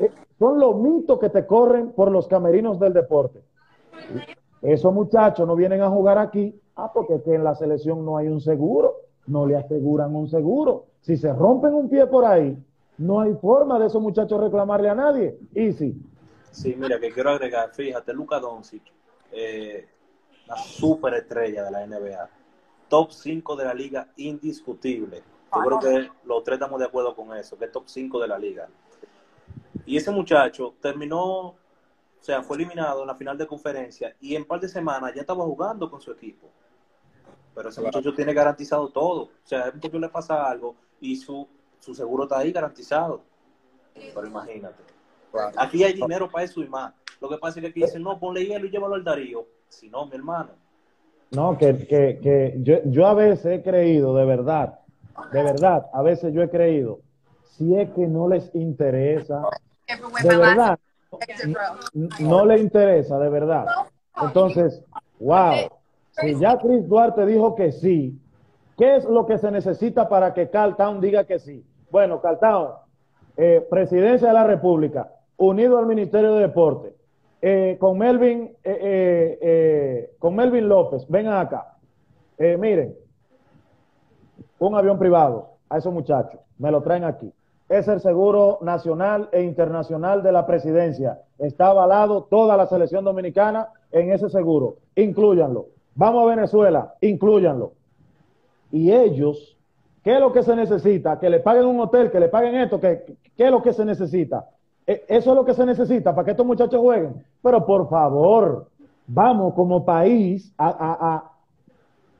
eh, 0.00 0.10
son 0.36 0.58
los 0.58 0.74
mitos 0.80 1.20
que 1.20 1.30
te 1.30 1.46
corren 1.46 1.92
por 1.92 2.10
los 2.10 2.26
camerinos 2.26 2.80
del 2.80 2.92
deporte. 2.92 3.44
Esos 4.62 4.92
muchachos 4.92 5.46
no 5.46 5.56
vienen 5.56 5.80
a 5.82 5.88
jugar 5.88 6.18
aquí, 6.18 6.58
ah, 6.76 6.92
porque 6.92 7.20
en 7.26 7.44
la 7.44 7.54
selección 7.54 8.04
no 8.04 8.16
hay 8.16 8.28
un 8.28 8.40
seguro, 8.40 8.96
no 9.26 9.46
le 9.46 9.56
aseguran 9.56 10.14
un 10.14 10.28
seguro. 10.28 10.86
Si 11.00 11.16
se 11.16 11.32
rompen 11.32 11.74
un 11.74 11.88
pie 11.88 12.06
por 12.06 12.24
ahí, 12.24 12.56
no 12.98 13.20
hay 13.20 13.34
forma 13.34 13.78
de 13.78 13.86
esos 13.86 14.02
muchachos 14.02 14.40
reclamarle 14.40 14.90
a 14.90 14.94
nadie. 14.94 15.38
Y 15.54 15.72
sí. 15.72 15.96
Sí, 16.50 16.74
mira, 16.76 16.98
que 16.98 17.10
quiero 17.10 17.30
agregar, 17.30 17.70
fíjate, 17.72 18.12
Luca 18.12 18.38
Doncic, 18.40 18.82
eh, 19.32 19.86
la 20.46 20.56
superestrella 20.56 21.64
de 21.64 21.70
la 21.70 21.86
NBA, 21.86 22.28
top 22.88 23.12
5 23.12 23.56
de 23.56 23.64
la 23.64 23.72
liga 23.72 24.08
indiscutible. 24.16 25.22
Yo 25.54 25.62
creo 25.62 25.78
que 25.78 26.10
los 26.24 26.44
tres 26.44 26.56
estamos 26.56 26.78
de 26.78 26.86
acuerdo 26.86 27.14
con 27.14 27.36
eso, 27.36 27.56
que 27.56 27.64
es 27.66 27.72
top 27.72 27.84
5 27.86 28.20
de 28.20 28.28
la 28.28 28.38
liga. 28.38 28.68
Y 29.86 29.96
ese 29.96 30.10
muchacho 30.10 30.74
terminó, 30.80 31.54
o 32.20 32.22
sea, 32.22 32.42
fue 32.42 32.56
eliminado 32.56 33.00
en 33.00 33.06
la 33.06 33.14
final 33.14 33.38
de 33.38 33.46
conferencia 33.46 34.14
y 34.20 34.34
en 34.34 34.42
un 34.42 34.48
par 34.48 34.60
de 34.60 34.68
semanas 34.68 35.14
ya 35.14 35.22
estaba 35.22 35.44
jugando 35.44 35.90
con 35.90 36.00
su 36.00 36.12
equipo. 36.12 36.48
Pero 37.54 37.70
ese 37.70 37.80
muchacho 37.80 38.14
tiene 38.14 38.34
garantizado 38.34 38.88
todo. 38.90 39.22
O 39.22 39.30
sea, 39.42 39.62
a 39.62 39.68
un 39.68 39.76
muchacho 39.76 39.98
le 39.98 40.08
pasa 40.08 40.48
algo 40.48 40.76
y 41.00 41.16
su, 41.16 41.48
su 41.78 41.94
seguro 41.94 42.24
está 42.24 42.38
ahí 42.38 42.52
garantizado. 42.52 43.22
Pero 43.94 44.26
imagínate. 44.26 44.82
Aquí 45.56 45.82
hay 45.82 45.94
dinero 45.94 46.30
para 46.30 46.44
eso 46.44 46.60
y 46.60 46.68
más. 46.68 46.92
Lo 47.20 47.28
que 47.28 47.38
pasa 47.38 47.58
es 47.58 47.64
que 47.64 47.70
aquí 47.70 47.80
dicen, 47.80 48.02
no, 48.02 48.18
ponle 48.18 48.44
hielo 48.44 48.66
y 48.66 48.70
llévalo 48.70 48.94
al 48.94 49.04
Darío. 49.04 49.46
Si 49.68 49.88
no, 49.88 50.06
mi 50.06 50.16
hermano. 50.16 50.50
No, 51.30 51.56
que, 51.56 51.86
que, 51.86 52.18
que 52.20 52.56
yo, 52.58 52.78
yo 52.84 53.06
a 53.06 53.14
veces 53.14 53.46
he 53.46 53.62
creído, 53.62 54.16
de 54.16 54.24
verdad, 54.24 54.80
de 55.32 55.42
verdad, 55.42 55.86
a 55.92 56.02
veces 56.02 56.34
yo 56.34 56.42
he 56.42 56.50
creído, 56.50 57.00
si 57.44 57.76
es 57.76 57.90
que 57.90 58.06
no 58.08 58.28
les 58.28 58.52
interesa, 58.54 59.42
de 60.22 60.36
verdad, 60.36 60.78
no 62.20 62.44
le 62.46 62.58
interesa, 62.58 63.18
de 63.18 63.28
verdad. 63.28 63.66
Entonces, 64.22 64.82
wow, 65.18 65.54
si 66.12 66.38
ya 66.38 66.58
Chris 66.58 66.86
Duarte 66.88 67.26
dijo 67.26 67.54
que 67.54 67.72
sí, 67.72 68.18
¿qué 68.76 68.96
es 68.96 69.04
lo 69.04 69.26
que 69.26 69.38
se 69.38 69.50
necesita 69.50 70.08
para 70.08 70.34
que 70.34 70.50
Carl 70.50 70.76
Town 70.76 71.00
diga 71.00 71.24
que 71.24 71.38
sí? 71.38 71.64
Bueno, 71.90 72.20
Carl 72.20 72.38
Town, 72.38 72.68
eh, 73.36 73.66
presidencia 73.70 74.28
de 74.28 74.34
la 74.34 74.44
República, 74.44 75.12
unido 75.36 75.78
al 75.78 75.86
Ministerio 75.86 76.34
de 76.34 76.42
Deporte, 76.42 76.94
eh, 77.42 77.76
con 77.80 77.96
Melvin, 77.96 78.54
eh, 78.62 80.10
con 80.18 80.36
Melvin 80.36 80.68
López, 80.68 81.06
vengan 81.08 81.38
acá. 81.38 81.76
miren, 82.38 82.96
un 84.58 84.74
avión 84.74 84.98
privado 84.98 85.56
a 85.68 85.78
esos 85.78 85.92
muchachos, 85.92 86.40
me 86.58 86.70
lo 86.70 86.82
traen 86.82 87.04
aquí. 87.04 87.30
Es 87.70 87.86
el 87.86 88.00
seguro 88.00 88.58
nacional 88.62 89.28
e 89.30 89.42
internacional 89.42 90.24
de 90.24 90.32
la 90.32 90.44
presidencia. 90.44 91.20
Está 91.38 91.68
avalado 91.68 92.24
toda 92.24 92.56
la 92.56 92.66
selección 92.66 93.04
dominicana 93.04 93.68
en 93.92 94.10
ese 94.10 94.28
seguro. 94.28 94.78
Incluyanlo. 94.96 95.66
Vamos 95.94 96.24
a 96.24 96.34
Venezuela, 96.34 96.94
incluyanlo. 97.00 97.74
Y 98.72 98.90
ellos, 98.90 99.56
¿qué 100.02 100.14
es 100.14 100.20
lo 100.20 100.32
que 100.32 100.42
se 100.42 100.56
necesita? 100.56 101.20
Que 101.20 101.30
le 101.30 101.38
paguen 101.38 101.66
un 101.66 101.78
hotel, 101.78 102.10
que 102.10 102.18
le 102.18 102.28
paguen 102.28 102.56
esto, 102.56 102.80
¿qué, 102.80 103.04
es 103.36 103.50
lo 103.52 103.62
que 103.62 103.72
se 103.72 103.84
necesita? 103.84 104.46
E, 104.84 105.04
eso 105.06 105.30
es 105.30 105.36
lo 105.36 105.44
que 105.44 105.54
se 105.54 105.64
necesita 105.64 106.12
para 106.12 106.24
que 106.24 106.32
estos 106.32 106.46
muchachos 106.46 106.80
jueguen. 106.80 107.24
Pero 107.40 107.64
por 107.64 107.88
favor, 107.88 108.66
vamos 109.06 109.54
como 109.54 109.84
país 109.84 110.52
a, 110.58 111.30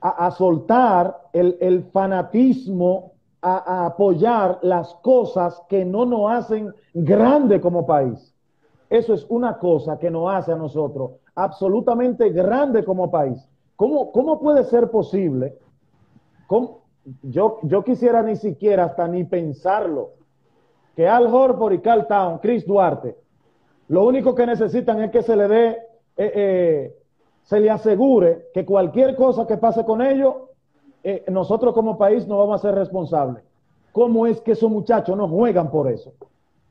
a, 0.00 0.26
a 0.26 0.30
soltar 0.30 1.22
el, 1.32 1.82
fanatismo 1.92 3.14
a, 3.42 3.86
apoyar 3.86 4.58
las 4.62 4.94
cosas 4.96 5.62
que 5.68 5.84
no 5.84 6.04
nos 6.04 6.30
hacen 6.30 6.74
grande 6.94 7.60
como 7.60 7.86
país. 7.86 8.34
Eso 8.88 9.14
es 9.14 9.24
una 9.28 9.58
cosa 9.58 9.98
que 9.98 10.10
nos 10.10 10.32
hace 10.32 10.52
a 10.52 10.56
nosotros 10.56 11.12
absolutamente 11.34 12.30
grande 12.30 12.84
como 12.84 13.10
país. 13.10 13.38
¿Cómo, 13.76 14.12
cómo 14.12 14.40
puede 14.40 14.64
ser 14.64 14.90
posible? 14.90 15.56
Yo, 17.22 17.60
yo 17.62 17.84
quisiera 17.84 18.22
ni 18.22 18.36
siquiera 18.36 18.84
hasta 18.84 19.08
ni 19.08 19.24
pensarlo. 19.24 20.10
Que 20.96 21.08
Al 21.08 21.32
Horford 21.32 21.74
y 21.74 21.78
Carl 21.78 22.06
Town, 22.06 22.38
Chris 22.38 22.66
Duarte, 22.66 23.16
lo 23.88 24.04
único 24.04 24.34
que 24.34 24.46
necesitan 24.46 25.02
es 25.02 25.10
que 25.10 25.22
se 25.22 25.34
le 25.34 25.48
dé, 25.48 25.68
eh, 26.16 26.32
eh, 26.34 26.96
se 27.42 27.58
le 27.58 27.70
asegure 27.70 28.48
que 28.52 28.64
cualquier 28.64 29.16
cosa 29.16 29.46
que 29.46 29.56
pase 29.56 29.84
con 29.84 30.02
ellos, 30.02 30.34
eh, 31.02 31.24
nosotros 31.28 31.74
como 31.74 31.96
país 31.96 32.26
no 32.26 32.38
vamos 32.38 32.60
a 32.60 32.68
ser 32.68 32.74
responsables. 32.74 33.42
¿Cómo 33.92 34.26
es 34.26 34.40
que 34.40 34.52
esos 34.52 34.70
muchachos 34.70 35.16
no 35.16 35.28
juegan 35.28 35.70
por 35.70 35.90
eso? 35.90 36.12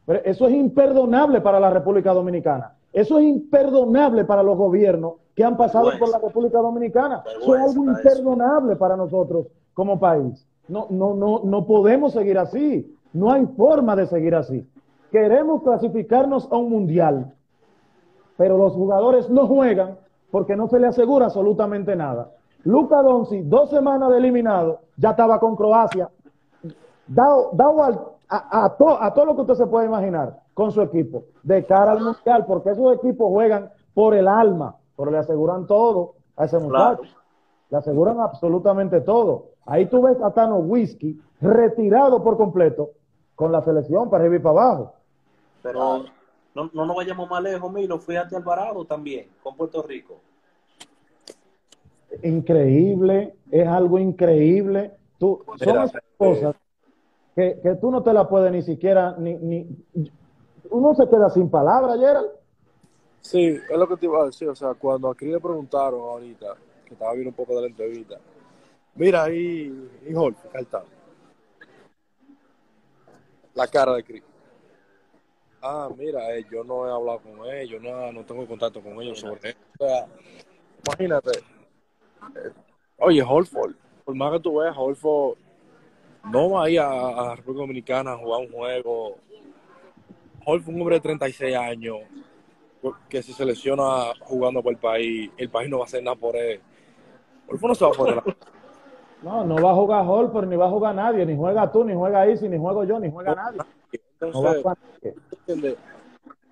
Pero 0.05 0.21
eso 0.23 0.47
es 0.47 0.53
imperdonable 0.53 1.41
para 1.41 1.59
la 1.59 1.69
República 1.69 2.13
Dominicana. 2.13 2.73
Eso 2.91 3.19
es 3.19 3.25
imperdonable 3.25 4.25
para 4.25 4.41
los 4.41 4.57
gobiernos 4.57 5.13
que 5.35 5.43
han 5.43 5.55
pasado 5.57 5.91
por 5.99 6.09
la 6.09 6.19
República 6.19 6.59
Dominicana. 6.59 7.23
Eso 7.39 7.55
es 7.55 7.61
algo 7.61 7.85
imperdonable 7.85 8.75
para 8.75 8.97
nosotros 8.97 9.47
como 9.73 9.99
país. 9.99 10.45
No, 10.67 10.87
no, 10.89 11.13
no, 11.13 11.41
no 11.43 11.65
podemos 11.65 12.13
seguir 12.13 12.37
así. 12.37 12.95
No 13.13 13.31
hay 13.31 13.45
forma 13.57 13.95
de 13.95 14.07
seguir 14.07 14.35
así. 14.35 14.67
Queremos 15.11 15.63
clasificarnos 15.63 16.47
a 16.51 16.57
un 16.57 16.69
mundial, 16.69 17.33
pero 18.37 18.57
los 18.57 18.73
jugadores 18.73 19.29
no 19.29 19.47
juegan 19.47 19.97
porque 20.31 20.55
no 20.55 20.67
se 20.67 20.79
le 20.79 20.87
asegura 20.87 21.25
absolutamente 21.25 21.95
nada. 21.95 22.31
Luca 22.63 23.01
Donzi, 23.01 23.41
dos 23.43 23.69
semanas 23.69 24.09
de 24.09 24.17
eliminado, 24.17 24.81
ya 24.97 25.11
estaba 25.11 25.39
con 25.39 25.55
Croacia, 25.55 26.09
dado, 27.07 27.51
a, 28.27 28.65
a, 28.65 28.75
todo 28.77 29.25
lo 29.25 29.35
que 29.35 29.41
usted 29.41 29.55
se 29.55 29.67
puede 29.67 29.85
imaginar 29.85 30.41
con 30.53 30.71
su 30.71 30.81
equipo, 30.81 31.23
de 31.41 31.65
cara 31.65 31.91
al 31.91 32.01
mundial, 32.01 32.45
porque 32.45 32.71
esos 32.71 32.95
equipos 32.95 33.29
juegan 33.29 33.71
por 33.93 34.13
el 34.13 34.27
alma, 34.27 34.75
pero 34.97 35.09
le 35.09 35.17
aseguran 35.17 35.65
todo 35.67 36.15
a 36.35 36.45
ese 36.45 36.59
muchacho. 36.59 37.03
Le 37.69 37.77
aseguran 37.77 38.19
absolutamente 38.19 39.01
todo. 39.01 39.49
Ahí 39.65 39.85
tú 39.85 40.01
ves 40.01 40.19
a 40.21 40.31
Tano 40.31 40.57
Whisky 40.57 41.21
retirado 41.39 42.23
por 42.23 42.35
completo 42.35 42.89
con 43.35 43.51
la 43.51 43.61
selección 43.61 44.09
para 44.09 44.25
ir 44.25 44.41
para 44.41 44.61
abajo. 44.61 44.93
Pero 45.61 46.03
no, 46.55 46.69
no 46.73 46.85
nos 46.85 46.95
vayamos 46.95 47.29
más 47.29 47.43
lejos, 47.43 47.71
Milo. 47.71 47.99
Fui 47.99 48.15
ante 48.15 48.35
Alvarado 48.35 48.83
también, 48.85 49.27
con 49.43 49.55
Puerto 49.55 49.83
Rico 49.83 50.15
increíble, 52.23 53.35
es 53.51 53.67
algo 53.67 53.99
increíble. 53.99 54.91
Tú, 55.17 55.43
son 55.57 55.91
cosas 56.17 56.55
que, 57.35 57.59
que, 57.61 57.75
tú 57.75 57.91
no 57.91 58.03
te 58.03 58.13
la 58.13 58.27
puedes 58.27 58.51
ni 58.51 58.61
siquiera, 58.61 59.15
ni, 59.17 59.35
ni, 59.35 59.67
uno 60.69 60.93
se 60.95 61.07
queda 61.09 61.29
sin 61.29 61.49
palabras, 61.49 61.99
Gerald. 61.99 62.29
Sí, 63.21 63.59
es 63.69 63.77
lo 63.77 63.87
que 63.87 63.97
te 63.97 64.05
iba 64.05 64.21
a 64.21 64.25
decir, 64.25 64.47
o 64.47 64.55
sea, 64.55 64.73
cuando 64.73 65.09
a 65.09 65.15
Cris 65.15 65.33
le 65.33 65.39
preguntaron 65.39 65.99
ahorita, 65.99 66.55
que 66.85 66.93
estaba 66.93 67.13
viendo 67.13 67.29
un 67.29 67.35
poco 67.35 67.55
de 67.55 67.61
la 67.61 67.67
entrevista, 67.67 68.17
mira 68.95 69.23
ahí, 69.23 69.89
hijo, 70.07 70.29
está. 70.53 70.83
La 73.55 73.67
cara 73.67 73.93
de 73.93 74.03
Cris. 74.03 74.23
Ah, 75.61 75.89
mira, 75.97 76.33
eh, 76.37 76.45
yo 76.49 76.63
no 76.63 76.87
he 76.87 76.91
hablado 76.91 77.19
con 77.19 77.45
ellos, 77.51 77.81
no, 77.81 78.11
no 78.13 78.23
tengo 78.23 78.47
contacto 78.47 78.81
con 78.81 79.01
ellos 79.01 79.19
sobre 79.19 79.49
esto. 79.49 79.61
O 79.79 79.85
sea, 79.85 80.07
imagínate, 80.85 81.31
Oye, 82.97 83.23
Holford, 83.23 83.75
por 84.03 84.15
más 84.15 84.33
que 84.33 84.39
tú 84.39 84.57
veas, 84.57 84.75
Holford 84.77 85.37
no 86.31 86.51
va 86.51 86.65
a 86.65 86.69
ir 86.69 86.79
a, 86.79 87.11
la 87.11 87.35
República 87.35 87.61
Dominicana 87.61 88.13
a 88.13 88.17
jugar 88.17 88.41
un 88.41 88.51
juego. 88.51 89.15
Holford, 90.45 90.75
un 90.75 90.81
hombre 90.81 90.95
de 90.95 91.01
36 91.01 91.55
años, 91.55 91.97
que 93.07 93.21
se 93.21 93.33
selecciona 93.33 94.13
jugando 94.21 94.61
por 94.61 94.73
el 94.73 94.79
país, 94.79 95.31
el 95.37 95.49
país 95.49 95.69
no 95.69 95.77
va 95.77 95.83
a 95.83 95.87
hacer 95.87 96.03
nada 96.03 96.15
por 96.15 96.35
él. 96.35 96.59
Holford 97.47 97.69
no 97.69 97.75
se 97.75 97.85
va 97.85 97.91
a 97.91 97.93
poner 97.93 98.23
No, 99.21 99.43
no 99.43 99.55
va 99.61 99.71
a 99.71 99.75
jugar 99.75 100.05
Holford, 100.07 100.47
ni 100.47 100.55
va 100.55 100.67
a 100.67 100.69
jugar 100.69 100.95
nadie, 100.95 101.25
ni 101.25 101.35
juega 101.35 101.69
tú, 101.69 101.83
ni 101.83 101.93
juega 101.93 102.29
Isi, 102.29 102.47
ni 102.47 102.57
juega 102.57 102.85
yo, 102.85 102.99
ni 102.99 103.11
juega 103.11 103.35
nadie. 103.35 103.59
Entonces, 104.21 104.63
no, 105.47 105.67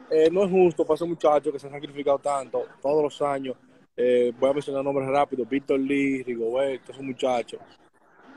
eh, 0.10 0.30
no 0.32 0.44
es 0.44 0.52
justo 0.52 0.86
para 0.86 0.96
esos 0.96 1.08
muchachos 1.08 1.52
que 1.52 1.60
se 1.60 1.68
han 1.68 1.74
sacrificado 1.74 2.20
tanto 2.20 2.64
todos 2.82 3.04
los 3.04 3.22
años 3.22 3.56
eh, 3.98 4.32
voy 4.40 4.52
a 4.52 4.54
mencionar 4.54 4.84
nombres 4.84 5.10
rápidos, 5.10 5.50
Víctor 5.50 5.80
Lee, 5.80 6.22
Rigoberto, 6.22 6.92
esos 6.92 7.04
muchachos, 7.04 7.60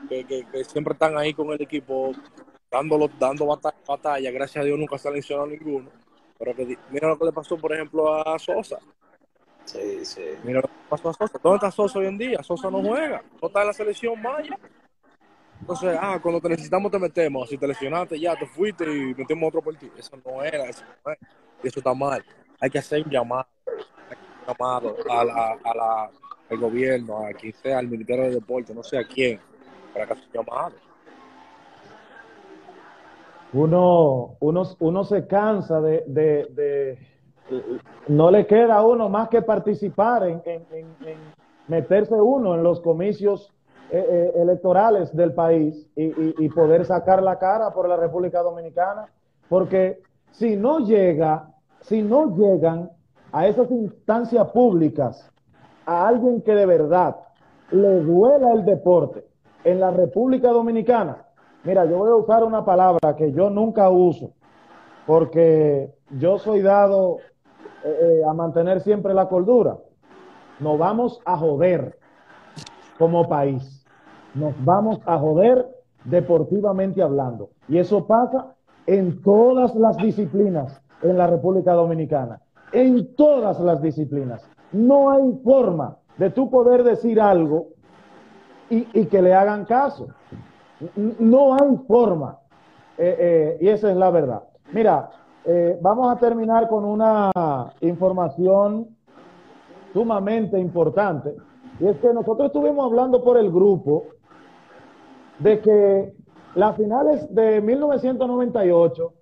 que, 0.09 0.25
que, 0.25 0.63
siempre 0.63 0.93
están 0.93 1.15
ahí 1.15 1.35
con 1.35 1.51
el 1.51 1.61
equipo, 1.61 2.11
dándolo, 2.69 3.07
dando 3.19 3.45
batalla, 3.45 4.31
gracias 4.31 4.63
a 4.63 4.65
Dios 4.65 4.79
nunca 4.79 4.97
se 4.97 5.07
ha 5.07 5.11
lesionado 5.11 5.47
ninguno, 5.47 5.91
pero 6.39 6.55
que, 6.55 6.77
mira 6.89 7.07
lo 7.07 7.19
que 7.19 7.25
le 7.25 7.31
pasó, 7.31 7.57
por 7.57 7.71
ejemplo, 7.73 8.11
a 8.11 8.39
Sosa. 8.39 8.79
Sí, 9.63 10.03
sí. 10.03 10.23
Mira 10.43 10.61
lo 10.61 10.67
que 10.67 10.73
pasó 10.89 11.09
a 11.09 11.13
Sosa. 11.13 11.39
¿Dónde 11.41 11.57
está 11.57 11.69
Sosa 11.69 11.99
hoy 11.99 12.07
en 12.07 12.17
día? 12.17 12.41
Sosa 12.41 12.71
no 12.71 12.81
juega, 12.81 13.23
no 13.39 13.47
está 13.47 13.61
en 13.61 13.67
la 13.67 13.73
selección 13.73 14.19
Maya. 14.19 14.57
Entonces, 15.59 15.95
ah, 16.01 16.19
cuando 16.19 16.41
te 16.41 16.49
necesitamos 16.49 16.91
te 16.91 16.97
metemos. 16.97 17.47
Si 17.47 17.55
te 17.55 17.67
lesionaste, 17.67 18.19
ya 18.19 18.35
te 18.35 18.47
fuiste 18.47 18.83
y 18.83 19.13
metemos 19.13 19.49
otro 19.49 19.61
por 19.61 19.75
ti. 19.75 19.91
Eso 19.95 20.17
no 20.25 20.43
era, 20.43 20.65
eso 20.65 20.83
no 21.05 21.11
era. 21.11 21.21
Eso 21.61 21.79
está 21.79 21.93
mal. 21.93 22.25
Hay 22.59 22.71
que 22.71 22.79
hacer 22.79 23.03
un 23.05 23.11
llamado 23.11 23.45
llamado 24.47 24.95
a 25.09 25.23
la, 25.23 25.57
a 25.63 25.75
la, 25.75 26.09
al 26.49 26.57
gobierno, 26.57 27.25
a 27.25 27.33
quien 27.33 27.53
sea, 27.53 27.79
al 27.79 27.87
Ministerio 27.87 28.25
de 28.25 28.31
Deporte, 28.31 28.73
no 28.73 28.83
sé 28.83 28.97
a 28.97 29.03
quién, 29.03 29.39
para 29.93 30.05
que 30.07 30.15
se 30.15 30.21
llamado. 30.33 30.75
Uno, 33.53 34.35
uno, 34.39 34.63
uno 34.79 35.03
se 35.03 35.27
cansa 35.27 35.81
de, 35.81 36.03
de, 36.07 36.47
de, 36.51 36.99
no 38.07 38.31
le 38.31 38.47
queda 38.47 38.75
a 38.75 38.85
uno 38.85 39.09
más 39.09 39.27
que 39.27 39.41
participar 39.41 40.23
en, 40.23 40.41
en, 40.45 40.65
en, 40.71 41.17
meterse 41.67 42.15
uno 42.15 42.55
en 42.55 42.63
los 42.63 42.79
comicios 42.79 43.53
eh, 43.91 44.05
eh, 44.09 44.31
electorales 44.35 45.13
del 45.13 45.33
país 45.33 45.89
y, 45.97 46.05
y, 46.05 46.35
y, 46.39 46.49
poder 46.49 46.85
sacar 46.85 47.21
la 47.21 47.37
cara 47.37 47.71
por 47.73 47.89
la 47.89 47.97
República 47.97 48.41
Dominicana, 48.41 49.07
porque 49.49 49.99
si 50.31 50.55
no 50.55 50.79
llega, 50.79 51.49
si 51.81 52.01
no 52.01 52.33
llegan 52.37 52.89
a 53.31 53.47
esas 53.47 53.69
instancias 53.71 54.47
públicas 54.49 55.29
a 55.85 56.07
alguien 56.07 56.41
que 56.41 56.53
de 56.53 56.65
verdad 56.65 57.15
le 57.71 58.01
duela 58.01 58.53
el 58.53 58.65
deporte 58.65 59.25
en 59.63 59.79
la 59.79 59.91
República 59.91 60.49
Dominicana, 60.49 61.25
mira, 61.63 61.85
yo 61.85 61.97
voy 61.97 62.11
a 62.11 62.15
usar 62.15 62.43
una 62.43 62.65
palabra 62.65 63.15
que 63.15 63.31
yo 63.31 63.49
nunca 63.49 63.89
uso, 63.89 64.33
porque 65.05 65.93
yo 66.09 66.37
soy 66.37 66.61
dado 66.61 67.17
eh, 67.83 67.97
eh, 68.01 68.21
a 68.27 68.33
mantener 68.33 68.81
siempre 68.81 69.13
la 69.13 69.29
cordura. 69.29 69.77
Nos 70.59 70.77
vamos 70.77 71.21
a 71.25 71.37
joder 71.37 71.97
como 72.97 73.27
país. 73.27 73.85
Nos 74.35 74.53
vamos 74.63 74.99
a 75.05 75.17
joder 75.17 75.67
deportivamente 76.05 77.01
hablando. 77.01 77.49
Y 77.67 77.77
eso 77.77 78.05
pasa 78.05 78.55
en 78.85 79.21
todas 79.21 79.75
las 79.75 79.97
disciplinas 79.97 80.81
en 81.01 81.17
la 81.17 81.27
República 81.27 81.73
Dominicana 81.73 82.40
en 82.71 83.15
todas 83.15 83.59
las 83.59 83.81
disciplinas. 83.81 84.47
No 84.71 85.11
hay 85.11 85.39
forma 85.43 85.97
de 86.17 86.29
tú 86.29 86.49
poder 86.49 86.83
decir 86.83 87.19
algo 87.19 87.67
y, 88.69 89.05
que 89.05 89.21
le 89.21 89.33
hagan 89.33 89.65
caso. 89.65 90.07
No 90.95 91.55
hay 91.55 91.77
forma. 91.87 92.39
Eh, 92.97 93.15
eh, 93.19 93.57
y 93.61 93.67
esa 93.67 93.91
es 93.91 93.97
la 93.97 94.09
verdad. 94.09 94.43
Mira, 94.71 95.09
eh, 95.43 95.77
vamos 95.81 96.11
a 96.11 96.19
terminar 96.19 96.69
con 96.69 96.85
una 96.85 97.31
información 97.81 98.87
sumamente 99.93 100.57
importante. 100.59 101.35
Y 101.79 101.87
es 101.87 101.97
que 101.97 102.13
nosotros 102.13 102.47
estuvimos 102.47 102.85
hablando 102.85 103.23
por 103.23 103.37
el 103.37 103.51
grupo 103.51 104.05
de 105.39 105.59
que 105.59 106.13
las 106.55 106.77
finales 106.77 107.33
de 107.33 107.59
1998 107.61 109.13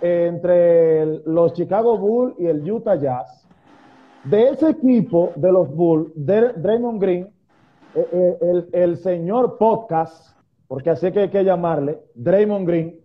entre 0.00 1.06
los 1.24 1.52
Chicago 1.54 1.98
Bulls 1.98 2.34
y 2.38 2.46
el 2.46 2.70
Utah 2.70 2.96
Jazz. 2.96 3.46
De 4.24 4.48
ese 4.50 4.70
equipo 4.70 5.32
de 5.36 5.52
los 5.52 5.74
Bulls, 5.74 6.10
de 6.14 6.52
Draymond 6.54 7.00
Green, 7.00 7.28
eh, 7.94 8.08
eh, 8.12 8.38
el, 8.42 8.68
el, 8.72 8.96
señor 8.98 9.56
podcast, 9.56 10.36
porque 10.66 10.90
así 10.90 11.10
que 11.12 11.20
hay 11.20 11.28
que 11.28 11.44
llamarle, 11.44 12.00
Draymond 12.14 12.66
Green, 12.66 13.00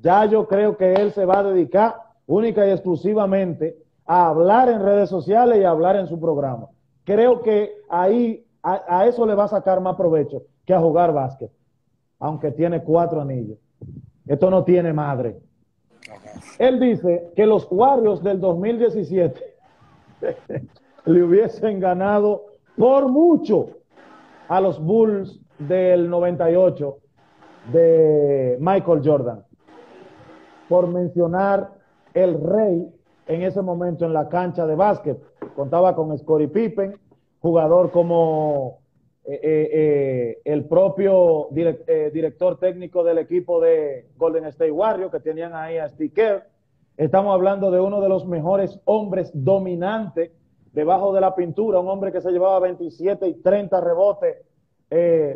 ya 0.00 0.26
yo 0.26 0.46
creo 0.46 0.76
que 0.76 0.92
él 0.92 1.12
se 1.12 1.24
va 1.24 1.38
a 1.38 1.44
dedicar 1.44 1.94
única 2.26 2.66
y 2.66 2.70
exclusivamente 2.70 3.78
a 4.04 4.28
hablar 4.28 4.68
en 4.68 4.82
redes 4.82 5.08
sociales 5.08 5.58
y 5.58 5.64
a 5.64 5.70
hablar 5.70 5.96
en 5.96 6.06
su 6.06 6.20
programa. 6.20 6.68
Creo 7.04 7.40
que 7.40 7.72
ahí 7.88 8.44
a, 8.62 8.82
a 9.00 9.06
eso 9.06 9.26
le 9.26 9.34
va 9.34 9.44
a 9.44 9.48
sacar 9.48 9.80
más 9.80 9.96
provecho 9.96 10.42
que 10.64 10.74
a 10.74 10.80
jugar 10.80 11.12
básquet, 11.12 11.50
aunque 12.18 12.52
tiene 12.52 12.82
cuatro 12.82 13.20
anillos. 13.20 13.58
Esto 14.26 14.50
no 14.50 14.64
tiene 14.64 14.92
madre. 14.92 15.40
Él 16.58 16.80
dice 16.80 17.30
que 17.34 17.46
los 17.46 17.66
Warriors 17.70 18.22
del 18.22 18.40
2017 18.40 19.40
le 21.06 21.22
hubiesen 21.22 21.80
ganado 21.80 22.44
por 22.76 23.08
mucho 23.08 23.68
a 24.48 24.60
los 24.60 24.82
Bulls 24.82 25.40
del 25.58 26.08
98 26.08 26.96
de 27.72 28.56
Michael 28.60 29.00
Jordan, 29.04 29.44
por 30.68 30.88
mencionar 30.88 31.70
el 32.14 32.40
rey 32.40 32.88
en 33.26 33.42
ese 33.42 33.62
momento 33.62 34.04
en 34.04 34.12
la 34.12 34.28
cancha 34.28 34.66
de 34.66 34.76
básquet. 34.76 35.18
Contaba 35.54 35.94
con 35.94 36.16
Scottie 36.16 36.48
Pippen, 36.48 36.98
jugador 37.40 37.90
como 37.90 38.78
eh, 39.28 39.40
eh, 39.42 39.70
eh, 39.72 40.42
el 40.44 40.66
propio 40.66 41.48
direct, 41.50 41.90
director 42.12 42.60
técnico 42.60 43.02
del 43.02 43.18
equipo 43.18 43.60
de 43.60 44.06
Golden 44.16 44.44
State 44.44 44.70
Warriors, 44.70 45.10
que 45.10 45.18
tenían 45.18 45.52
ahí 45.52 45.78
a 45.78 45.88
Steve 45.88 46.12
Kerr. 46.12 46.44
Estamos 46.96 47.34
hablando 47.34 47.72
de 47.72 47.80
uno 47.80 48.00
de 48.00 48.08
los 48.08 48.24
mejores 48.24 48.78
hombres 48.84 49.32
dominantes 49.34 50.30
debajo 50.72 51.12
de 51.12 51.20
la 51.20 51.34
pintura, 51.34 51.80
un 51.80 51.88
hombre 51.88 52.12
que 52.12 52.20
se 52.20 52.30
llevaba 52.30 52.60
27 52.60 53.26
y 53.26 53.34
30 53.42 53.80
rebotes 53.80 54.36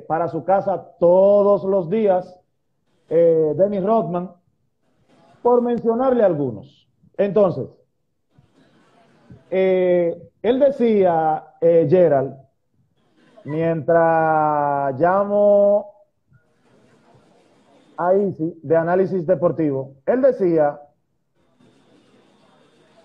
para 0.07 0.29
su 0.29 0.45
casa 0.45 0.93
todos 1.01 1.65
los 1.65 1.91
días, 1.91 2.39
eh, 3.09 3.55
Dennis 3.57 3.83
Rodman, 3.83 4.31
por 5.43 5.63
mencionarle 5.63 6.23
algunos. 6.23 6.89
Entonces, 7.17 7.69
él 9.51 10.61
decía, 10.61 11.45
Gerald, 11.61 12.37
mientras 13.45 14.99
llamo 14.99 15.87
a 17.97 18.15
Easy 18.15 18.59
de 18.63 18.77
análisis 18.77 19.27
deportivo, 19.27 19.95
él 20.07 20.23
decía 20.23 20.81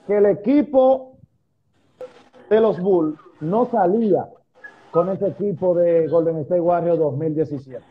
que 0.08 0.18
el 0.18 0.26
equipo 0.28 1.18
de 2.50 2.62
los 2.62 2.80
Bulls 2.80 3.20
no 3.42 3.66
salía 3.66 4.28
con 4.92 5.10
ese 5.10 5.28
equipo 5.28 5.76
de 5.76 6.08
Golden 6.08 6.38
State 6.38 6.62
Warriors 6.62 7.00
2017. 7.00 7.84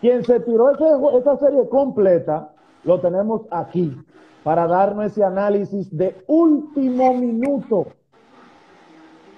Quien 0.00 0.24
se 0.24 0.40
tiró 0.40 0.70
esa 0.70 1.36
serie 1.36 1.68
completa, 1.68 2.52
lo 2.82 3.00
tenemos 3.00 3.42
aquí 3.50 3.96
para 4.42 4.66
darnos 4.66 5.06
ese 5.06 5.22
análisis 5.22 5.96
de 5.96 6.16
último 6.26 7.14
minuto. 7.14 7.86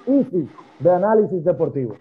Easy, 0.07 0.49
de 0.79 0.91
análisis 0.91 1.45
deportivo. 1.45 1.97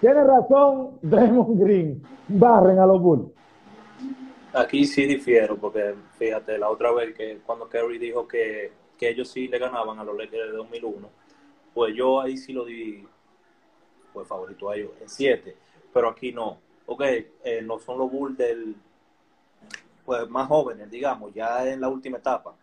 Tiene 0.00 0.22
razón 0.22 0.98
Draymond 1.02 1.60
Green, 1.60 2.02
barren 2.28 2.78
a 2.78 2.86
los 2.86 3.00
Bulls. 3.00 3.32
Aquí 4.54 4.84
sí 4.84 5.06
difiero, 5.06 5.56
porque 5.56 5.94
fíjate, 6.16 6.56
la 6.56 6.70
otra 6.70 6.92
vez 6.92 7.16
que 7.16 7.40
cuando 7.44 7.68
Kerry 7.68 7.98
dijo 7.98 8.26
que, 8.28 8.72
que 8.96 9.08
ellos 9.08 9.28
sí 9.28 9.48
le 9.48 9.58
ganaban 9.58 9.98
a 9.98 10.04
los 10.04 10.16
Lakers 10.16 10.52
de 10.52 10.56
2001, 10.56 11.10
pues 11.74 11.94
yo 11.96 12.20
ahí 12.20 12.36
sí 12.36 12.52
lo 12.52 12.64
di 12.64 13.04
pues 14.12 14.26
favorito 14.28 14.70
a 14.70 14.76
ellos 14.76 14.92
en 15.00 15.08
7, 15.08 15.56
pero 15.92 16.08
aquí 16.08 16.32
no. 16.32 16.58
Ok, 16.86 17.02
eh, 17.02 17.60
no 17.62 17.78
son 17.80 17.98
los 17.98 18.10
Bulls 18.10 18.38
del 18.38 18.76
pues 20.04 20.28
más 20.30 20.46
jóvenes, 20.48 20.88
digamos, 20.90 21.34
ya 21.34 21.68
en 21.68 21.80
la 21.80 21.88
última 21.88 22.18
etapa. 22.18 22.54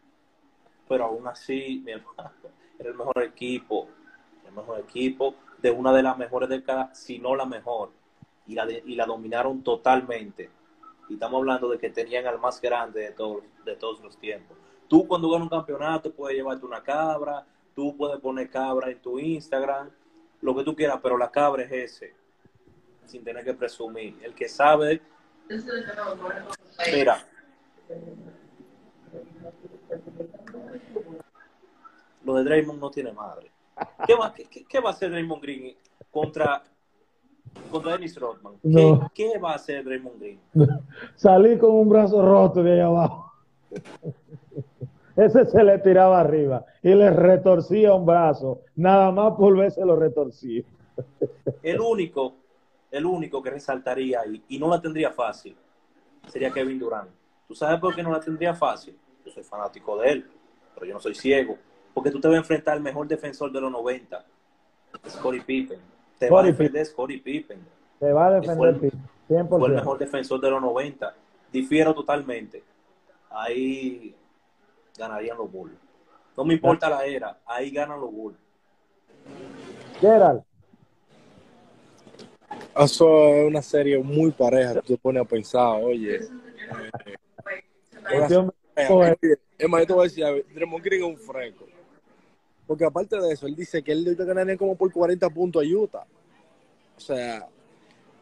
Pero 0.88 1.04
aún 1.04 1.28
así, 1.28 1.82
mi 1.86 1.92
hermano, 1.92 2.32
era 2.80 2.90
el 2.90 2.96
mejor 2.96 3.24
equipo, 3.24 3.90
el 4.48 4.54
mejor 4.54 4.80
equipo 4.80 5.36
de 5.66 5.72
una 5.72 5.91
de 5.91 6.03
las 6.03 6.16
mejores 6.16 6.47
décadas, 6.47 6.95
si 6.95 7.18
no 7.18 7.36
la 7.36 7.47
mejor, 7.47 7.89
y 8.45 8.53
la, 8.53 8.70
y 8.70 8.93
la 8.93 9.07
dominaron 9.07 9.63
totalmente. 9.63 10.51
Y 11.09 11.16
estamos 11.16 11.39
hablando 11.39 11.68
de 11.70 11.80
que 11.80 11.89
tenían 11.89 12.28
al 12.28 12.38
más 12.39 12.61
grande 12.61 13.01
de 13.01 13.11
todos, 13.13 13.41
de 13.66 13.76
todos 13.76 13.99
los 14.01 14.16
tiempos. 14.16 14.55
Tú 14.88 15.07
cuando 15.07 15.28
ganas 15.28 15.45
un 15.45 15.49
campeonato 15.49 16.13
puedes 16.13 16.38
llevarte 16.38 16.63
una 16.68 16.84
cabra, 16.84 17.43
tú 17.74 17.97
puedes 17.97 18.20
poner 18.20 18.47
cabra 18.51 18.91
en 18.91 18.99
tu 18.99 19.18
Instagram, 19.18 19.89
lo 20.41 20.55
que 20.55 20.63
tú 20.63 20.76
quieras, 20.76 20.99
pero 21.01 21.18
la 21.18 21.32
cabra 21.32 21.63
es 21.63 21.72
ese, 21.72 22.13
sin 23.07 23.24
tener 23.24 23.43
que 23.43 23.55
presumir. 23.55 24.20
El 24.22 24.36
que 24.36 24.47
sabe, 24.47 25.01
mira, 26.93 27.26
lo 32.24 32.36
de 32.36 32.43
Draymond 32.43 32.80
no 32.80 32.91
tiene 32.91 33.11
madre. 33.11 33.55
¿Qué 34.06 34.16
va, 34.16 34.34
qué, 34.34 34.66
qué 34.66 34.80
va 34.80 34.90
a 34.90 34.94
hacer 34.94 35.12
Draymond 35.12 35.42
Green 35.42 35.76
contra, 36.12 36.64
contra 37.70 37.94
Dennis 37.94 38.20
Rodman? 38.20 38.54
¿Qué, 38.62 38.70
No. 38.70 39.12
¿Qué 39.14 39.38
va 39.38 39.52
a 39.52 39.56
hacer 39.56 39.84
Draymond 39.84 40.20
Green? 40.20 40.40
Salí 41.16 41.58
con 41.58 41.72
un 41.72 41.90
brazo 41.90 42.22
roto 42.22 42.64
de 42.64 42.74
ahí 42.74 42.80
abajo. 42.80 43.32
Ese 45.16 45.46
se 45.46 45.64
le 45.64 45.80
tiraba 45.80 46.20
arriba 46.20 46.66
y 46.84 46.94
le 46.94 47.10
retorcía 47.10 47.94
un 47.94 48.06
brazo, 48.06 48.62
nada 48.76 49.12
más 49.12 49.34
por 49.34 49.58
ver 49.58 49.72
se 49.72 49.86
lo 49.86 49.96
retorcía. 49.96 50.64
El 51.64 51.80
único, 51.80 52.36
el 52.92 53.06
único 53.06 53.42
que 53.42 53.50
resaltaría 53.50 54.22
ahí, 54.22 54.44
y 54.50 54.60
no 54.60 54.68
la 54.68 54.82
tendría 54.82 55.12
fácil, 55.12 55.56
sería 56.28 56.52
Kevin 56.52 56.80
Durant. 56.80 57.10
¿Tú 57.48 57.56
sabes 57.56 57.80
por 57.80 57.96
qué 57.96 58.04
no 58.04 58.12
la 58.12 58.20
tendría 58.20 58.54
fácil? 58.54 58.98
Yo 59.26 59.32
soy 59.32 59.44
fanático 59.44 59.98
de 59.98 60.12
él, 60.12 60.32
pero 60.74 60.86
yo 60.86 60.94
no 60.94 61.00
soy 61.00 61.16
ciego. 61.16 61.58
Porque 61.96 62.12
tú 62.12 62.20
te 62.20 62.28
vas 62.28 62.36
a 62.36 62.39
enfrentar 62.39 62.74
al 62.76 62.82
mejor 62.82 63.08
defensor 63.08 63.52
de 63.52 63.60
los 63.62 63.72
90, 63.72 64.24
Scottie 65.10 65.41
Pippen. 65.41 65.80
Te 66.20 66.30
va 66.30 66.41
a 66.41 66.43
defender 66.43 66.86
Scottie 66.86 67.20
Pippen. 67.20 67.60
Se 68.00 68.12
va 68.12 68.28
a 68.28 68.32
defender 68.34 68.76
100%. 69.28 69.48
Fue 69.48 69.68
el 69.70 69.74
mejor 69.76 69.98
defensor 69.98 70.39
de 70.41 70.50
los 70.52 70.62
90. 70.62 71.16
Difiero 71.52 71.93
totalmente. 71.96 72.64
Ahí 73.30 74.14
ganarían 74.98 75.38
los 75.38 75.50
Bulls. 75.52 75.74
No 76.38 76.43
me 76.43 76.54
importa 76.56 76.89
la 76.89 77.06
era, 77.06 77.39
ahí 77.46 77.72
ganan 77.72 78.00
los 78.02 78.12
Bulls. 78.12 78.38
Gerald, 80.02 80.43
Eso 82.78 83.08
es 83.36 83.48
una 83.48 83.62
serie 83.62 83.98
muy 84.00 84.32
pareja, 84.32 84.74
tú 84.82 84.93
te 84.93 84.98
pones 84.98 85.22
a 85.22 85.26
pensar, 85.26 85.82
oye. 85.82 86.16
eh, 86.16 86.22
serie- 88.98 89.18
oye, 89.22 89.39
es 89.58 89.70
más, 89.70 89.82
yo 89.82 89.88
te 89.88 89.93
voy 89.93 90.02
a 90.02 90.10
decir, 90.10 90.46
Draymond 90.54 90.84
Green 90.84 91.04
es 91.04 91.08
un 91.10 91.18
fresco. 91.18 91.66
Porque 92.68 92.86
aparte 92.86 93.20
de 93.20 93.32
eso, 93.32 93.47
él 93.47 93.55
dice 93.55 93.84
que 93.84 93.91
él 93.91 94.03
le 94.03 94.16
ganaría 94.16 94.57
como 94.57 94.76
por 94.76 94.91
40 94.91 95.30
puntos 95.30 95.63
a 95.63 95.66
Utah. 95.66 96.05
O 96.97 96.99
sea, 96.99 97.47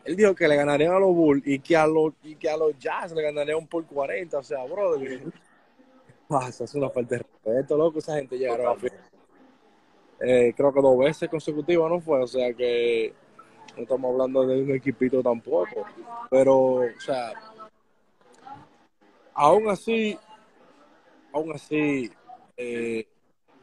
él 0.03 0.15
dijo 0.15 0.35
que 0.35 0.47
le 0.47 0.55
ganarían 0.55 0.93
a 0.93 0.99
los 0.99 1.15
Bulls 1.15 1.43
y 1.45 1.59
que 1.59 1.77
a 1.77 1.87
los, 1.87 2.13
y 2.23 2.35
que 2.35 2.49
a 2.49 2.57
los 2.57 2.77
Jazz 2.77 3.13
le 3.13 3.21
ganarían 3.21 3.65
por 3.67 3.85
40. 3.85 4.37
O 4.37 4.43
sea, 4.43 4.63
brother, 4.65 5.19
¿qué 5.19 5.31
pasa? 6.27 6.65
Es 6.65 6.75
una 6.75 6.89
falta 6.89 7.15
de 7.15 7.23
respeto, 7.23 7.77
loco. 7.77 7.99
Esa 7.99 8.15
gente 8.15 8.37
llegaron 8.37 8.67
a. 8.67 8.75
Eh, 10.25 10.53
creo 10.55 10.73
que 10.73 10.81
dos 10.81 10.97
veces 10.97 11.29
consecutivas 11.29 11.89
no 11.89 11.99
fue, 11.99 12.21
o 12.21 12.27
sea 12.27 12.53
que 12.53 13.13
no 13.75 13.83
estamos 13.83 14.11
hablando 14.11 14.45
de 14.45 14.61
un 14.61 14.71
equipito 14.71 15.21
tampoco. 15.21 15.85
Pero, 16.29 16.57
o 16.75 16.99
sea, 16.99 17.33
aún 19.33 19.69
así, 19.69 20.17
aún 21.33 21.51
así, 21.53 22.11
eh, 22.55 23.05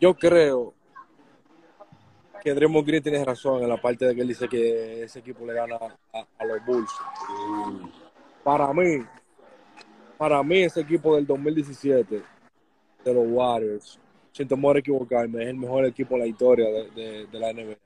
yo 0.00 0.14
creo 0.14 0.74
que 2.42 2.54
Draymond 2.54 2.86
Green 2.86 3.02
tiene 3.02 3.24
razón 3.24 3.62
en 3.62 3.68
la 3.68 3.80
parte 3.80 4.06
de 4.06 4.14
que 4.14 4.22
él 4.22 4.28
dice 4.28 4.48
que 4.48 5.04
ese 5.04 5.18
equipo 5.18 5.44
le 5.44 5.52
gana 5.52 5.76
a, 5.76 6.44
los 6.44 6.64
Bulls. 6.64 6.90
Para 8.42 8.72
mí, 8.72 9.04
para 10.16 10.42
mí 10.42 10.62
ese 10.62 10.80
equipo 10.80 11.16
del 11.16 11.26
2017 11.26 12.22
de 13.04 13.14
los 13.14 13.26
Warriors, 13.28 14.00
sin 14.32 14.48
temor 14.48 14.76
a 14.76 14.78
equivocarme, 14.78 15.42
es 15.42 15.48
el 15.50 15.56
mejor 15.56 15.84
equipo 15.84 16.14
en 16.14 16.20
la 16.20 16.26
historia 16.26 16.66
de, 16.94 17.28
la 17.32 17.52
NBA. 17.52 17.76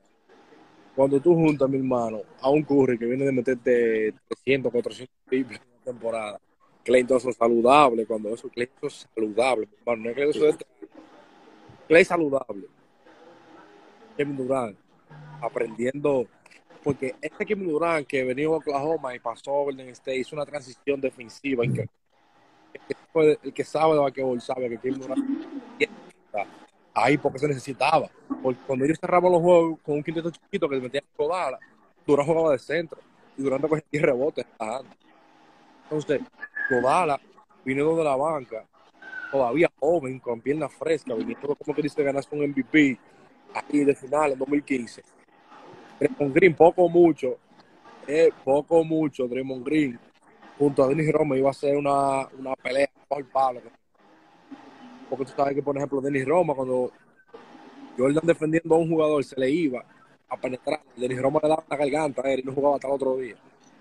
Cuando 0.95 1.19
tú 1.19 1.35
juntas, 1.35 1.69
mi 1.69 1.77
hermano, 1.77 2.21
a 2.39 2.49
un 2.49 2.63
Curry 2.63 2.97
que 2.97 3.05
viene 3.05 3.25
de 3.25 3.31
meterte 3.33 4.13
300, 4.29 4.71
400 4.71 5.15
triples 5.25 5.59
en 5.59 5.67
una 5.67 5.83
temporada, 5.83 6.39
Clay 6.85 7.03
Thompson 7.03 7.33
saludable, 7.33 8.05
cuando 8.05 8.29
eso 8.29 8.47
Clay 8.47 8.69
Thompson 8.79 9.09
saludable, 9.13 9.67
mi 9.67 9.77
hermano, 9.79 10.03
no 10.03 10.09
es 10.47 10.55
que 10.55 10.65
Clay 11.87 12.05
saludable. 12.05 12.67
Kevin 14.17 14.37
Durant 14.37 14.77
aprendiendo, 15.41 16.25
porque 16.83 17.15
este 17.21 17.45
Kevin 17.45 17.67
Durant 17.67 18.07
que 18.07 18.23
venía 18.23 18.47
a 18.47 18.51
Oklahoma 18.51 19.13
y 19.15 19.19
pasó 19.19 19.51
a 19.51 19.63
Golden 19.65 19.89
State 19.89 20.17
hizo 20.17 20.35
una 20.35 20.45
transición 20.45 21.01
defensiva. 21.01 21.63
El 21.63 21.73
que 21.73 21.89
el 23.43 23.53
que 23.53 23.63
sabe 23.63 23.93
de 23.93 23.99
basquetbol 23.99 24.41
sabe 24.41 24.69
que 24.69 24.77
Kevin 24.77 24.99
Durant 24.99 25.23
ahí 26.93 27.17
porque 27.17 27.39
se 27.39 27.47
necesitaba. 27.47 28.09
Porque 28.41 28.59
cuando 28.65 28.85
ellos 28.85 28.97
cerraban 28.99 29.31
los 29.31 29.41
juegos 29.41 29.79
con 29.83 29.95
un 29.95 30.03
quinteto 30.03 30.31
chiquito 30.31 30.67
que 30.69 30.79
metía 30.79 31.01
Kodala, 31.15 31.59
Durant 32.05 32.27
jugaba 32.27 32.51
de 32.51 32.59
centro 32.59 32.99
y 33.37 33.43
Durant 33.43 33.67
cogía 33.67 33.83
10 33.91 34.03
rebotes. 34.03 34.45
Entonces, 35.83 36.21
Kodala 36.69 37.19
viniendo 37.63 37.95
de 37.95 38.03
la 38.03 38.15
banca, 38.15 38.65
todavía 39.35 39.69
joven, 39.79 40.19
con 40.19 40.39
piernas 40.39 40.73
frescas, 40.73 41.17
viniendo 41.17 41.55
como 41.55 41.75
que 41.75 41.81
dice 41.81 42.03
ganarse 42.03 42.29
un 42.31 42.47
MVP 42.47 42.97
aquí 43.53 43.83
de 43.83 43.93
final 43.93 44.31
en 44.31 44.39
2015. 44.39 45.03
Draymond 45.99 46.33
Green, 46.33 46.55
poco 46.55 46.87
mucho, 46.87 47.37
eh, 48.07 48.31
poco 48.43 48.83
mucho, 48.83 49.27
Draymond 49.27 49.65
Green 49.65 49.99
junto 50.57 50.83
a 50.83 50.87
Dennis 50.87 51.11
Roma 51.11 51.37
iba 51.37 51.49
a 51.49 51.53
ser 51.53 51.75
una, 51.75 52.27
una 52.37 52.55
pelea 52.55 52.89
por 53.09 53.25
palo. 53.25 53.61
Porque 55.09 55.25
tú 55.25 55.31
sabes 55.35 55.53
que, 55.53 55.61
por 55.61 55.75
ejemplo, 55.75 55.99
Dennis 55.99 56.25
Roma, 56.25 56.53
cuando 56.55 56.91
Jordan 57.97 58.25
defendiendo 58.25 58.75
a 58.75 58.77
un 58.77 58.89
jugador 58.89 59.23
se 59.23 59.37
le 59.37 59.49
iba 59.49 59.83
a 60.29 60.37
penetrar, 60.37 60.81
Dennis 60.95 61.21
Roma 61.21 61.41
le 61.43 61.49
daba 61.49 61.63
la 61.69 61.77
garganta 61.77 62.21
a 62.23 62.31
él 62.31 62.39
y 62.39 62.43
no 62.43 62.53
jugaba 62.53 62.75
hasta 62.75 62.87
el 62.87 62.93
otro 62.93 63.17
día. 63.17 63.35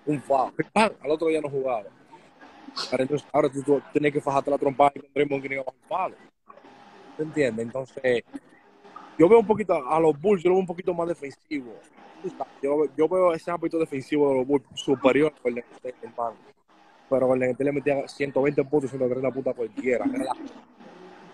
Un 0.07 0.21
foul. 0.21 0.53
Al 0.75 1.11
otro 1.11 1.29
día 1.29 1.41
no 1.41 1.49
jugaba. 1.49 1.85
Ahora, 3.33 3.49
tú, 3.49 3.81
tienes 3.93 4.13
que 4.13 4.21
fajarte 4.21 4.51
la 4.51 4.59
trompa 4.59 4.91
con 4.91 5.03
Draymond 5.15 5.43
Green 5.43 5.61
abajo 5.61 5.77
un 5.81 5.89
palo. 5.89 6.17
¿Te 7.17 7.23
entiendes? 7.23 7.67
Entonces, 7.67 8.25
yo 9.19 9.29
veo 9.29 9.39
un 9.39 9.47
poquito 9.47 9.75
a 9.75 10.01
los 10.01 10.21
Bulls, 10.21 10.43
yo 10.43 10.49
lo 10.49 10.57
veo 10.57 10.61
un 10.61 10.67
poquito 10.67 10.93
más 10.93 11.09
defensivo. 11.09 11.75
Yo, 12.97 13.09
veo 13.09 13.35
ese 13.35 13.51
ámbito 13.51 13.79
defensivo 13.79 14.31
de 14.31 14.39
los 14.39 14.47
Bulls 14.47 14.65
superior 14.75 15.33
al 15.37 15.43
Golden 15.43 15.65
State, 15.73 15.97
hermano. 16.03 16.37
Pero 17.09 17.27
Golden 17.27 17.51
State 17.51 17.65
le 17.65 17.73
metía 17.73 18.09
120 18.09 18.65
puntos, 18.65 18.91
130 18.91 19.31
puntos 19.31 19.55
cualquiera. 19.55 20.05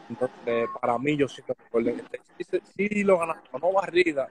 Entonces, 0.08 0.68
para 0.80 0.98
mí, 0.98 1.16
yo 1.16 1.28
siento 1.28 1.54
que 1.54 1.62
Golden 1.72 2.00
State 2.00 2.62
sí, 2.76 3.04
lo 3.04 3.18
ganamos, 3.18 3.44
no 3.60 3.72
barrida. 3.72 4.28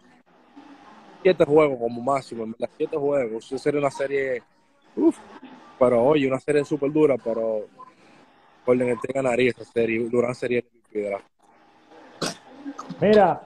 Siete 1.21 1.43
juegos 1.43 1.79
como 1.79 2.01
máximo, 2.01 2.45
verdad, 2.45 2.69
siete 2.77 2.97
juegos. 2.97 3.45
Eso 3.45 3.57
sería 3.57 3.79
una 3.79 3.91
serie, 3.91 4.43
uff, 4.95 5.17
pero 5.79 6.03
oye, 6.03 6.27
una 6.27 6.39
serie 6.39 6.65
súper 6.65 6.91
dura, 6.91 7.15
pero 7.23 7.61
Golden 8.65 8.89
State 8.89 9.13
ganaría 9.13 9.51
esa 9.51 9.63
serie, 9.63 10.07
Durán 10.09 10.35
sería 10.35 10.59
el 10.59 11.17
Mira, 12.99 13.41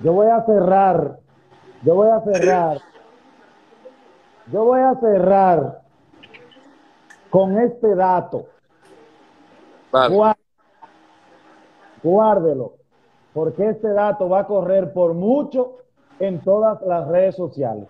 yo 0.00 0.12
voy 0.12 0.26
a 0.26 0.44
cerrar, 0.44 1.18
yo 1.82 1.94
voy 1.94 2.08
a 2.08 2.20
cerrar, 2.20 2.78
yo 4.52 4.64
voy 4.64 4.80
a 4.80 4.94
cerrar 5.00 5.82
con 7.30 7.58
este 7.58 7.94
dato. 7.94 8.46
Guárdelo, 12.02 12.74
porque 13.32 13.70
este 13.70 13.88
dato 13.88 14.28
va 14.28 14.40
a 14.40 14.46
correr 14.46 14.92
por 14.92 15.14
mucho 15.14 15.78
en 16.18 16.40
todas 16.40 16.82
las 16.82 17.08
redes 17.08 17.36
sociales. 17.36 17.88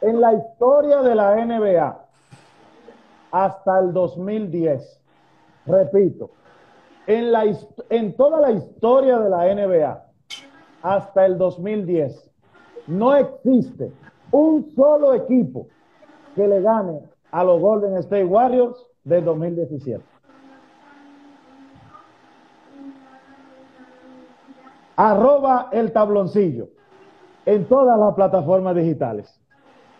En 0.00 0.20
la 0.20 0.32
historia 0.34 1.00
de 1.02 1.14
la 1.14 1.36
NBA, 1.36 2.01
hasta 3.32 3.80
el 3.80 3.92
2010, 3.92 5.02
repito, 5.66 6.30
en, 7.06 7.32
la, 7.32 7.44
en 7.88 8.14
toda 8.14 8.40
la 8.40 8.52
historia 8.52 9.18
de 9.18 9.30
la 9.30 9.54
NBA, 9.54 10.04
hasta 10.82 11.26
el 11.26 11.38
2010, 11.38 12.30
no 12.86 13.14
existe 13.14 13.92
un 14.30 14.70
solo 14.74 15.14
equipo 15.14 15.66
que 16.36 16.46
le 16.46 16.60
gane 16.60 17.00
a 17.30 17.42
los 17.42 17.60
Golden 17.60 17.96
State 17.96 18.24
Warriors 18.24 18.86
del 19.04 19.24
2017. 19.24 20.04
Arroba 24.96 25.70
el 25.72 25.90
tabloncillo 25.92 26.68
en 27.46 27.66
todas 27.66 27.98
las 27.98 28.14
plataformas 28.14 28.76
digitales. 28.76 29.41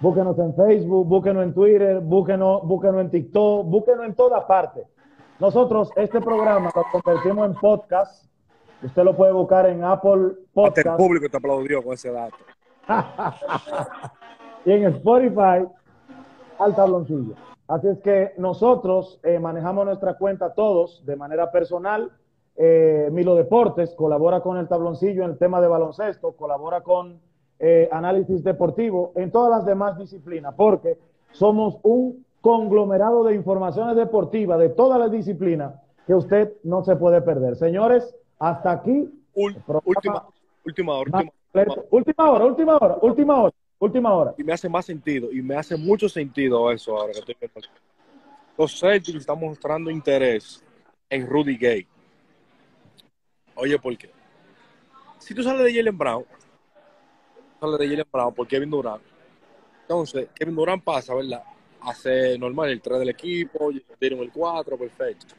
Búsquenos 0.03 0.37
en 0.37 0.53
Facebook, 0.57 1.07
búsquenos 1.07 1.45
en 1.45 1.55
Twitter, 1.55 2.01
búsquenos, 2.01 2.67
búsquenos 2.67 3.03
en 3.03 3.11
TikTok, 3.11 3.67
búsquenos 3.67 4.05
en 4.05 4.15
todas 4.17 4.43
partes. 4.47 4.85
Nosotros 5.39 5.93
este 5.95 6.21
programa 6.21 6.73
lo 6.75 6.83
convertimos 6.91 7.47
en 7.47 7.55
podcast. 7.55 8.27
Usted 8.83 9.05
lo 9.05 9.17
puede 9.17 9.31
buscar 9.31 9.69
en 9.69 9.85
Apple 9.85 10.33
Podcast. 10.53 10.89
el 10.89 10.97
público 10.97 11.29
te 11.31 11.37
aplaudió 11.37 11.85
con 11.85 11.93
ese 11.93 12.11
dato. 12.11 12.37
y 14.65 14.73
en 14.73 14.87
Spotify 14.87 15.69
al 16.59 16.75
tabloncillo. 16.75 17.35
Así 17.69 17.87
es 17.87 18.01
que 18.01 18.33
nosotros 18.39 19.21
eh, 19.23 19.39
manejamos 19.39 19.85
nuestra 19.85 20.19
cuenta 20.19 20.53
todos 20.53 21.07
de 21.07 21.15
manera 21.15 21.53
personal. 21.53 22.11
Eh, 22.57 23.09
Milo 23.13 23.37
Deportes 23.37 23.95
colabora 23.95 24.41
con 24.41 24.57
el 24.57 24.67
tabloncillo 24.67 25.23
en 25.23 25.31
el 25.31 25.39
tema 25.39 25.61
de 25.61 25.69
baloncesto, 25.69 26.33
colabora 26.33 26.81
con 26.81 27.21
eh, 27.65 27.89
análisis 27.93 28.43
deportivo 28.43 29.13
en 29.15 29.31
todas 29.31 29.51
las 29.51 29.65
demás 29.65 29.97
disciplinas, 29.97 30.53
porque 30.57 30.99
somos 31.31 31.79
un 31.85 32.27
conglomerado 32.41 33.23
de 33.23 33.37
informaciones 33.37 33.95
deportivas 33.95 34.59
de 34.59 34.69
todas 34.69 34.99
las 34.99 35.13
disciplinas 35.13 35.73
que 36.05 36.15
usted 36.15 36.55
no 36.65 36.83
se 36.83 36.97
puede 36.97 37.23
perder. 37.23 37.55
Señores, 37.55 38.15
hasta 38.41 38.73
aquí. 38.73 39.09
última, 39.33 39.81
última, 39.85 40.27
última, 40.65 41.83
última 41.91 42.31
hora, 42.31 42.45
última 42.45 42.77
hora, 42.77 42.99
última 43.01 43.43
hora. 43.43 43.55
Última 43.79 44.15
hora. 44.15 44.35
Y 44.39 44.45
me 44.45 44.53
hace 44.53 44.69
más 44.69 44.85
sentido, 44.85 45.33
y 45.33 45.43
me 45.43 45.57
hace 45.57 45.77
mucho 45.77 46.09
sentido 46.09 46.71
eso 46.71 46.97
ahora 46.97 47.13
que 47.13 47.19
estoy 47.19 47.35
pensando. 47.35 47.69
Los 48.57 48.79
Celtics 48.79 49.19
están 49.19 49.41
mostrando 49.41 49.91
interés 49.91 50.65
en 51.11 51.27
Rudy 51.27 51.57
Gay. 51.57 51.87
Oye, 53.57 53.79
¿por 53.79 53.97
qué? 53.97 54.11
Si 55.19 55.35
tú 55.35 55.43
sales 55.43 55.65
de 55.65 55.75
Jalen 55.75 55.99
Brown, 55.99 56.25
sales 57.63 57.79
de 57.79 57.89
Jalen 57.89 58.07
Brown 58.13 58.35
por 58.35 58.49
Kevin 58.49 58.71
Durant. 58.71 59.03
Entonces, 59.83 60.29
Kevin 60.35 60.55
Durant 60.55 60.83
pasa, 60.83 61.15
¿verdad? 61.15 61.43
Hace 61.81 62.39
normal 62.39 62.71
el 62.71 62.81
3 62.81 62.99
del 62.99 63.11
equipo, 63.11 63.71
tiene 63.99 64.21
el 64.21 64.33
4, 64.33 64.77
perfecto. 64.77 65.35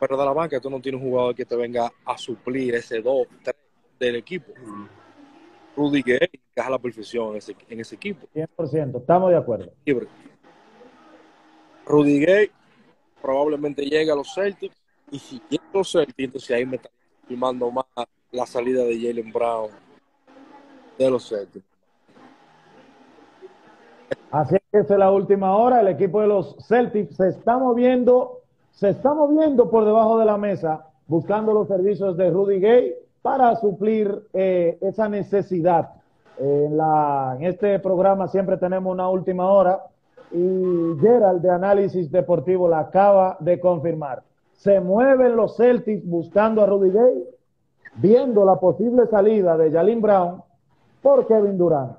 Pero 0.00 0.16
de 0.16 0.24
la 0.24 0.32
banca 0.32 0.60
tú 0.60 0.68
no 0.68 0.80
tienes 0.80 1.00
un 1.00 1.08
jugador 1.08 1.34
que 1.34 1.44
te 1.44 1.56
venga 1.56 1.92
a 2.04 2.18
suplir 2.18 2.74
ese 2.74 3.00
2, 3.00 3.26
3 3.42 3.56
del 4.00 4.16
equipo. 4.16 4.52
Rudy 5.76 6.02
Gay 6.02 6.28
encaja 6.32 6.70
la 6.70 6.78
perfección 6.78 7.30
en 7.30 7.36
ese, 7.36 7.56
en 7.68 7.80
ese 7.80 7.94
equipo. 7.94 8.26
100%, 8.34 9.00
estamos 9.00 9.30
de 9.30 9.36
acuerdo. 9.36 9.72
Rudy 11.86 12.20
Gay 12.20 12.50
probablemente 13.20 13.82
llegue 13.84 14.10
a 14.10 14.16
los 14.16 14.34
Celtics 14.34 14.76
y 15.10 15.18
si 15.18 15.40
llega 15.48 15.64
a 15.72 15.78
los 15.78 15.90
Celtics, 15.90 16.18
entonces 16.18 16.50
ahí 16.50 16.66
me 16.66 16.76
está 16.76 16.90
firmando 17.28 17.70
más 17.70 17.86
la 18.32 18.46
salida 18.46 18.82
de 18.84 18.96
Jalen 18.96 19.32
Brown 19.32 19.70
de 21.04 21.10
los 21.10 21.28
Celtics. 21.28 21.72
Así 24.30 24.56
que 24.70 24.78
esa 24.78 24.94
es 24.94 24.98
la 24.98 25.10
última 25.10 25.56
hora. 25.56 25.82
El 25.82 25.88
equipo 25.88 26.22
de 26.22 26.26
los 26.26 26.56
Celtics 26.66 27.16
se 27.16 27.28
está 27.28 27.58
moviendo, 27.58 28.40
se 28.70 28.88
está 28.88 29.12
moviendo 29.12 29.70
por 29.70 29.84
debajo 29.84 30.18
de 30.18 30.24
la 30.24 30.38
mesa, 30.38 30.86
buscando 31.06 31.52
los 31.52 31.68
servicios 31.68 32.16
de 32.16 32.30
Rudy 32.30 32.58
Gay 32.58 32.94
para 33.20 33.54
suplir 33.56 34.26
eh, 34.32 34.78
esa 34.80 35.08
necesidad. 35.08 35.90
En, 36.38 36.78
la, 36.78 37.36
en 37.38 37.44
este 37.44 37.78
programa 37.78 38.26
siempre 38.26 38.56
tenemos 38.56 38.90
una 38.90 39.08
última 39.10 39.50
hora 39.50 39.82
y 40.32 40.96
Gerald 40.98 41.42
de 41.42 41.50
Análisis 41.50 42.10
Deportivo 42.10 42.66
la 42.68 42.80
acaba 42.80 43.36
de 43.38 43.60
confirmar. 43.60 44.22
Se 44.54 44.80
mueven 44.80 45.36
los 45.36 45.56
Celtics 45.56 46.06
buscando 46.06 46.62
a 46.62 46.66
Rudy 46.66 46.90
Gay, 46.90 47.24
viendo 47.96 48.46
la 48.46 48.56
posible 48.56 49.06
salida 49.08 49.58
de 49.58 49.70
Jalin 49.70 50.00
Brown 50.00 50.42
por 51.02 51.26
Kevin 51.26 51.58
Durant. 51.58 51.96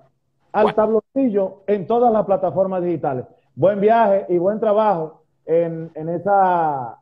Al 0.52 0.74
tabloncillo 0.74 1.64
en 1.68 1.86
todas 1.88 2.12
las 2.14 2.26
plataformas 2.26 2.84
digitales. 2.84 3.26
Buen 3.56 3.80
viaje 3.80 4.26
y 4.30 4.38
buen 4.38 4.60
trabajo 4.60 5.24
en, 5.46 5.92
en 5.96 6.10
esa 6.10 7.00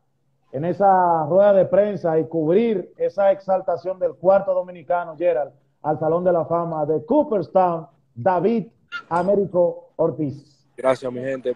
en 0.52 0.66
esa 0.66 1.26
rueda 1.28 1.54
de 1.54 1.66
prensa 1.66 2.20
y 2.20 2.26
cubrir 2.26 2.94
esa 2.98 3.32
exaltación 3.32 4.00
del 4.00 4.16
cuarto 4.16 4.54
dominicano, 4.54 5.16
Gerald, 5.18 5.54
al 5.82 5.98
Salón 5.98 6.24
de 6.24 6.34
la 6.34 6.46
Fama 6.46 6.86
de 6.86 7.06
Cooperstown, 7.06 7.88
David 8.14 8.68
Américo 9.10 9.92
Ortiz. 9.96 10.68
Gracias, 10.76 11.12
mi 11.12 11.22
gente. 11.22 11.56